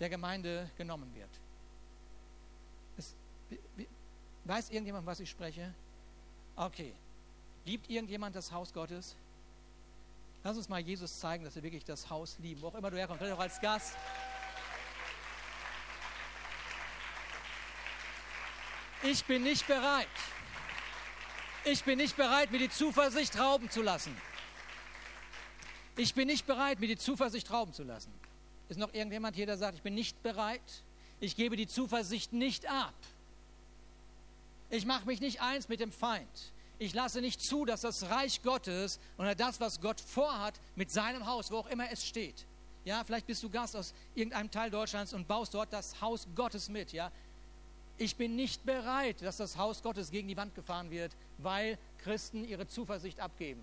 der 0.00 0.08
Gemeinde 0.08 0.70
genommen 0.76 1.12
wird. 1.14 1.30
Es, 2.96 3.14
weiß 4.44 4.70
irgendjemand, 4.70 5.06
was 5.06 5.20
ich 5.20 5.28
spreche? 5.28 5.72
Okay. 6.56 6.92
Liebt 7.64 7.90
irgendjemand 7.90 8.34
das 8.34 8.50
Haus 8.50 8.72
Gottes? 8.72 9.14
Lass 10.42 10.56
uns 10.56 10.68
mal 10.68 10.80
Jesus 10.80 11.18
zeigen, 11.18 11.44
dass 11.44 11.54
wir 11.54 11.62
wirklich 11.62 11.84
das 11.84 12.08
Haus 12.08 12.38
lieben, 12.38 12.62
wo 12.62 12.68
auch 12.68 12.74
immer 12.74 12.90
du 12.90 12.96
herkommst, 12.96 13.18
vielleicht 13.18 13.36
auch 13.36 13.42
als 13.42 13.60
Gast. 13.60 13.94
Ich 19.02 19.24
bin 19.24 19.42
nicht 19.42 19.66
bereit. 19.66 20.08
Ich 21.64 21.84
bin 21.84 21.98
nicht 21.98 22.16
bereit, 22.16 22.50
mir 22.50 22.58
die 22.58 22.70
Zuversicht 22.70 23.38
rauben 23.38 23.70
zu 23.70 23.82
lassen. 23.82 24.16
Ich 25.96 26.14
bin 26.14 26.26
nicht 26.26 26.46
bereit, 26.46 26.80
mir 26.80 26.88
die 26.88 26.96
Zuversicht 26.96 27.50
rauben 27.50 27.72
zu 27.72 27.84
lassen. 27.84 28.12
Ist 28.68 28.78
noch 28.78 28.92
irgendjemand 28.92 29.36
hier, 29.36 29.46
der 29.46 29.56
sagt, 29.56 29.76
ich 29.76 29.82
bin 29.82 29.94
nicht 29.94 30.22
bereit? 30.22 30.82
Ich 31.20 31.36
gebe 31.36 31.56
die 31.56 31.66
Zuversicht 31.66 32.32
nicht 32.32 32.66
ab. 32.68 32.94
Ich 34.70 34.84
mache 34.84 35.06
mich 35.06 35.20
nicht 35.20 35.40
eins 35.40 35.68
mit 35.68 35.80
dem 35.80 35.92
Feind. 35.92 36.52
Ich 36.78 36.94
lasse 36.94 37.20
nicht 37.20 37.40
zu, 37.40 37.64
dass 37.64 37.80
das 37.80 38.08
Reich 38.08 38.42
Gottes 38.42 39.00
oder 39.16 39.34
das, 39.34 39.60
was 39.60 39.80
Gott 39.80 40.00
vorhat 40.00 40.60
mit 40.76 40.90
seinem 40.90 41.26
Haus, 41.26 41.50
wo 41.50 41.58
auch 41.58 41.66
immer 41.66 41.90
es 41.90 42.06
steht. 42.06 42.46
Ja, 42.84 43.02
vielleicht 43.04 43.26
bist 43.26 43.42
du 43.42 43.50
Gast 43.50 43.74
aus 43.74 43.92
irgendeinem 44.14 44.50
Teil 44.50 44.70
Deutschlands 44.70 45.12
und 45.12 45.26
baust 45.26 45.54
dort 45.54 45.72
das 45.72 46.00
Haus 46.00 46.26
Gottes 46.34 46.68
mit. 46.68 46.92
Ja, 46.92 47.10
ich 47.98 48.16
bin 48.16 48.36
nicht 48.36 48.64
bereit, 48.64 49.20
dass 49.22 49.38
das 49.38 49.56
Haus 49.56 49.82
Gottes 49.82 50.10
gegen 50.10 50.28
die 50.28 50.36
Wand 50.36 50.54
gefahren 50.54 50.90
wird, 50.90 51.12
weil 51.38 51.76
Christen 51.98 52.44
ihre 52.44 52.68
Zuversicht 52.68 53.18
abgeben. 53.20 53.62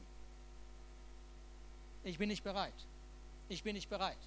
Ich 2.03 2.17
bin 2.17 2.27
nicht 2.27 2.43
bereit. 2.43 2.73
Ich 3.47 3.63
bin 3.63 3.75
nicht 3.75 3.89
bereit. 3.89 4.17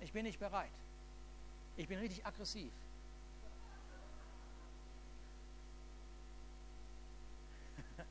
Ich 0.00 0.12
bin 0.12 0.24
nicht 0.24 0.38
bereit. 0.38 0.70
Ich 1.76 1.86
bin 1.86 1.98
richtig 1.98 2.24
aggressiv. 2.26 2.72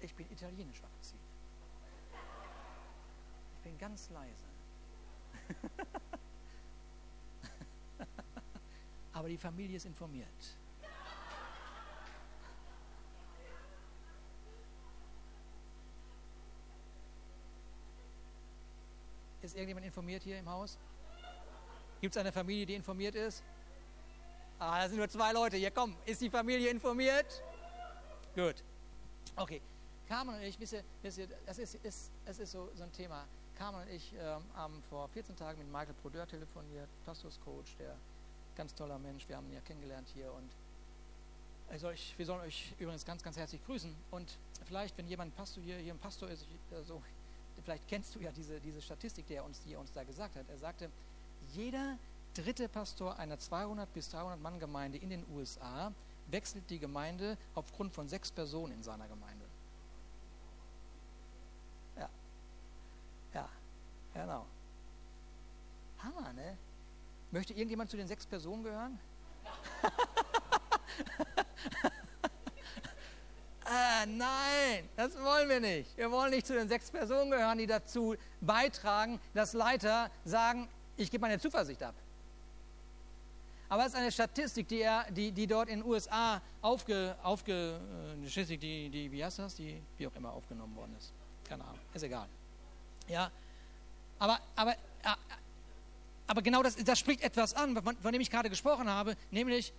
Ich 0.00 0.14
bin 0.14 0.30
italienisch 0.30 0.82
aggressiv. 0.82 1.23
Bin 3.64 3.76
ganz 3.78 4.10
leise. 4.10 4.44
Aber 9.12 9.28
die 9.28 9.38
Familie 9.38 9.76
ist 9.76 9.86
informiert. 9.86 10.28
Ist 19.40 19.54
irgendjemand 19.56 19.86
informiert 19.86 20.22
hier 20.22 20.38
im 20.38 20.48
Haus? 20.48 20.78
Gibt 22.00 22.14
es 22.16 22.20
eine 22.20 22.32
Familie, 22.32 22.66
die 22.66 22.74
informiert 22.74 23.14
ist? 23.14 23.42
Ah, 24.58 24.80
da 24.80 24.88
sind 24.88 24.98
nur 24.98 25.08
zwei 25.08 25.32
Leute. 25.32 25.56
Hier, 25.56 25.70
komm, 25.70 25.96
ist 26.04 26.20
die 26.20 26.30
Familie 26.30 26.70
informiert? 26.70 27.42
Gut. 28.34 28.62
Okay. 29.36 29.60
Carmen 30.08 30.34
und 30.34 30.42
ich, 30.42 30.58
wisst 30.60 30.74
ihr, 30.74 30.84
das 31.02 31.58
ist, 31.58 31.74
ist, 31.76 32.10
es 32.24 32.38
ist 32.38 32.52
so, 32.52 32.70
so 32.74 32.82
ein 32.82 32.92
Thema. 32.92 33.26
Carmen 33.54 33.82
und 33.82 33.90
ich 33.90 34.12
ähm, 34.14 34.42
haben 34.54 34.82
vor 34.90 35.08
14 35.08 35.36
Tagen 35.36 35.58
mit 35.58 35.70
Michael 35.70 35.94
Prodeur 36.02 36.26
telefoniert, 36.26 36.88
Pastorscoach, 37.06 37.76
der 37.78 37.94
ganz 38.56 38.74
toller 38.74 38.98
Mensch. 38.98 39.28
Wir 39.28 39.36
haben 39.36 39.46
ihn 39.48 39.54
ja 39.54 39.60
kennengelernt 39.60 40.08
hier 40.14 40.32
und 40.32 40.50
euch, 41.84 42.14
wir 42.16 42.26
sollen 42.26 42.42
euch 42.42 42.72
übrigens 42.78 43.04
ganz, 43.04 43.22
ganz 43.22 43.36
herzlich 43.36 43.64
grüßen. 43.64 43.94
Und 44.10 44.38
vielleicht, 44.66 44.96
wenn 44.98 45.08
jemand 45.08 45.34
Pastor 45.36 45.62
hier, 45.62 45.76
hier 45.78 45.94
ein 45.94 45.98
Pastor 45.98 46.28
ist, 46.28 46.42
ich, 46.42 46.76
also, 46.76 47.02
vielleicht 47.64 47.88
kennst 47.88 48.14
du 48.14 48.20
ja 48.20 48.30
diese, 48.32 48.60
diese 48.60 48.80
Statistik, 48.80 49.26
die 49.26 49.34
er, 49.34 49.44
uns, 49.44 49.60
die 49.62 49.74
er 49.74 49.80
uns 49.80 49.92
da 49.92 50.04
gesagt 50.04 50.36
hat. 50.36 50.44
Er 50.48 50.58
sagte, 50.58 50.90
jeder 51.52 51.96
dritte 52.34 52.68
Pastor 52.68 53.18
einer 53.18 53.38
200 53.38 53.92
bis 53.92 54.10
300 54.10 54.40
Mann 54.40 54.60
Gemeinde 54.60 54.98
in 54.98 55.10
den 55.10 55.24
USA 55.34 55.92
wechselt 56.30 56.68
die 56.70 56.78
Gemeinde 56.78 57.36
aufgrund 57.54 57.92
von 57.92 58.08
sechs 58.08 58.30
Personen 58.30 58.72
in 58.72 58.82
seiner 58.82 59.08
Gemeinde. 59.08 59.44
Genau. 64.14 64.46
Hammer, 65.98 66.32
ne? 66.32 66.56
Möchte 67.34 67.52
irgendjemand 67.52 67.90
zu 67.90 67.96
den 67.96 68.06
sechs 68.06 68.24
Personen 68.24 68.62
gehören? 68.62 68.96
ah, 73.64 74.06
nein, 74.06 74.88
das 74.94 75.20
wollen 75.20 75.48
wir 75.48 75.58
nicht. 75.58 75.96
Wir 75.96 76.12
wollen 76.12 76.30
nicht 76.30 76.46
zu 76.46 76.54
den 76.54 76.68
sechs 76.68 76.92
Personen 76.92 77.32
gehören, 77.32 77.58
die 77.58 77.66
dazu 77.66 78.14
beitragen, 78.40 79.18
dass 79.34 79.52
Leiter 79.52 80.12
sagen, 80.24 80.68
ich 80.96 81.10
gebe 81.10 81.22
meine 81.22 81.40
Zuversicht 81.40 81.82
ab. 81.82 81.96
Aber 83.68 83.82
es 83.82 83.88
ist 83.88 83.96
eine 83.96 84.12
Statistik, 84.12 84.68
die, 84.68 84.82
er, 84.82 85.10
die, 85.10 85.32
die 85.32 85.48
dort 85.48 85.68
in 85.68 85.80
den 85.80 85.88
USA 85.88 86.40
aufge, 86.62 87.16
aufge 87.24 87.80
eine 88.12 88.30
Statistik, 88.30 88.60
die, 88.60 88.88
die, 88.90 89.10
wie 89.10 89.24
heißt 89.24 89.40
das, 89.40 89.56
die 89.56 89.82
wie 89.98 90.06
auch 90.06 90.14
immer 90.14 90.32
aufgenommen 90.32 90.76
worden 90.76 90.94
ist. 90.96 91.12
Keine 91.42 91.64
Ahnung, 91.64 91.80
ist 91.94 92.04
egal. 92.04 92.28
Ja, 93.08 93.28
aber, 94.20 94.38
aber, 94.54 94.76
aber 96.26 96.42
genau 96.42 96.62
das, 96.62 96.76
das 96.76 96.98
spricht 96.98 97.22
etwas 97.22 97.54
an, 97.54 97.76
von 98.00 98.12
dem 98.12 98.20
ich 98.20 98.30
gerade 98.30 98.48
gesprochen 98.48 98.88
habe, 98.88 99.16
nämlich, 99.30 99.72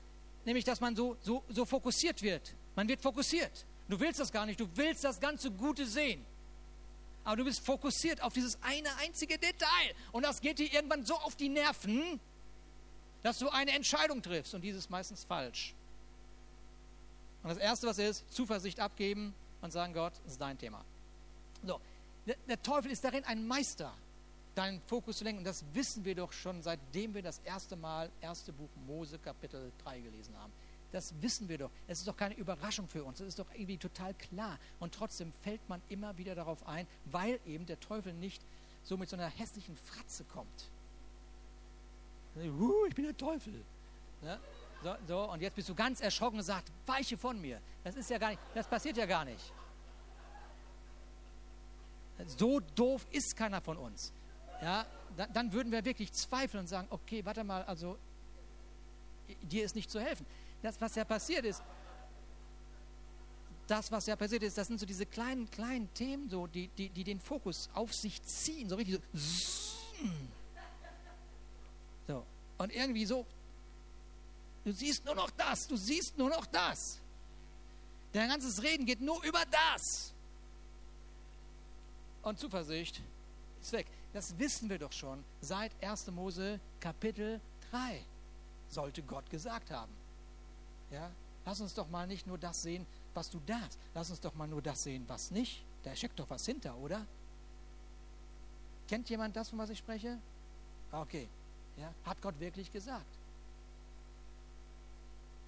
nämlich 0.46 0.64
dass 0.64 0.80
man 0.80 0.96
so, 0.96 1.18
so, 1.22 1.43
so 1.50 1.66
fokussiert 1.66 2.22
wird. 2.22 2.54
Man 2.76 2.88
wird 2.88 3.02
fokussiert. 3.02 3.66
Du 3.88 4.00
willst 4.00 4.20
das 4.20 4.32
gar 4.32 4.46
nicht, 4.46 4.60
du 4.60 4.68
willst 4.76 5.04
das 5.04 5.20
ganze 5.20 5.52
Gute 5.52 5.86
sehen. 5.86 6.24
Aber 7.24 7.38
du 7.38 7.46
bist 7.46 7.66
fokussiert 7.66 8.22
auf 8.22 8.34
dieses 8.34 8.58
eine 8.62 8.96
einzige 8.98 9.39
Detail. 9.39 9.96
Und 10.12 10.24
das 10.24 10.41
geht 10.41 10.60
dir 10.60 10.72
irgendwann 10.72 11.04
so 11.06 11.16
auf 11.16 11.36
die 11.36 11.50
Nerven, 11.50 12.20
dass 13.24 13.39
du 13.39 13.50
eine 13.50 13.72
Entscheidung 13.72 14.22
triffst. 14.22 14.54
Und 14.54 14.62
dieses 14.62 14.86
ist 14.86 14.89
meistens 14.91 15.24
falsch. 15.24 15.74
Und 17.41 17.50
das 17.50 17.58
Erste, 17.58 17.88
was 17.88 17.98
ist, 17.98 18.32
Zuversicht 18.32 18.80
abgeben 18.80 19.34
und 19.62 19.72
sagen, 19.72 19.93
Gott, 19.93 20.14
das 20.24 20.34
ist 20.34 20.41
dein 20.41 20.58
Thema. 20.58 20.86
So, 21.64 21.80
der, 22.28 22.36
der 22.48 22.62
Teufel 22.62 22.91
ist 22.91 23.04
darin 23.04 23.24
ein 23.24 23.48
Meister 23.48 23.91
deinen 24.56 24.82
Fokus 24.82 25.18
zu 25.18 25.24
lenken. 25.24 25.39
Und 25.39 25.45
das 25.45 25.64
wissen 25.74 26.03
wir 26.06 26.16
doch 26.16 26.32
schon, 26.32 26.62
seitdem 26.62 27.14
wir 27.14 27.22
das 27.22 27.39
erste 27.39 27.76
Mal, 27.76 28.10
erste 28.22 28.53
Buch 28.53 28.70
Mose, 28.88 29.20
Kapitel 29.20 29.72
3 29.84 29.99
gelesen 29.99 30.36
haben. 30.38 30.51
Das 30.91 31.14
wissen 31.22 31.49
wir 31.49 31.58
doch. 31.58 31.72
Es 31.88 31.99
ist 31.99 32.08
doch 32.08 32.16
keine 32.16 32.36
Überraschung 32.36 32.88
für 32.88 33.03
uns. 33.03 33.20
Es 33.20 33.28
ist 33.28 33.39
doch 33.39 33.51
irgendwie 33.53 33.78
total 33.78 34.14
klar. 34.14 34.58
Und 34.80 34.93
trotzdem 34.93 35.34
fällt 35.43 35.68
man 35.68 35.82
immer 35.89 36.18
wieder 36.18 36.36
darauf 36.36 36.66
ein, 36.68 36.88
weil 37.06 37.39
eben 37.45 37.66
der 37.66 37.80
Teufel 37.80 38.14
nicht 38.14 38.41
so 38.84 38.95
mit 38.95 39.10
so 39.10 39.18
einer 39.18 39.28
hässlichen 39.28 39.76
Fratze 39.76 40.24
kommt. 40.24 40.70
Ich 42.36 42.95
bin 42.95 43.06
der 43.06 43.18
Teufel. 43.18 43.53
Ne? 44.22 44.39
So, 44.84 44.95
so, 45.08 45.32
und 45.32 45.41
jetzt 45.41 45.56
bist 45.56 45.68
du 45.68 45.76
ganz 45.76 45.99
erschrocken 45.99 46.38
und 46.38 46.43
sagst, 46.43 46.72
weiche 46.86 47.18
von 47.18 47.41
mir. 47.41 47.60
Das 47.84 47.95
ist 47.95 48.10
ja 48.10 48.18
gar 48.18 48.30
nicht, 48.30 48.39
das 48.53 48.68
passiert 48.68 48.97
ja 48.97 49.06
gar 49.06 49.26
nicht. 49.26 49.53
So 52.38 52.62
doof 52.76 53.06
ist 53.12 53.36
keiner 53.36 53.60
von 53.60 53.78
uns 53.78 54.14
ja, 54.62 54.86
dann, 55.18 55.34
dann 55.34 55.53
würden 55.53 55.72
wir 55.72 55.84
wirklich 55.86 56.12
zweifeln 56.14 56.62
und 56.62 56.68
sagen, 56.68 56.88
okay, 56.89 57.24
warte 57.26 57.43
mal, 57.43 57.64
also 57.64 57.97
dir 59.41 59.64
ist 59.64 59.76
nicht 59.76 59.89
zu 59.89 59.99
helfen. 59.99 60.26
Das, 60.62 60.80
was 60.82 60.95
ja 60.95 61.03
passiert 61.03 61.45
ist, 61.45 61.62
das, 63.68 63.91
was 63.91 64.06
ja 64.06 64.16
passiert 64.16 64.43
ist, 64.43 64.58
das 64.58 64.68
sind 64.68 64.80
so 64.80 64.86
diese 64.86 65.06
kleinen, 65.06 65.49
kleinen 65.49 65.91
Themen, 65.93 66.30
so, 66.30 66.47
die, 66.47 66.68
die, 66.70 66.89
die 66.89 67.03
den 67.03 67.20
Fokus 67.20 67.70
auf 67.74 67.93
sich 67.93 68.22
ziehen, 68.24 68.70
so 68.70 68.76
richtig 68.76 69.01
so. 69.14 69.76
So, 72.08 72.24
und 72.60 72.76
irgendwie 72.76 73.06
so, 73.06 73.26
du 74.64 74.72
siehst 74.72 75.03
nur 75.06 75.16
noch 75.16 75.32
das, 75.32 75.68
du 75.68 75.76
siehst 75.76 76.18
nur 76.18 76.30
noch 76.30 76.45
das. 76.45 76.99
Dein 78.14 78.30
ganzes 78.30 78.62
Reden 78.62 78.86
geht 78.86 79.01
nur 79.01 79.24
über 79.24 79.43
das. 79.45 80.14
Und 82.22 82.39
Zuversicht 82.39 83.01
Zweck. 83.66 83.88
Das 84.16 84.39
wissen 84.39 84.70
wir 84.70 84.80
doch 84.80 84.93
schon 84.93 85.22
seit 85.41 85.74
1. 85.84 86.09
Mose 86.11 86.61
Kapitel 86.80 87.41
3, 87.70 88.01
sollte 88.70 89.03
Gott 89.03 89.30
gesagt 89.30 89.72
haben. 89.72 89.91
Ja? 90.89 91.11
Lass 91.45 91.59
uns 91.59 91.74
doch 91.74 91.89
mal 91.89 92.07
nicht 92.07 92.26
nur 92.26 92.38
das 92.38 92.61
sehen, 92.61 92.88
was 93.13 93.30
du 93.30 93.41
darfst. 93.45 93.78
Lass 93.93 94.09
uns 94.09 94.22
doch 94.22 94.34
mal 94.36 94.47
nur 94.47 94.61
das 94.61 94.84
sehen, 94.84 95.03
was 95.09 95.32
nicht. 95.32 95.66
Da 95.84 95.93
steckt 95.93 96.18
doch 96.18 96.30
was 96.30 96.45
hinter, 96.45 96.78
oder? 96.78 97.05
Kennt 98.88 99.09
jemand 99.09 99.36
das, 99.36 99.49
von 99.49 99.59
was 99.59 99.70
ich 99.70 99.80
spreche? 99.80 100.18
Okay. 100.93 101.28
Ja? 101.76 101.93
Hat 102.05 102.22
Gott 102.22 102.39
wirklich 102.39 102.72
gesagt? 102.72 103.20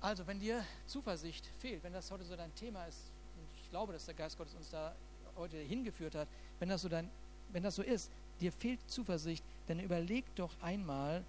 Also, 0.01 0.27
wenn 0.27 0.41
dir 0.41 0.61
Zuversicht 0.87 1.49
fehlt, 1.59 1.85
wenn 1.85 1.93
das 1.93 2.11
heute 2.11 2.25
so 2.25 2.35
dein 2.35 2.53
Thema 2.55 2.83
ist, 2.83 2.99
und 3.37 3.47
ich 3.63 3.69
glaube, 3.69 3.93
dass 3.93 4.07
der 4.07 4.13
Geist 4.13 4.37
Gottes 4.37 4.55
uns 4.55 4.69
da 4.71 4.93
heute 5.37 5.55
hingeführt 5.55 6.15
hat, 6.15 6.27
wenn 6.59 6.67
das 6.67 6.81
so, 6.81 6.89
dein, 6.89 7.09
wenn 7.53 7.63
das 7.63 7.75
so 7.75 7.81
ist, 7.81 8.11
dir 8.39 8.51
fehlt 8.51 8.79
Zuversicht, 8.89 9.43
dann 9.67 9.79
überleg 9.79 10.23
doch 10.35 10.51
einmal, 10.61 11.23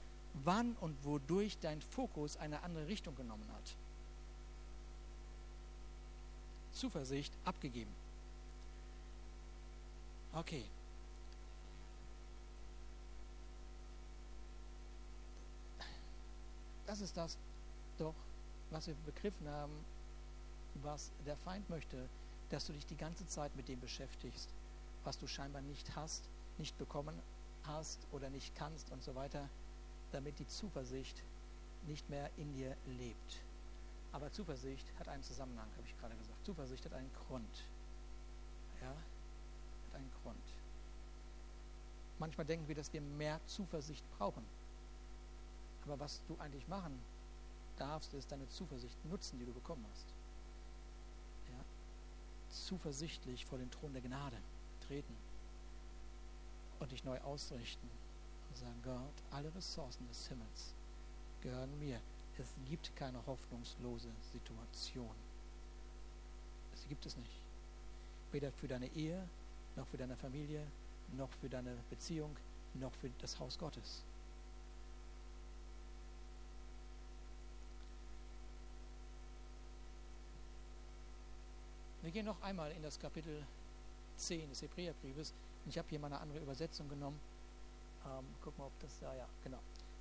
wann 0.45 0.75
und 0.81 1.05
wodurch 1.05 1.59
dein 1.59 1.81
Fokus 1.81 2.37
eine 2.37 2.63
andere 2.63 2.87
Richtung 2.87 3.15
genommen 3.17 3.49
hat. 3.55 3.77
Zuversicht 6.73 7.33
abgegeben. 7.45 7.91
Okay. 10.33 10.65
Das 16.87 17.01
ist 17.01 17.17
das 17.17 17.37
doch, 17.99 18.15
was 18.71 18.87
wir 18.87 18.95
begriffen 19.05 19.49
haben, 19.49 19.73
was 20.83 21.11
der 21.27 21.37
Feind 21.37 21.69
möchte, 21.69 22.09
dass 22.51 22.67
du 22.67 22.73
dich 22.73 22.87
die 22.87 22.97
ganze 22.97 23.27
Zeit 23.27 23.55
mit 23.57 23.69
dem 23.69 23.81
beschäftigst, 23.81 24.49
was 25.05 25.19
du 25.19 25.27
scheinbar 25.27 25.63
nicht 25.63 25.95
hast, 25.97 26.25
nicht 26.59 26.77
bekommen 26.79 27.21
hast 27.65 28.07
oder 28.13 28.31
nicht 28.31 28.55
kannst 28.55 28.91
und 28.91 29.03
so 29.03 29.15
weiter, 29.15 29.49
damit 30.13 30.39
die 30.39 30.47
Zuversicht 30.47 31.23
nicht 31.87 32.09
mehr 32.09 32.31
in 32.37 32.53
dir 32.55 32.77
lebt. 32.87 33.43
Aber 34.13 34.33
Zuversicht 34.33 34.87
hat 34.99 35.09
einen 35.09 35.23
Zusammenhang, 35.23 35.69
habe 35.77 35.87
ich 35.87 35.97
gerade 35.99 36.17
gesagt. 36.17 36.45
Zuversicht 36.45 36.85
hat 36.85 36.95
einen 36.95 37.11
Grund. 37.13 37.65
Ja, 38.81 38.89
hat 38.89 39.95
einen 39.95 40.11
Grund. 40.23 40.37
Manchmal 42.19 42.47
denken 42.47 42.67
wir, 42.67 42.75
dass 42.75 42.93
wir 42.93 43.01
mehr 43.01 43.41
Zuversicht 43.47 44.05
brauchen. 44.19 44.45
Aber 45.85 46.01
was 46.01 46.23
du 46.27 46.37
eigentlich 46.39 46.67
machen 46.69 46.99
darfst, 47.77 48.13
ist 48.15 48.31
deine 48.33 48.49
Zuversicht 48.49 48.97
nutzen, 49.07 49.39
die 49.39 49.45
du 49.45 49.53
bekommen 49.53 49.87
hast. 49.93 50.07
Ja? 51.51 51.65
Zuversichtlich 52.51 53.47
vor 53.47 53.59
den 53.59 53.71
Thron 53.71 53.93
der 53.93 54.03
Gnade 54.03 54.37
treten 54.87 55.15
und 56.81 56.93
dich 56.93 57.05
neu 57.05 57.18
ausrichten 57.20 57.89
und 58.49 58.57
sagen, 58.57 58.81
Gott, 58.83 59.22
alle 59.31 59.55
Ressourcen 59.55 60.07
des 60.09 60.29
Himmels 60.29 60.74
gehören 61.41 61.79
mir. 61.79 62.01
Es 62.39 62.55
gibt 62.68 62.95
keine 62.95 63.24
hoffnungslose 63.26 64.09
Situation. 64.33 65.14
Es 66.72 66.87
gibt 66.89 67.05
es 67.05 67.16
nicht. 67.16 67.43
Weder 68.31 68.53
für 68.53 68.68
deine 68.68 68.87
Ehe, 68.95 69.29
noch 69.74 69.87
für 69.89 69.97
deine 69.97 70.16
Familie, 70.16 70.64
noch 71.16 71.31
für 71.41 71.49
deine 71.49 71.76
Beziehung, 71.91 72.37
noch 72.74 72.93
für 72.93 73.11
das 73.20 73.39
Haus 73.41 73.59
Gottes. 73.59 74.05
Wir 82.03 82.12
gehen 82.12 82.26
noch 82.26 82.41
einmal 82.43 82.70
in 82.72 82.83
das 82.83 82.99
Kapitel 83.01 83.45
10 84.19 84.49
des 84.49 84.62
Hebräerbriefes. 84.62 85.33
Ich 85.66 85.79
habe 85.79 85.89
hier 85.89 85.99
mal 85.99 86.09
eine 86.09 86.21
andere 86.21 86.41
Übersetzung 86.41 86.89
genommen. 86.89 87.19
Ähm, 88.05 88.25
guck 88.43 88.57
mal, 88.59 88.66
ob 88.66 88.79
das 88.81 88.99
da, 89.01 89.14
ja, 89.14 89.27
genau. 89.43 89.59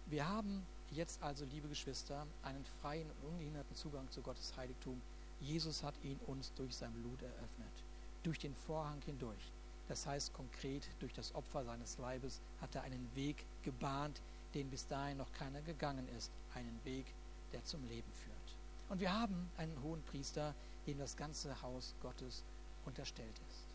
Wir 0.07 0.27
haben 0.27 0.65
jetzt 0.91 1.21
also, 1.21 1.45
liebe 1.45 1.67
Geschwister, 1.67 2.25
einen 2.43 2.65
freien 2.81 3.09
und 3.09 3.29
ungehinderten 3.29 3.75
Zugang 3.75 4.09
zu 4.11 4.21
Gottes 4.21 4.55
Heiligtum. 4.55 5.01
Jesus 5.39 5.83
hat 5.83 5.95
ihn 6.03 6.19
uns 6.27 6.53
durch 6.53 6.75
sein 6.75 6.93
Blut 6.93 7.21
eröffnet, 7.21 7.83
durch 8.23 8.39
den 8.39 8.55
Vorhang 8.55 9.01
hindurch. 9.05 9.51
Das 9.87 10.05
heißt 10.05 10.33
konkret, 10.33 10.87
durch 10.99 11.13
das 11.13 11.33
Opfer 11.35 11.63
seines 11.63 11.97
Leibes 11.97 12.41
hat 12.61 12.75
er 12.75 12.83
einen 12.83 13.09
Weg 13.15 13.45
gebahnt, 13.63 14.21
den 14.53 14.69
bis 14.69 14.87
dahin 14.87 15.17
noch 15.17 15.31
keiner 15.33 15.61
gegangen 15.61 16.07
ist. 16.17 16.31
Einen 16.55 16.79
Weg, 16.83 17.05
der 17.53 17.63
zum 17.63 17.83
Leben 17.87 18.11
führt. 18.13 18.35
Und 18.89 18.99
wir 18.99 19.13
haben 19.13 19.49
einen 19.57 19.81
hohen 19.83 20.01
Priester, 20.03 20.53
dem 20.85 20.97
das 20.97 21.15
ganze 21.15 21.61
Haus 21.61 21.93
Gottes 22.01 22.43
unterstellt 22.85 23.39
ist. 23.49 23.66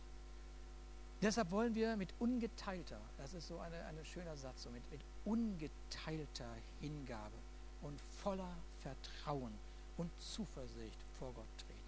Deshalb 1.23 1.51
wollen 1.51 1.73
wir 1.73 1.95
mit 1.95 2.13
ungeteilter, 2.19 2.99
das 3.17 3.33
ist 3.33 3.47
so 3.47 3.57
ein 3.57 3.71
eine 3.71 4.03
schöner 4.03 4.35
Satz, 4.35 4.63
so 4.63 4.69
mit, 4.69 4.83
mit 4.91 4.99
ungeteilter 5.23 6.53
Hingabe 6.81 7.37
und 7.81 8.01
voller 8.21 8.53
Vertrauen 8.81 9.53
und 9.95 10.11
Zuversicht 10.19 10.97
vor 11.17 11.31
Gott 11.31 11.47
treten. 11.59 11.79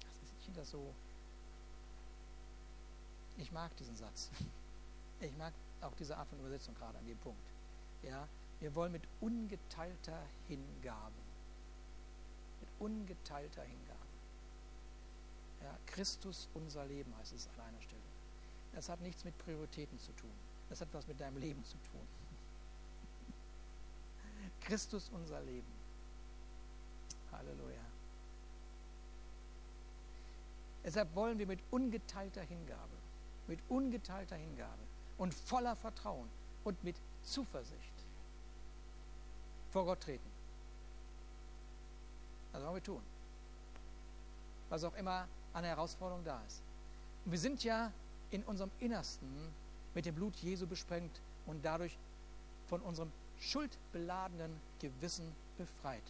Das 0.00 0.10
ist, 0.16 0.32
ich 0.40 0.44
finde 0.46 0.60
das 0.60 0.70
so, 0.70 0.92
ich 3.36 3.52
mag 3.52 3.74
diesen 3.76 3.96
Satz. 3.96 4.30
Ich 5.20 5.34
mag 5.38 5.54
auch 5.80 5.94
diese 5.94 6.16
Art 6.18 6.28
von 6.28 6.38
Übersetzung 6.40 6.74
gerade 6.74 6.98
an 6.98 7.06
dem 7.06 7.16
Punkt. 7.18 7.40
Ja, 8.02 8.28
wir 8.60 8.74
wollen 8.74 8.92
mit 8.92 9.04
ungeteilter 9.20 10.20
Hingabe, 10.48 11.14
mit 12.60 12.68
ungeteilter 12.80 13.62
Hingabe. 13.62 13.98
Ja, 15.62 15.78
Christus 15.86 16.48
unser 16.52 16.84
Leben 16.84 17.16
heißt 17.16 17.32
es 17.32 17.48
an 17.56 17.60
einer 17.68 17.80
Stelle. 17.80 18.13
Das 18.74 18.88
hat 18.88 19.00
nichts 19.00 19.24
mit 19.24 19.36
Prioritäten 19.38 19.98
zu 19.98 20.12
tun. 20.12 20.30
Das 20.68 20.80
hat 20.80 20.88
was 20.92 21.06
mit 21.06 21.20
deinem 21.20 21.38
Leben 21.38 21.64
zu 21.64 21.76
tun. 21.78 22.06
Christus 24.60 25.10
unser 25.10 25.40
Leben. 25.42 25.72
Halleluja. 27.32 27.84
Deshalb 30.84 31.14
wollen 31.14 31.38
wir 31.38 31.46
mit 31.46 31.60
ungeteilter 31.70 32.42
Hingabe, 32.42 32.96
mit 33.46 33.58
ungeteilter 33.68 34.36
Hingabe 34.36 34.82
und 35.18 35.32
voller 35.32 35.76
Vertrauen 35.76 36.28
und 36.64 36.82
mit 36.84 36.96
Zuversicht 37.22 37.92
vor 39.70 39.84
Gott 39.86 40.00
treten. 40.02 40.30
Das 42.52 42.62
wollen 42.62 42.74
wir 42.74 42.82
tun. 42.82 43.02
Was 44.68 44.84
auch 44.84 44.94
immer 44.94 45.26
an 45.52 45.64
Herausforderung 45.64 46.24
da 46.24 46.40
ist. 46.46 46.62
Und 47.24 47.32
wir 47.32 47.38
sind 47.38 47.64
ja 47.64 47.92
in 48.34 48.42
unserem 48.42 48.72
Innersten 48.80 49.28
mit 49.94 50.06
dem 50.06 50.14
Blut 50.16 50.34
Jesu 50.38 50.66
besprengt 50.66 51.20
und 51.46 51.64
dadurch 51.64 51.96
von 52.66 52.80
unserem 52.80 53.12
schuldbeladenen 53.38 54.50
Gewissen 54.80 55.32
befreit. 55.56 56.02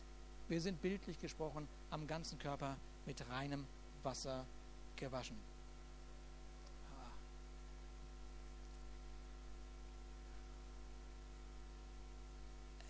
Wir 0.49 0.59
sind 0.63 0.81
bildlich 0.81 1.21
gesprochen 1.21 1.69
am 1.91 2.07
ganzen 2.07 2.39
Körper 2.39 2.79
mit 3.05 3.29
reinem 3.29 3.67
Wasser 4.03 4.47
gewaschen. 4.97 5.37
Ah. 6.97 7.11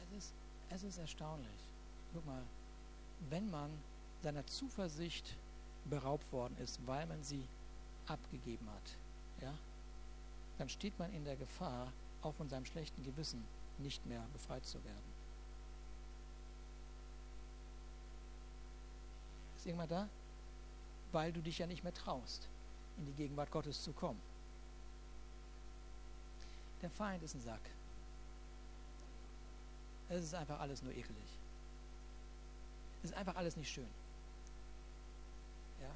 Es 0.04 0.16
ist, 0.16 0.34
es 0.70 0.82
ist 0.84 0.98
erstaunlich. 0.98 1.68
Guck 2.12 2.24
mal, 2.24 2.42
wenn 3.30 3.50
man 3.50 3.70
seiner 4.22 4.46
Zuversicht 4.46 5.36
beraubt 5.86 6.30
worden 6.32 6.56
ist, 6.58 6.78
weil 6.86 7.04
man 7.06 7.24
sie 7.24 7.48
abgegeben 8.06 8.68
hat, 8.70 8.96
ja, 9.44 9.54
dann 10.58 10.68
steht 10.68 10.98
man 10.98 11.12
in 11.12 11.24
der 11.24 11.36
Gefahr, 11.36 11.92
auch 12.22 12.34
von 12.34 12.48
seinem 12.48 12.64
schlechten 12.64 13.02
Gewissen 13.02 13.44
nicht 13.78 14.04
mehr 14.06 14.24
befreit 14.32 14.64
zu 14.64 14.82
werden. 14.84 15.14
Ist 19.56 19.66
irgendwann 19.66 19.88
da? 19.88 20.08
Weil 21.12 21.32
du 21.32 21.40
dich 21.40 21.58
ja 21.58 21.66
nicht 21.66 21.84
mehr 21.84 21.94
traust, 21.94 22.48
in 22.98 23.06
die 23.06 23.12
Gegenwart 23.12 23.50
Gottes 23.50 23.82
zu 23.82 23.92
kommen. 23.92 24.20
Der 26.82 26.90
Feind 26.90 27.22
ist 27.22 27.34
ein 27.34 27.40
Sack. 27.40 27.70
Es 30.08 30.22
ist 30.22 30.34
einfach 30.34 30.60
alles 30.60 30.82
nur 30.82 30.92
ekelig. 30.92 31.38
Es 33.02 33.10
ist 33.10 33.16
einfach 33.16 33.36
alles 33.36 33.56
nicht 33.56 33.70
schön. 33.70 33.88
Ja, 35.80 35.90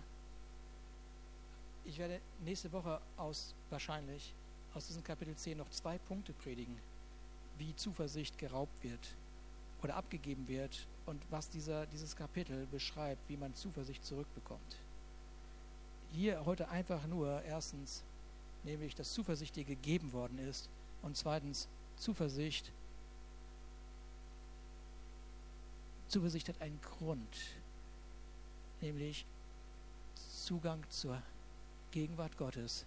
ich 1.89 1.99
werde 1.99 2.21
nächste 2.45 2.71
Woche 2.71 3.01
aus 3.17 3.55
wahrscheinlich 3.71 4.35
aus 4.75 4.87
diesem 4.87 5.03
Kapitel 5.03 5.35
10 5.35 5.57
noch 5.57 5.71
zwei 5.71 5.97
Punkte 5.97 6.35
predigen, 6.35 6.77
wie 7.57 7.75
Zuversicht 7.75 8.37
geraubt 8.37 8.85
wird 8.85 9.17
oder 9.83 9.97
abgegeben 9.97 10.47
wird 10.49 10.87
und 11.07 11.23
was 11.31 11.49
dieser, 11.49 11.87
dieses 11.87 12.15
Kapitel 12.15 12.67
beschreibt, 12.67 13.27
wie 13.29 13.39
man 13.39 13.55
Zuversicht 13.55 14.05
zurückbekommt. 14.05 14.77
Hier 16.13 16.45
heute 16.45 16.69
einfach 16.69 17.07
nur 17.07 17.43
erstens, 17.43 18.03
nämlich, 18.65 18.95
dass 18.95 19.15
Zuversicht 19.15 19.57
dir 19.57 19.65
gegeben 19.65 20.13
worden 20.13 20.39
ist 20.39 20.69
und 21.01 21.17
zweitens, 21.17 21.69
Zuversicht, 21.97 22.71
Zuversicht 26.09 26.49
hat 26.51 26.61
einen 26.61 26.81
Grund, 26.83 27.37
nämlich 28.83 29.25
Zugang 30.15 30.83
zur 30.91 31.23
Gegenwart 31.91 32.37
Gottes, 32.37 32.85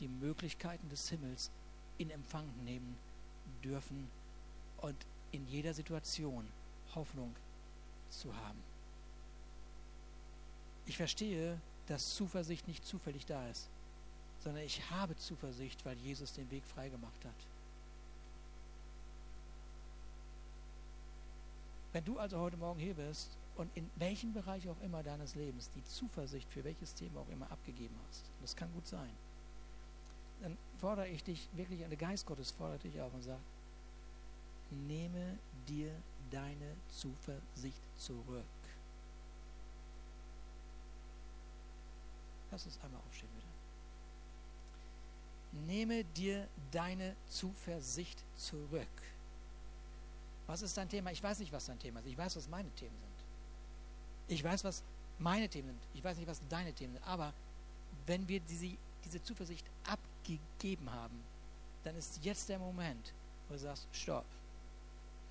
die 0.00 0.08
Möglichkeiten 0.08 0.88
des 0.88 1.08
Himmels 1.08 1.50
in 1.98 2.10
Empfang 2.10 2.46
nehmen 2.64 2.96
dürfen 3.62 4.08
und 4.78 4.96
in 5.30 5.46
jeder 5.48 5.74
Situation 5.74 6.46
Hoffnung 6.94 7.34
zu 8.10 8.34
haben. 8.36 8.58
Ich 10.86 10.96
verstehe, 10.96 11.58
dass 11.86 12.14
Zuversicht 12.14 12.66
nicht 12.68 12.84
zufällig 12.84 13.24
da 13.26 13.48
ist, 13.48 13.68
sondern 14.40 14.64
ich 14.64 14.90
habe 14.90 15.16
Zuversicht, 15.16 15.84
weil 15.84 15.96
Jesus 15.98 16.32
den 16.32 16.50
Weg 16.50 16.64
freigemacht 16.64 17.24
hat. 17.24 17.46
Wenn 21.92 22.04
du 22.04 22.18
also 22.18 22.38
heute 22.38 22.56
Morgen 22.56 22.80
hier 22.80 22.94
bist 22.94 23.28
und 23.56 23.70
in 23.76 23.90
welchem 23.96 24.32
Bereich 24.32 24.68
auch 24.68 24.80
immer 24.82 25.02
deines 25.02 25.34
Lebens 25.34 25.70
die 25.74 25.84
Zuversicht 25.84 26.48
für 26.50 26.64
welches 26.64 26.94
Thema 26.94 27.20
auch 27.20 27.28
immer 27.28 27.50
abgegeben 27.50 27.94
hast, 28.08 28.24
das 28.40 28.56
kann 28.56 28.72
gut 28.72 28.86
sein, 28.86 29.10
dann 30.40 30.56
fordere 30.78 31.08
ich 31.08 31.22
dich 31.22 31.48
wirklich, 31.54 31.80
der 31.80 31.96
Geist 31.96 32.26
Gottes 32.26 32.50
fordert 32.50 32.82
dich 32.82 33.00
auf 33.00 33.12
und 33.14 33.22
sagt, 33.22 33.42
nehme 34.70 35.38
dir 35.68 35.92
deine 36.30 36.76
Zuversicht 36.88 37.80
zurück. 37.98 38.44
Lass 42.50 42.66
uns 42.66 42.78
einmal 42.82 43.00
aufstehen, 43.08 43.30
bitte. 43.34 43.46
Nehme 45.66 46.04
dir 46.04 46.48
deine 46.70 47.14
Zuversicht 47.28 48.22
zurück. 48.36 48.86
Was 50.46 50.62
ist 50.62 50.76
dein 50.76 50.88
Thema? 50.88 51.12
Ich 51.12 51.22
weiß 51.22 51.38
nicht, 51.38 51.52
was 51.52 51.66
dein 51.66 51.78
Thema 51.78 52.00
ist. 52.00 52.06
Ich 52.06 52.18
weiß, 52.18 52.36
was 52.36 52.48
meine 52.48 52.70
Themen 52.70 52.96
sind. 53.00 53.11
Ich 54.32 54.42
weiß, 54.42 54.64
was 54.64 54.82
meine 55.18 55.46
Themen 55.48 55.68
sind. 55.68 55.80
Ich 55.94 56.02
weiß 56.02 56.16
nicht, 56.16 56.26
was 56.26 56.40
deine 56.48 56.72
Themen 56.72 56.94
sind. 56.94 57.06
Aber 57.06 57.34
wenn 58.06 58.26
wir 58.26 58.40
diese, 58.40 58.70
diese 59.04 59.22
Zuversicht 59.22 59.66
abgegeben 59.84 60.90
haben, 60.90 61.22
dann 61.84 61.94
ist 61.96 62.18
jetzt 62.24 62.48
der 62.48 62.58
Moment, 62.58 63.12
wo 63.48 63.54
du 63.54 63.60
sagst, 63.60 63.86
stopp. 63.92 64.24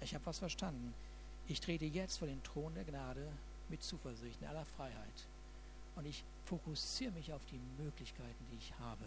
Ich 0.01 0.13
habe 0.13 0.25
was 0.25 0.37
verstanden. 0.37 0.93
Ich 1.47 1.59
trete 1.59 1.85
jetzt 1.85 2.17
vor 2.17 2.27
den 2.27 2.43
Thron 2.43 2.75
der 2.75 2.83
Gnade 2.83 3.27
mit 3.69 3.81
Zuversicht 3.81 4.39
in 4.39 4.47
aller 4.47 4.65
Freiheit. 4.65 5.25
Und 5.95 6.05
ich 6.05 6.23
fokussiere 6.45 7.11
mich 7.13 7.33
auf 7.33 7.41
die 7.45 7.59
Möglichkeiten, 7.83 8.45
die 8.51 8.57
ich 8.57 8.73
habe. 8.79 9.05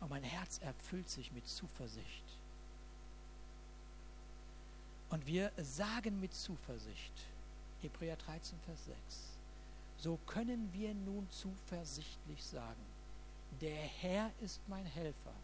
Und 0.00 0.10
mein 0.10 0.22
Herz 0.22 0.58
erfüllt 0.58 1.08
sich 1.08 1.32
mit 1.32 1.48
Zuversicht. 1.48 2.24
Und 5.08 5.26
wir 5.26 5.50
sagen 5.56 6.20
mit 6.20 6.34
Zuversicht, 6.34 7.12
Hebräer 7.84 8.16
13, 8.16 8.58
Vers 8.60 8.86
6, 8.86 9.36
so 9.98 10.18
können 10.26 10.72
wir 10.72 10.94
nun 10.94 11.28
zuversichtlich 11.28 12.42
sagen, 12.42 12.80
der 13.60 13.76
Herr 13.76 14.30
ist 14.40 14.60
mein 14.68 14.86
Helfer 14.86 15.34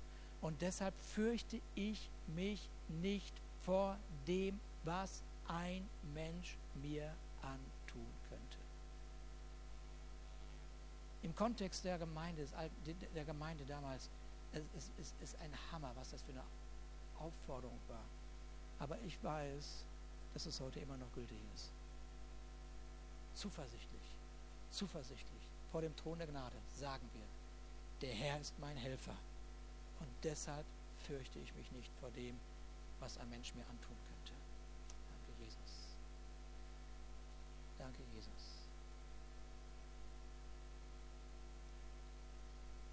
und 0.41 0.63
deshalb 0.63 0.95
fürchte 1.03 1.61
ich 1.75 2.09
mich 2.29 2.71
nicht 2.89 3.35
vor 3.63 3.99
dem, 4.27 4.59
was 4.85 5.23
ein 5.49 5.87
Mensch 6.15 6.57
mir 6.83 7.13
antun 7.43 8.07
könnte. 8.31 8.57
Im 11.23 11.35
Kontext 11.37 11.85
der 11.85 11.99
Gemeinde, 11.99 12.47
der 13.15 13.25
Gemeinde 13.27 13.65
damals, 13.67 14.09
es 14.53 14.91
ist, 14.99 15.15
ist 15.23 15.37
ein 15.43 15.53
Hammer, 15.71 15.93
was 15.95 16.11
das 16.11 16.23
für 16.23 16.33
eine 16.33 16.43
Aufforderung 17.19 17.79
war. 17.89 18.05
Aber 18.79 18.99
ich 19.07 19.23
weiß, 19.23 19.85
dass 20.33 20.47
es 20.47 20.59
heute 20.59 20.81
immer 20.81 20.97
noch 20.97 21.13
gültig 21.13 21.37
ist. 21.55 21.71
Zuversichtlich, 23.35 24.03
zuversichtlich 24.71 25.49
vor 25.71 25.81
dem 25.81 25.95
Thron 25.97 26.19
der 26.19 26.27
Gnade 26.27 26.57
sagen 26.77 27.09
wir, 27.13 27.27
der 28.01 28.15
Herr 28.15 28.41
ist 28.41 28.59
mein 28.59 28.77
Helfer 28.77 29.17
und 30.01 30.09
deshalb 30.23 30.67
fürchte 31.07 31.39
ich 31.39 31.55
mich 31.55 31.71
nicht 31.73 31.93
vor 32.01 32.11
dem, 32.11 32.39
was 32.99 33.19
ein 33.19 33.29
Mensch 33.31 33.55
mir 33.55 33.63
antun 33.63 33.97
könnte. 34.09 34.33
Danke, 35.09 35.43
Jesus. 35.43 35.97
Danke, 37.79 38.03
Jesus. 38.15 38.31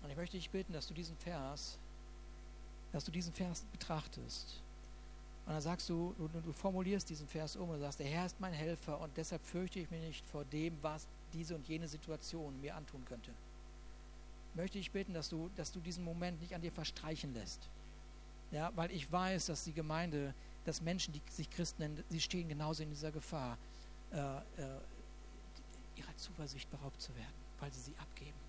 Und 0.02 0.10
ich 0.10 0.16
möchte 0.16 0.38
dich 0.38 0.50
bitten, 0.50 0.74
dass 0.74 0.88
du 0.88 0.94
diesen 0.94 1.18
Vers, 1.18 1.78
dass 2.92 3.04
du 3.04 3.12
diesen 3.12 3.34
Vers 3.34 3.66
betrachtest. 3.72 4.62
Und 5.48 5.54
dann 5.54 5.62
sagst 5.62 5.88
du, 5.88 6.14
du, 6.18 6.28
du 6.28 6.52
formulierst 6.52 7.10
diesen 7.10 7.26
Vers 7.26 7.56
um 7.56 7.70
und 7.70 7.80
sagst, 7.80 8.02
der 8.02 8.08
Herr 8.08 8.26
ist 8.26 8.38
mein 8.42 8.52
Helfer 8.52 9.00
und 9.00 9.16
deshalb 9.16 9.42
fürchte 9.46 9.80
ich 9.80 9.90
mich 9.90 10.02
nicht 10.02 10.28
vor 10.28 10.44
dem, 10.44 10.78
was 10.82 11.08
diese 11.32 11.56
und 11.56 11.66
jene 11.70 11.88
Situation 11.88 12.60
mir 12.60 12.76
antun 12.76 13.06
könnte. 13.06 13.32
Möchte 14.56 14.78
ich 14.78 14.92
bitten, 14.92 15.14
dass 15.14 15.30
du, 15.30 15.50
dass 15.56 15.72
du 15.72 15.80
diesen 15.80 16.04
Moment 16.04 16.42
nicht 16.42 16.54
an 16.54 16.62
dir 16.62 16.72
verstreichen 16.74 17.34
lässt. 17.34 17.70
Ja, 18.52 18.74
weil 18.76 18.92
ich 18.92 19.10
weiß, 19.10 19.46
dass 19.46 19.64
die 19.64 19.72
Gemeinde, 19.72 20.34
dass 20.66 20.82
Menschen, 20.82 21.14
die 21.14 21.22
sich 21.32 21.50
Christen 21.50 21.82
nennen, 21.82 22.04
sie 22.10 22.20
stehen 22.20 22.50
genauso 22.50 22.84
in 22.84 22.90
dieser 22.90 23.14
Gefahr, 23.14 23.58
äh, 24.12 24.18
äh, 24.18 24.42
ihrer 25.96 26.18
Zuversicht 26.18 26.70
beraubt 26.70 27.02
zu 27.02 27.16
werden, 27.16 27.36
weil 27.62 27.72
sie 27.72 27.80
sie 27.80 27.94
abgeben. 28.00 28.47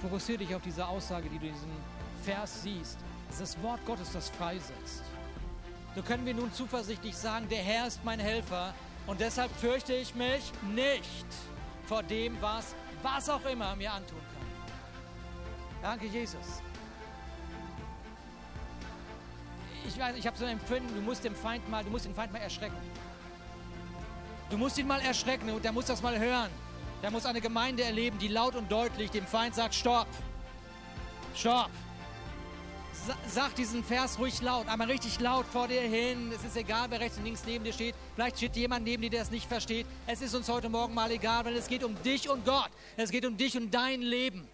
Fokussiere 0.00 0.38
dich 0.38 0.54
auf 0.54 0.62
diese 0.62 0.86
Aussage, 0.86 1.28
die 1.28 1.38
du 1.38 1.46
in 1.46 1.52
diesem 1.52 1.70
Vers 2.22 2.62
siehst. 2.62 2.98
Es 3.28 3.40
ist 3.40 3.54
das 3.54 3.62
Wort 3.62 3.84
Gottes, 3.86 4.12
das 4.12 4.30
freisetzt. 4.30 5.02
So 5.94 6.02
können 6.02 6.24
wir 6.24 6.34
nun 6.34 6.52
zuversichtlich 6.52 7.16
sagen, 7.16 7.48
der 7.48 7.58
Herr 7.58 7.86
ist 7.86 8.04
mein 8.04 8.20
Helfer 8.20 8.72
und 9.06 9.20
deshalb 9.20 9.50
fürchte 9.56 9.92
ich 9.92 10.14
mich 10.14 10.52
nicht 10.74 11.26
vor 11.86 12.02
dem, 12.02 12.40
was, 12.40 12.74
was 13.02 13.28
auch 13.28 13.44
immer 13.44 13.74
mir 13.76 13.92
antun 13.92 14.18
kann. 14.18 14.46
Danke, 15.82 16.06
Jesus. 16.06 16.62
Ich 19.86 19.98
weiß, 19.98 20.16
ich 20.16 20.26
habe 20.26 20.36
so 20.36 20.44
ein 20.44 20.52
Empfinden, 20.52 20.94
du 20.94 21.00
musst, 21.00 21.24
dem 21.24 21.34
Feind 21.34 21.68
mal, 21.68 21.82
du 21.82 21.90
musst 21.90 22.04
den 22.04 22.14
Feind 22.14 22.32
mal 22.32 22.38
erschrecken. 22.38 22.76
Du 24.50 24.56
musst 24.56 24.78
ihn 24.78 24.86
mal 24.86 25.00
erschrecken 25.00 25.50
und 25.50 25.64
der 25.64 25.72
muss 25.72 25.86
das 25.86 26.02
mal 26.02 26.18
hören. 26.18 26.50
Der 27.02 27.10
muss 27.10 27.26
eine 27.26 27.40
Gemeinde 27.40 27.82
erleben, 27.82 28.18
die 28.18 28.28
laut 28.28 28.54
und 28.54 28.70
deutlich 28.70 29.10
dem 29.10 29.26
Feind 29.26 29.54
sagt, 29.54 29.74
stopp, 29.74 30.08
stopp 31.34 31.70
sag 33.28 33.54
diesen 33.54 33.84
Vers 33.84 34.18
ruhig 34.18 34.40
laut, 34.42 34.68
einmal 34.68 34.90
richtig 34.90 35.20
laut 35.20 35.46
vor 35.46 35.68
dir 35.68 35.80
hin. 35.80 36.32
Es 36.34 36.44
ist 36.44 36.56
egal, 36.56 36.86
wer 36.90 37.00
rechts 37.00 37.18
und 37.18 37.24
links 37.24 37.42
neben 37.46 37.64
dir 37.64 37.72
steht. 37.72 37.94
Vielleicht 38.14 38.36
steht 38.36 38.56
jemand 38.56 38.84
neben 38.84 39.02
dir, 39.02 39.10
der 39.10 39.22
es 39.22 39.30
nicht 39.30 39.46
versteht. 39.46 39.86
Es 40.06 40.20
ist 40.20 40.34
uns 40.34 40.48
heute 40.48 40.68
Morgen 40.68 40.94
mal 40.94 41.10
egal, 41.10 41.44
weil 41.44 41.56
es 41.56 41.68
geht 41.68 41.84
um 41.84 42.00
dich 42.02 42.28
und 42.28 42.44
Gott. 42.44 42.70
Es 42.96 43.10
geht 43.10 43.24
um 43.24 43.36
dich 43.36 43.56
und 43.56 43.70
dein 43.72 44.02
Leben. 44.02 44.48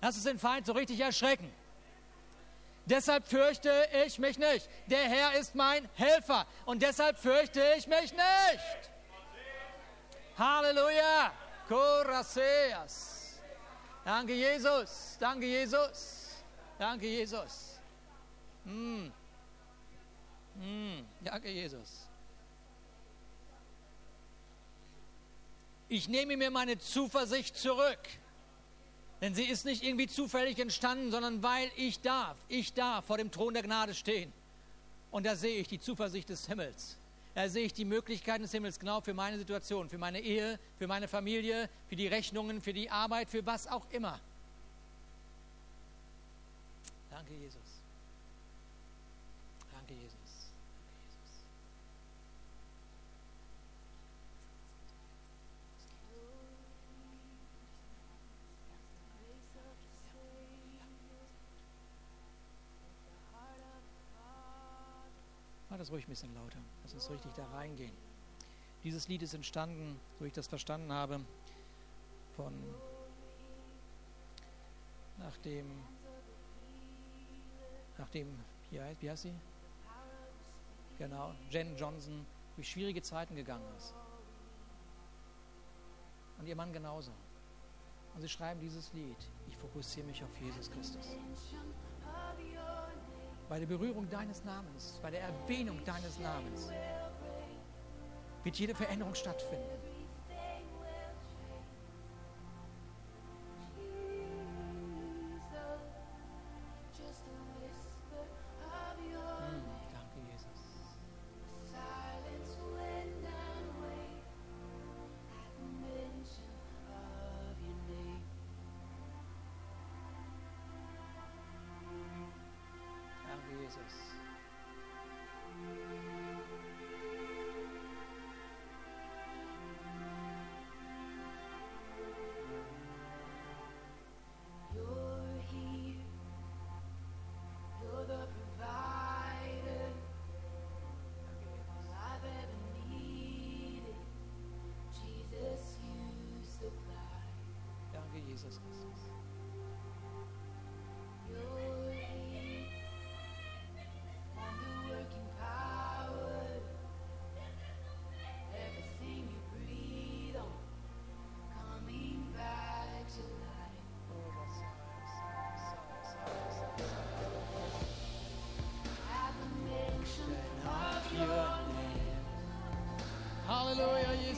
Lass 0.00 0.16
uns 0.16 0.24
den 0.24 0.38
Feind 0.38 0.66
so 0.66 0.72
richtig 0.72 1.00
erschrecken. 1.00 1.50
Deshalb 2.86 3.28
fürchte 3.28 3.70
ich 4.04 4.18
mich 4.18 4.38
nicht. 4.38 4.68
Der 4.88 5.04
Herr 5.04 5.38
ist 5.38 5.54
mein 5.54 5.88
Helfer 5.94 6.46
und 6.66 6.82
deshalb 6.82 7.18
fürchte 7.18 7.62
ich 7.78 7.86
mich 7.86 8.12
nicht. 8.12 8.91
Halleluja. 10.38 11.32
Coraceas. 11.68 13.40
Danke, 14.04 14.34
Jesus. 14.34 15.16
Danke, 15.20 15.46
Jesus. 15.46 16.42
Danke, 16.78 17.06
Jesus. 17.06 17.78
Mm. 18.64 19.10
Mm. 20.56 21.04
Danke, 21.22 21.48
Jesus. 21.48 22.08
Ich 25.88 26.08
nehme 26.08 26.36
mir 26.36 26.50
meine 26.50 26.78
Zuversicht 26.78 27.56
zurück. 27.56 28.00
Denn 29.20 29.34
sie 29.36 29.44
ist 29.44 29.64
nicht 29.64 29.84
irgendwie 29.84 30.08
zufällig 30.08 30.58
entstanden, 30.58 31.12
sondern 31.12 31.42
weil 31.44 31.70
ich 31.76 32.00
darf. 32.00 32.36
Ich 32.48 32.74
darf 32.74 33.04
vor 33.04 33.18
dem 33.18 33.30
Thron 33.30 33.54
der 33.54 33.62
Gnade 33.62 33.94
stehen. 33.94 34.32
Und 35.12 35.26
da 35.26 35.36
sehe 35.36 35.60
ich 35.60 35.68
die 35.68 35.78
Zuversicht 35.78 36.28
des 36.28 36.46
Himmels. 36.46 36.96
Da 37.34 37.48
sehe 37.48 37.64
ich 37.64 37.72
die 37.72 37.86
Möglichkeiten 37.86 38.42
des 38.42 38.52
Himmels 38.52 38.78
genau 38.78 39.00
für 39.00 39.14
meine 39.14 39.38
Situation, 39.38 39.88
für 39.88 39.98
meine 39.98 40.20
Ehe, 40.20 40.58
für 40.78 40.86
meine 40.86 41.08
Familie, 41.08 41.70
für 41.88 41.96
die 41.96 42.06
Rechnungen, 42.06 42.60
für 42.60 42.74
die 42.74 42.90
Arbeit, 42.90 43.30
für 43.30 43.44
was 43.46 43.66
auch 43.66 43.90
immer. 43.90 44.20
Danke, 47.10 47.32
Jesus. 47.34 47.80
Danke, 49.72 49.94
Jesus. 49.94 50.22
Mach 65.72 65.78
das 65.78 65.90
ruhig 65.90 66.06
ein 66.06 66.10
bisschen 66.10 66.34
lauter. 66.34 66.58
Lass 66.82 66.92
uns 66.92 67.08
richtig 67.08 67.32
da 67.32 67.46
reingehen. 67.46 67.96
Dieses 68.84 69.08
Lied 69.08 69.22
ist 69.22 69.32
entstanden, 69.32 69.98
so 70.18 70.26
ich 70.26 70.34
das 70.34 70.46
verstanden 70.46 70.92
habe, 70.92 71.18
von 72.36 72.52
nachdem 75.16 75.64
wie 78.70 78.80
heißt, 78.82 79.00
wie 79.00 79.10
heißt 79.10 79.22
sie? 79.22 79.32
Genau, 80.98 81.34
Jen 81.48 81.74
Johnson 81.74 82.26
durch 82.54 82.68
schwierige 82.68 83.00
Zeiten 83.00 83.34
gegangen 83.34 83.64
ist. 83.78 83.94
Und 86.38 86.46
ihr 86.48 86.56
Mann 86.56 86.74
genauso. 86.74 87.12
Und 88.14 88.20
sie 88.20 88.28
schreiben 88.28 88.60
dieses 88.60 88.92
Lied. 88.92 89.16
Ich 89.48 89.56
fokussiere 89.56 90.06
mich 90.06 90.22
auf 90.22 90.38
Jesus 90.38 90.70
Christus. 90.70 91.16
Bei 93.52 93.58
der 93.58 93.66
Berührung 93.66 94.08
deines 94.08 94.42
Namens, 94.44 94.98
bei 95.02 95.10
der 95.10 95.20
Erwähnung 95.20 95.78
deines 95.84 96.18
Namens 96.18 96.70
wird 98.44 98.56
jede 98.56 98.74
Veränderung 98.74 99.14
stattfinden. 99.14 99.91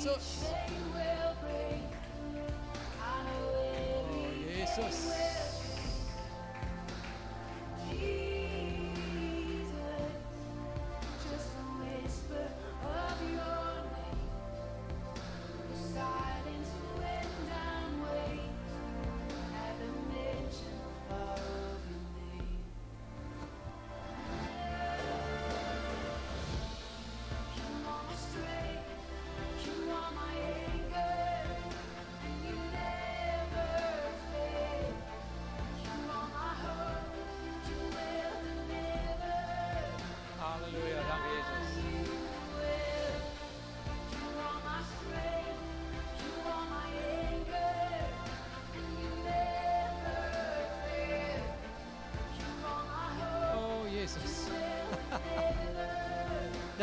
Halleluja, 0.05 0.44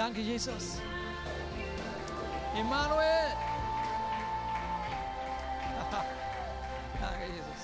Danke, 0.02 0.24
Jesus. 0.24 0.82
Emmanuel. 2.56 3.38
Danke, 6.99 7.26
Jesus. 7.30 7.62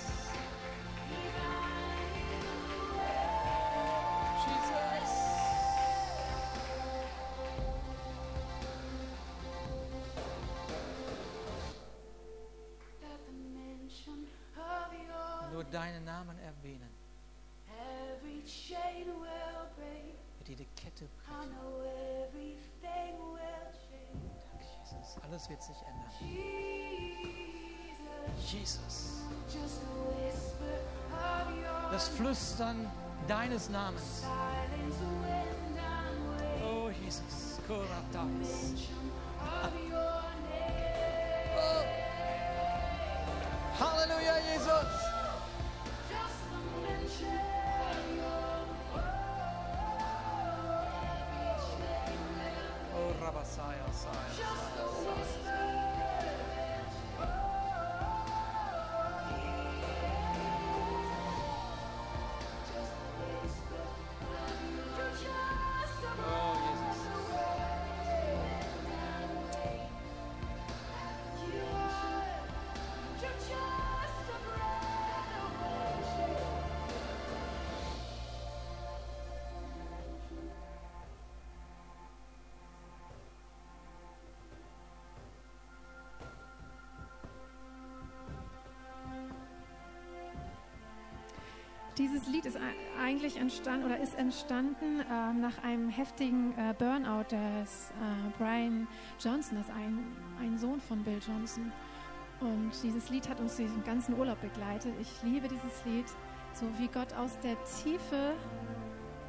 Jesus. 4.46 5.12
At 13.02 13.20
the 13.26 13.34
mention 13.58 14.28
of 14.56 14.94
your 14.94 15.50
Nur 15.54 15.64
deinen 15.72 16.06
Namen 16.06 16.38
erwähnen, 16.38 16.92
every 17.66 18.44
chain 18.46 19.08
will 19.08 19.66
break. 19.76 20.14
wird 20.38 20.50
jede 20.50 20.66
Kette 20.76 21.06
I 21.06 21.08
brechen. 21.26 21.77
Jesus. 25.38 25.50
Alles 25.50 25.50
wird 25.50 25.62
sich 25.62 25.78
ändern. 25.86 26.10
Jesus, 28.40 28.48
Jesus. 28.48 29.24
just 29.54 29.82
a 29.84 29.86
whisper 30.26 30.78
of 31.12 31.48
your 31.56 31.92
Das 31.92 32.08
Flüstern 32.10 32.90
deines 33.28 33.70
Namens. 33.70 34.24
Oh, 36.64 36.90
Jesus. 36.90 37.60
Koratas. 37.68 38.74
Oh. 41.56 41.84
Halleluja, 43.80 44.38
Jesus. 44.54 45.07
Dieses 91.98 92.28
Lied 92.28 92.46
ist 92.46 92.58
ei- 92.58 93.02
eigentlich 93.04 93.38
entstanden 93.38 93.86
oder 93.86 94.00
ist 94.00 94.16
entstanden 94.16 95.02
ähm, 95.12 95.40
nach 95.42 95.64
einem 95.64 95.90
heftigen 95.90 96.54
äh, 96.58 96.74
Burnout 96.78 97.24
des 97.32 97.92
äh, 97.92 98.30
Brian 98.38 98.88
Johnson, 99.20 99.58
das 99.58 99.68
ist 99.68 99.74
ein, 99.76 100.00
ein 100.40 100.58
Sohn 100.58 100.80
von 100.80 101.04
Bill 101.04 101.20
Johnson. 101.26 101.72
Und 102.40 102.72
dieses 102.84 103.10
Lied 103.10 103.28
hat 103.28 103.40
uns 103.40 103.56
diesen 103.56 103.84
ganzen 103.84 104.18
Urlaub 104.18 104.40
begleitet. 104.42 104.94
Ich 105.02 105.10
liebe 105.24 105.48
dieses 105.48 105.84
Lied, 105.86 106.06
so 106.54 106.66
wie 106.78 106.88
Gott 106.88 107.14
aus 107.14 107.38
der 107.40 107.56
Tiefe 107.84 108.36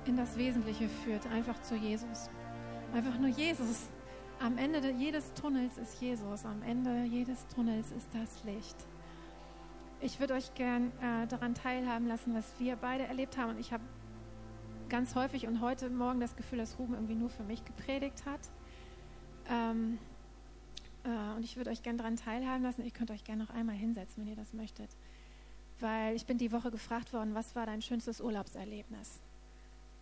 in 0.05 0.17
das 0.17 0.37
Wesentliche 0.37 0.89
führt, 0.89 1.27
einfach 1.29 1.61
zu 1.63 1.75
Jesus. 1.75 2.29
Einfach 2.93 3.19
nur 3.19 3.29
Jesus. 3.31 3.89
Am 4.41 4.57
Ende 4.59 4.81
de- 4.81 4.95
jedes 4.95 5.33
Tunnels 5.35 5.79
ist 5.79 6.01
Jesus. 6.01 6.45
Am 6.45 6.63
Ende 6.63 7.05
jedes 7.05 7.47
Tunnels 7.49 7.91
ist 7.93 8.09
das 8.13 8.45
Licht. 8.45 8.77
Ich 10.01 10.21
würde 10.21 10.35
euch 10.35 10.55
gern 10.55 10.93
äh, 11.01 11.27
daran 11.27 11.55
teilhaben 11.55 12.07
lassen, 12.07 12.33
was 12.33 12.45
wir 12.61 12.77
beide 12.77 13.05
erlebt 13.05 13.37
haben. 13.37 13.51
Und 13.51 13.59
ich 13.59 13.73
habe 13.73 13.83
ganz 14.89 15.17
häufig 15.17 15.49
und 15.49 15.61
heute 15.61 15.91
Morgen 15.91 16.21
das 16.21 16.37
Gefühl, 16.37 16.59
dass 16.59 16.79
Ruben 16.79 16.95
irgendwie 16.95 17.17
nur 17.17 17.31
für 17.31 17.43
mich 17.43 17.65
gepredigt 17.65 18.25
hat. 18.25 18.41
Ähm, 19.51 19.99
äh, 21.03 21.37
und 21.37 21.43
ich 21.43 21.57
würde 21.57 21.71
euch 21.71 21.83
gern 21.83 21.99
daran 21.99 22.15
teilhaben 22.15 22.63
lassen. 22.63 22.85
Ihr 22.85 22.93
könnt 22.93 23.11
euch 23.11 23.25
gern 23.25 23.39
noch 23.39 23.51
einmal 23.51 23.75
hinsetzen, 23.75 24.23
wenn 24.23 24.31
ihr 24.31 24.37
das 24.37 24.53
möchtet. 24.53 24.89
Weil 25.81 26.15
ich 26.15 26.27
bin 26.27 26.39
die 26.39 26.53
Woche 26.53 26.71
gefragt 26.71 27.13
worden, 27.13 27.35
was 27.35 27.57
war 27.57 27.67
dein 27.67 27.83
schönstes 27.83 28.21
Urlaubserlebnis? 28.21 29.21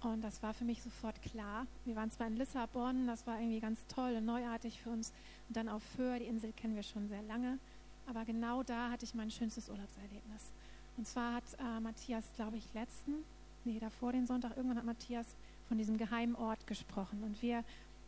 Und 0.02 0.22
das 0.22 0.42
war 0.42 0.52
für 0.52 0.64
mich 0.64 0.82
sofort 0.82 1.22
klar. 1.22 1.66
Wir 1.86 1.96
waren 1.96 2.10
zwar 2.10 2.26
in 2.26 2.36
Lissabon, 2.36 3.06
das 3.06 3.26
war 3.26 3.40
irgendwie 3.40 3.60
ganz 3.60 3.86
toll 3.86 4.16
und 4.18 4.26
neuartig 4.26 4.78
für 4.82 4.90
uns. 4.90 5.14
Und 5.48 5.56
dann 5.56 5.70
auf 5.70 5.82
Föhr, 5.82 6.18
die 6.18 6.26
Insel 6.26 6.52
kennen 6.52 6.76
wir 6.76 6.82
schon 6.82 7.08
sehr 7.08 7.22
lange. 7.22 7.58
Aber 8.06 8.24
genau 8.24 8.62
da 8.62 8.90
hatte 8.90 9.04
ich 9.04 9.14
mein 9.14 9.30
schönstes 9.30 9.68
Urlaubserlebnis. 9.68 10.52
Und 10.96 11.06
zwar 11.06 11.34
hat 11.34 11.44
äh, 11.58 11.80
Matthias, 11.80 12.24
glaube 12.34 12.56
ich, 12.56 12.72
letzten, 12.72 13.24
nee, 13.64 13.78
davor 13.78 14.12
den 14.12 14.26
Sonntag, 14.26 14.56
irgendwann 14.56 14.78
hat 14.78 14.84
Matthias 14.84 15.26
von 15.68 15.76
diesem 15.78 15.98
geheimen 15.98 16.36
Ort 16.36 16.66
gesprochen. 16.66 17.22
Und 17.22 17.42
wir 17.42 17.64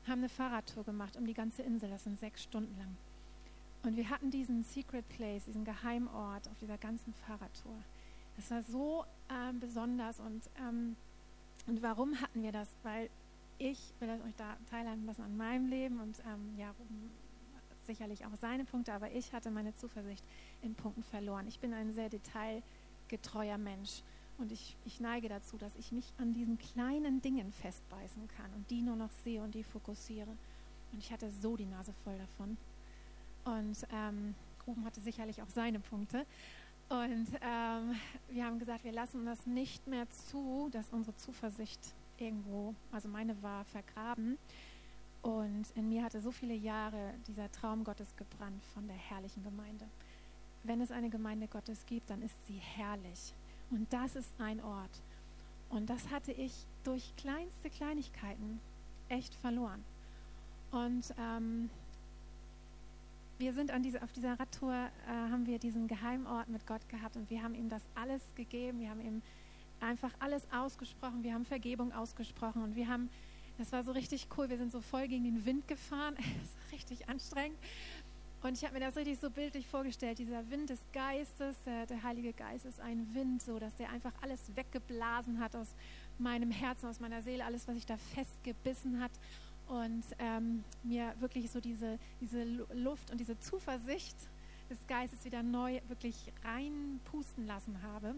haben 0.07 0.20
eine 0.20 0.28
Fahrradtour 0.28 0.84
gemacht 0.84 1.16
um 1.16 1.26
die 1.26 1.34
ganze 1.34 1.62
Insel. 1.62 1.90
Das 1.90 2.05
sind 2.05 2.18
sechs 2.18 2.42
Stunden 2.42 2.76
lang. 2.78 2.96
Und 3.82 3.96
wir 3.96 4.11
hatten 4.11 4.30
diesen 4.30 4.64
Secret 4.64 5.09
Place, 5.09 5.44
diesen 5.44 5.64
Geheimort 5.64 6.49
auf 6.49 6.59
dieser 6.59 6.78
ganzen 6.78 7.12
Fahrradtour. 7.12 7.78
Das 8.36 8.51
war 8.51 8.62
so 8.62 9.05
ähm, 9.30 9.61
besonders. 9.61 10.20
Und, 10.20 10.49
ähm, 10.59 10.96
und 11.66 11.82
warum 11.82 12.20
hatten 12.20 12.42
wir 12.42 12.53
das? 12.53 12.68
Weil 12.82 13.11
ich 13.59 13.92
will 14.01 14.11
euch 14.11 14.34
da 14.36 14.57
teilhaben 14.70 15.05
lassen 15.07 15.22
an 15.22 15.36
meinem 15.36 15.66
Leben 15.66 16.01
und 16.01 16.18
ähm, 16.20 16.57
ja, 16.57 16.72
sicherlich 17.89 18.24
auch 18.26 18.36
seine 18.41 18.64
Punkte, 18.64 18.93
aber 18.93 19.11
ich 19.11 19.32
hatte 19.32 19.51
meine 19.51 19.74
Zuversicht 19.74 20.24
in 20.62 20.74
Punkten 20.74 21.03
verloren. 21.03 21.49
Ich 21.49 21.59
bin 21.59 21.72
ein 21.72 21.93
sehr 21.93 22.09
detailgetreuer 22.09 23.59
Mensch 23.59 24.03
und 24.39 24.53
ich, 24.53 24.76
ich 24.84 25.01
neige 25.01 25.28
dazu, 25.28 25.57
dass 25.59 25.74
ich 25.76 25.91
mich 25.91 26.12
an 26.18 26.32
diesen 26.32 26.59
kleinen 26.59 27.20
Dingen 27.20 27.51
festbeißen 27.51 28.28
kann 28.28 28.53
und 28.55 28.70
die 28.70 28.82
nur 28.82 28.95
noch 28.95 29.11
sehe 29.24 29.43
und 29.43 29.55
die 29.55 29.64
fokussiere. 29.64 30.30
Und 30.93 30.99
ich 30.99 31.12
hatte 31.12 31.30
so 31.43 31.57
die 31.57 31.66
Nase 31.66 31.93
voll 32.05 32.16
davon. 32.18 32.57
Und 33.45 33.76
ähm, 33.93 34.34
Ruben 34.66 34.84
hatte 34.84 35.01
sicherlich 35.01 35.43
auch 35.43 35.49
seine 35.49 35.80
Punkte. 35.80 36.24
Und 36.89 37.26
ähm, 37.43 37.97
wir 38.30 38.45
haben 38.45 38.59
gesagt, 38.59 38.84
wir 38.84 38.93
lassen 38.93 39.26
das 39.26 39.45
nicht 39.47 39.86
mehr 39.86 40.09
zu, 40.11 40.68
dass 40.72 40.91
unsere 40.91 41.16
Zuversicht 41.16 41.80
irgendwo, 42.18 42.74
also 42.93 43.09
meine 43.09 43.43
war 43.43 43.64
vergraben. 43.64 44.39
Und 45.22 45.66
in 45.74 45.88
mir 45.88 46.04
hatte 46.04 46.20
so 46.20 46.30
viele 46.30 46.54
Jahre 46.54 47.14
dieser 47.26 47.50
Traum 47.50 47.84
Gottes 47.84 48.14
gebrannt 48.16 48.64
von 48.74 48.86
der 48.86 48.96
herrlichen 48.96 49.42
Gemeinde. 49.42 49.86
Wenn 50.62 50.80
es 50.80 50.90
eine 50.90 51.10
Gemeinde 51.10 51.48
Gottes 51.48 51.84
gibt, 51.86 52.10
dann 52.10 52.22
ist 52.22 52.46
sie 52.46 52.58
herrlich. 52.58 53.34
Und 53.70 53.92
das 53.92 54.16
ist 54.16 54.30
ein 54.40 54.62
Ort. 54.62 55.02
Und 55.70 55.90
das 55.90 56.10
hatte 56.10 56.32
ich 56.32 56.66
durch 56.84 57.14
kleinste 57.16 57.68
Kleinigkeiten 57.70 58.60
echt 59.08 59.34
verloren. 59.34 59.84
Und 60.70 61.14
ähm, 61.18 61.70
wir 63.38 63.52
sind 63.52 63.72
diese, 63.84 64.02
auf 64.02 64.12
dieser 64.12 64.38
Radtour, 64.38 64.74
äh, 64.74 65.10
haben 65.10 65.46
wir 65.46 65.58
diesen 65.58 65.86
Geheimort 65.86 66.48
mit 66.48 66.66
Gott 66.66 66.86
gehabt 66.88 67.16
und 67.16 67.30
wir 67.30 67.42
haben 67.42 67.54
ihm 67.54 67.68
das 67.68 67.82
alles 67.94 68.22
gegeben. 68.34 68.80
Wir 68.80 68.90
haben 68.90 69.00
ihm 69.00 69.22
einfach 69.80 70.12
alles 70.18 70.42
ausgesprochen. 70.52 71.22
Wir 71.22 71.34
haben 71.34 71.44
Vergebung 71.44 71.92
ausgesprochen 71.92 72.62
und 72.62 72.74
wir 72.74 72.88
haben, 72.88 73.08
das 73.59 73.72
war 73.72 73.84
so 73.84 73.92
richtig 73.92 74.28
cool, 74.36 74.48
wir 74.48 74.56
sind 74.59 74.72
so 74.72 74.80
voll 74.80 75.09
gegen 75.09 75.24
den 75.24 75.44
Wind 75.44 75.66
gefahren. 75.68 76.14
Das 76.18 76.54
war 76.54 76.72
richtig 76.72 77.09
anstrengend. 77.09 77.59
Und 78.40 78.54
ich 78.54 78.62
habe 78.64 78.74
mir 78.74 78.80
das 78.80 78.94
richtig 78.94 79.18
so 79.18 79.30
bildlich 79.30 79.66
vorgestellt. 79.66 80.20
Dieser 80.20 80.48
Wind 80.48 80.70
des 80.70 80.78
Geistes, 80.92 81.56
der, 81.66 81.86
der 81.86 82.04
Heilige 82.04 82.32
Geist 82.32 82.66
ist 82.66 82.78
ein 82.78 83.12
Wind, 83.12 83.42
so 83.42 83.59
dass 83.59 83.74
der 83.74 83.90
einfach 83.90 84.12
alles 84.22 84.40
weggeblasen 84.54 85.40
hat 85.40 85.56
aus 85.56 85.74
meinem 86.18 86.52
Herzen, 86.52 86.86
aus 86.88 87.00
meiner 87.00 87.20
Seele, 87.22 87.44
alles, 87.44 87.66
was 87.66 87.74
sich 87.74 87.86
da 87.86 87.96
festgebissen 87.96 89.00
hat 89.00 89.11
und 89.66 90.04
ähm, 90.20 90.62
mir 90.84 91.14
wirklich 91.18 91.50
so 91.50 91.61
diese, 91.61 91.98
diese 92.20 92.44
Lu- 92.44 92.66
Luft 92.74 93.11
und 93.11 93.18
diese 93.18 93.38
Zuversicht 93.40 94.16
des 94.70 94.78
Geistes 94.86 95.24
wieder 95.24 95.42
neu 95.42 95.80
wirklich 95.88 96.32
reinpusten 96.44 97.44
lassen 97.46 97.82
habe. 97.82 98.14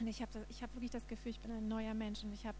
Und 0.00 0.06
ich 0.08 0.20
habe 0.22 0.44
ich 0.48 0.62
hab 0.62 0.74
wirklich 0.74 0.90
das 0.90 1.06
Gefühl, 1.06 1.30
ich 1.30 1.40
bin 1.40 1.52
ein 1.52 1.68
neuer 1.68 1.94
Mensch 1.94 2.24
und 2.24 2.32
ich 2.32 2.46
habe 2.46 2.58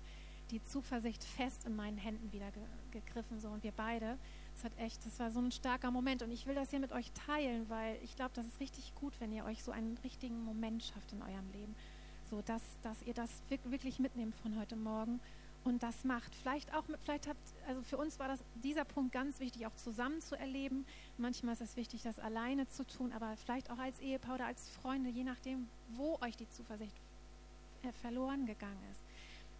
die 0.51 0.63
Zuversicht 0.65 1.25
fest 1.25 1.65
in 1.67 1.77
meinen 1.77 1.99
Händen 1.99 2.33
wieder 2.33 2.51
ge 2.51 2.63
gegriffen. 2.93 3.41
So. 3.41 3.49
Und 3.49 3.63
wir 3.63 3.73
beide, 3.73 4.17
das 4.55 4.65
hat 4.65 4.79
echt, 4.79 5.05
das 5.05 5.19
war 5.19 5.31
so 5.31 5.41
ein 5.41 5.53
starker 5.53 5.91
Moment. 5.91 6.23
Und 6.23 6.31
ich 6.31 6.47
will 6.47 6.55
das 6.55 6.71
hier 6.71 6.81
mit 6.81 6.93
euch 6.93 7.13
teilen, 7.13 7.69
weil 7.69 7.99
ich 8.03 8.17
glaube, 8.17 8.33
das 8.35 8.47
ist 8.47 8.59
richtig 8.61 8.95
gut, 8.95 9.19
wenn 9.21 9.33
ihr 9.33 9.45
euch 9.45 9.63
so 9.63 9.73
einen 9.73 9.99
richtigen 9.99 10.45
Moment 10.45 10.83
schafft 10.83 11.13
in 11.13 11.21
eurem 11.23 11.51
Leben. 11.53 11.75
So, 12.31 12.43
dass, 12.43 12.63
dass 12.83 13.03
ihr 13.03 13.15
das 13.15 13.31
wirk- 13.51 13.71
wirklich 13.71 13.99
mitnehmt 13.99 14.35
von 14.37 14.59
heute 14.59 14.77
Morgen 14.77 15.21
und 15.65 15.83
das 15.83 16.05
macht. 16.05 16.35
Vielleicht 16.35 16.75
auch, 16.75 16.89
mit, 16.89 16.99
vielleicht 17.01 17.29
habt, 17.29 17.41
also 17.69 17.83
für 17.83 17.99
uns 17.99 18.19
war 18.19 18.29
das 18.29 18.43
dieser 18.65 18.85
Punkt 18.85 19.13
ganz 19.13 19.41
wichtig, 19.41 19.67
auch 19.67 19.75
zusammen 19.77 20.21
zu 20.21 20.37
erleben. 20.37 20.87
Manchmal 21.19 21.55
ist 21.55 21.61
es 21.61 21.77
wichtig, 21.77 22.03
das 22.03 22.19
alleine 22.19 22.67
zu 22.69 22.87
tun, 22.87 23.13
aber 23.13 23.37
vielleicht 23.37 23.71
auch 23.71 23.79
als 23.79 24.01
Ehepaar 24.01 24.37
oder 24.37 24.47
als 24.47 24.69
Freunde, 24.71 25.11
je 25.11 25.25
nachdem, 25.25 25.69
wo 25.95 26.19
euch 26.21 26.37
die 26.37 26.49
Zuversicht 26.49 26.95
äh, 27.83 27.93
verloren 28.01 28.47
gegangen 28.47 28.83
ist. 28.91 29.03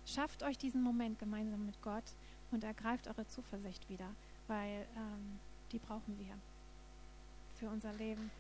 Schafft 0.07 0.45
euch 0.45 0.57
diesen 0.57 0.83
Moment 0.83 1.19
gemeinsam 1.19 1.67
mit 1.67 1.83
Gott 1.83 2.15
und 2.53 2.63
ergreift 2.63 3.09
eure 3.09 3.27
Zuversicht 3.27 3.89
wieder, 3.89 4.15
weil 4.47 4.87
ähm, 4.97 5.41
die 5.73 5.81
brauchen 5.81 6.17
wir 6.17 6.39
für 7.55 7.69
unser 7.69 7.93
Leben. 7.93 8.31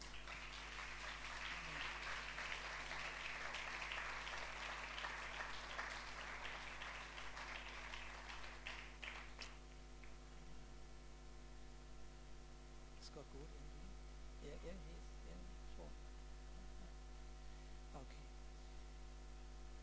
Ist 13.00 13.12
Gott 13.12 13.26
gut 13.32 13.48
irgendwie? 13.50 14.46
Ja, 14.46 14.54
irgendwie 14.62 14.96
ist 15.02 15.18
irgendwie 15.26 15.74
schon. 15.74 15.90
Okay. 17.92 18.24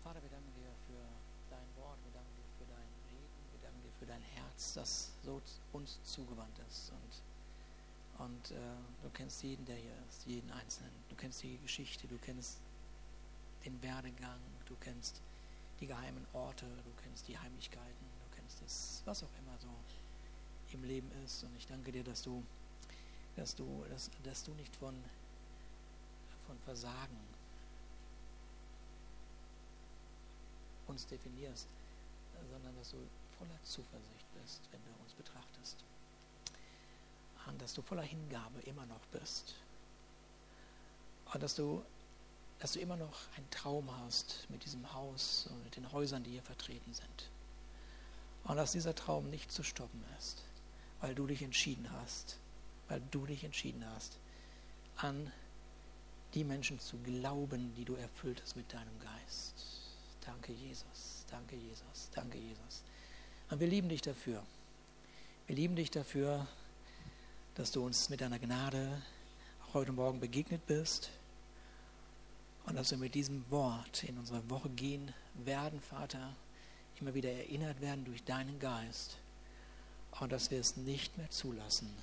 Vater, 0.01 0.21
wir 0.23 0.29
danken 0.29 0.53
dir 0.55 0.71
für 0.87 1.03
dein 1.53 1.69
Wort, 1.77 1.97
wir 2.03 2.13
danken 2.13 2.33
dir 2.33 2.49
für 2.57 2.65
dein 2.65 2.89
Reden, 3.13 3.41
wir 3.51 3.61
danken 3.61 3.81
dir 3.83 3.92
für 4.03 4.07
dein 4.09 4.21
Herz, 4.35 4.73
das 4.73 5.11
so 5.23 5.41
uns 5.71 5.97
zugewandt 6.03 6.59
ist. 6.69 6.91
Und, 8.19 8.25
und 8.25 8.51
äh, 8.51 8.59
du 9.01 9.09
kennst 9.13 9.41
jeden, 9.43 9.65
der 9.65 9.77
hier 9.77 9.93
ist, 10.09 10.25
jeden 10.25 10.51
Einzelnen. 10.51 10.91
Du 11.07 11.15
kennst 11.15 11.41
die 11.41 11.57
Geschichte, 11.59 12.05
du 12.07 12.17
kennst 12.17 12.57
den 13.63 13.81
Werdegang, 13.81 14.39
du 14.65 14.75
kennst 14.81 15.21
die 15.79 15.87
geheimen 15.87 16.25
Orte, 16.33 16.65
du 16.65 17.01
kennst 17.01 17.29
die 17.29 17.37
Heimlichkeiten, 17.37 18.05
du 18.29 18.35
kennst 18.35 18.61
das, 18.61 19.01
was 19.05 19.23
auch 19.23 19.33
immer 19.39 19.57
so 19.61 19.69
im 20.73 20.83
Leben 20.83 21.09
ist. 21.23 21.43
Und 21.43 21.55
ich 21.55 21.65
danke 21.67 21.93
dir, 21.93 22.03
dass 22.03 22.23
du 22.23 22.43
dass 23.37 23.55
du, 23.55 23.83
dass, 23.89 24.11
dass 24.23 24.43
du 24.43 24.51
nicht 24.51 24.75
von, 24.75 24.93
von 26.45 26.55
Versagen 26.65 27.17
uns 30.87 31.07
definierst, 31.07 31.67
sondern 32.51 32.75
dass 32.75 32.91
du 32.91 32.97
voller 33.43 33.63
Zuversicht 33.63 34.25
bist, 34.41 34.61
wenn 34.71 34.81
du 34.85 34.91
uns 35.01 35.13
betrachtest. 35.13 35.83
Und 37.47 37.61
dass 37.61 37.73
du 37.73 37.81
voller 37.81 38.03
Hingabe 38.03 38.61
immer 38.61 38.85
noch 38.85 39.05
bist. 39.11 39.55
Und 41.33 41.43
dass 41.43 41.55
du, 41.55 41.83
dass 42.59 42.73
du 42.73 42.79
immer 42.79 42.95
noch 42.95 43.19
einen 43.35 43.49
Traum 43.49 43.89
hast 43.99 44.47
mit 44.49 44.63
diesem 44.63 44.93
Haus 44.93 45.47
und 45.51 45.63
mit 45.63 45.75
den 45.75 45.91
Häusern, 45.91 46.23
die 46.23 46.31
hier 46.31 46.43
vertreten 46.43 46.93
sind. 46.93 47.29
Und 48.45 48.57
dass 48.57 48.71
dieser 48.71 48.95
Traum 48.95 49.29
nicht 49.29 49.51
zu 49.51 49.63
stoppen 49.63 50.03
ist, 50.17 50.43
weil 51.01 51.15
du 51.15 51.27
dich 51.27 51.41
entschieden 51.41 51.89
hast, 51.91 52.37
weil 52.87 53.01
du 53.11 53.25
dich 53.25 53.43
entschieden 53.43 53.85
hast, 53.93 54.17
an 54.97 55.31
die 56.33 56.43
Menschen 56.43 56.79
zu 56.79 56.97
glauben, 56.99 57.73
die 57.75 57.85
du 57.85 57.95
erfüllt 57.95 58.41
hast 58.41 58.55
mit 58.55 58.71
deinem 58.71 58.99
Geist. 58.99 59.65
Danke, 60.25 60.53
Jesus. 60.53 61.25
Danke, 61.29 61.55
Jesus. 61.55 62.09
Danke, 62.13 62.37
Jesus. 62.37 62.83
Und 63.49 63.59
wir 63.59 63.67
lieben 63.67 63.89
dich 63.89 64.01
dafür. 64.01 64.43
Wir 65.47 65.55
lieben 65.55 65.75
dich 65.75 65.91
dafür, 65.91 66.47
dass 67.55 67.71
du 67.71 67.85
uns 67.85 68.09
mit 68.09 68.21
deiner 68.21 68.39
Gnade 68.39 69.01
auch 69.67 69.73
heute 69.75 69.91
Morgen 69.91 70.19
begegnet 70.19 70.65
bist 70.65 71.11
Und 72.65 72.75
dass 72.75 72.91
wir 72.91 72.97
mit 72.97 73.13
diesem 73.13 73.49
Wort 73.51 74.03
in 74.03 74.17
unsere 74.17 74.49
Woche 74.49 74.69
gehen 74.69 75.13
werden, 75.33 75.81
Vater, 75.81 76.33
immer 76.99 77.13
wieder 77.13 77.29
erinnert 77.31 77.81
werden 77.81 78.05
durch 78.05 78.23
deinen 78.23 78.59
Geist. 78.59 79.17
Und 80.19 80.31
dass 80.31 80.51
wir 80.51 80.59
es 80.59 80.77
nicht 80.77 81.17
mehr 81.17 81.29
zulassen, 81.29 81.93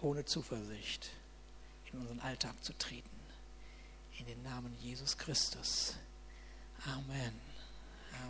ohne 0.00 0.24
Zuversicht 0.24 1.10
in 1.92 1.98
unseren 1.98 2.20
Alltag 2.20 2.62
zu 2.62 2.72
treten. 2.74 3.08
In 4.18 4.26
den 4.26 4.42
Namen 4.42 4.76
Jesus 4.80 5.16
Christus. 5.16 5.96
Amen. 6.86 7.32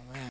Amen. 0.08 0.28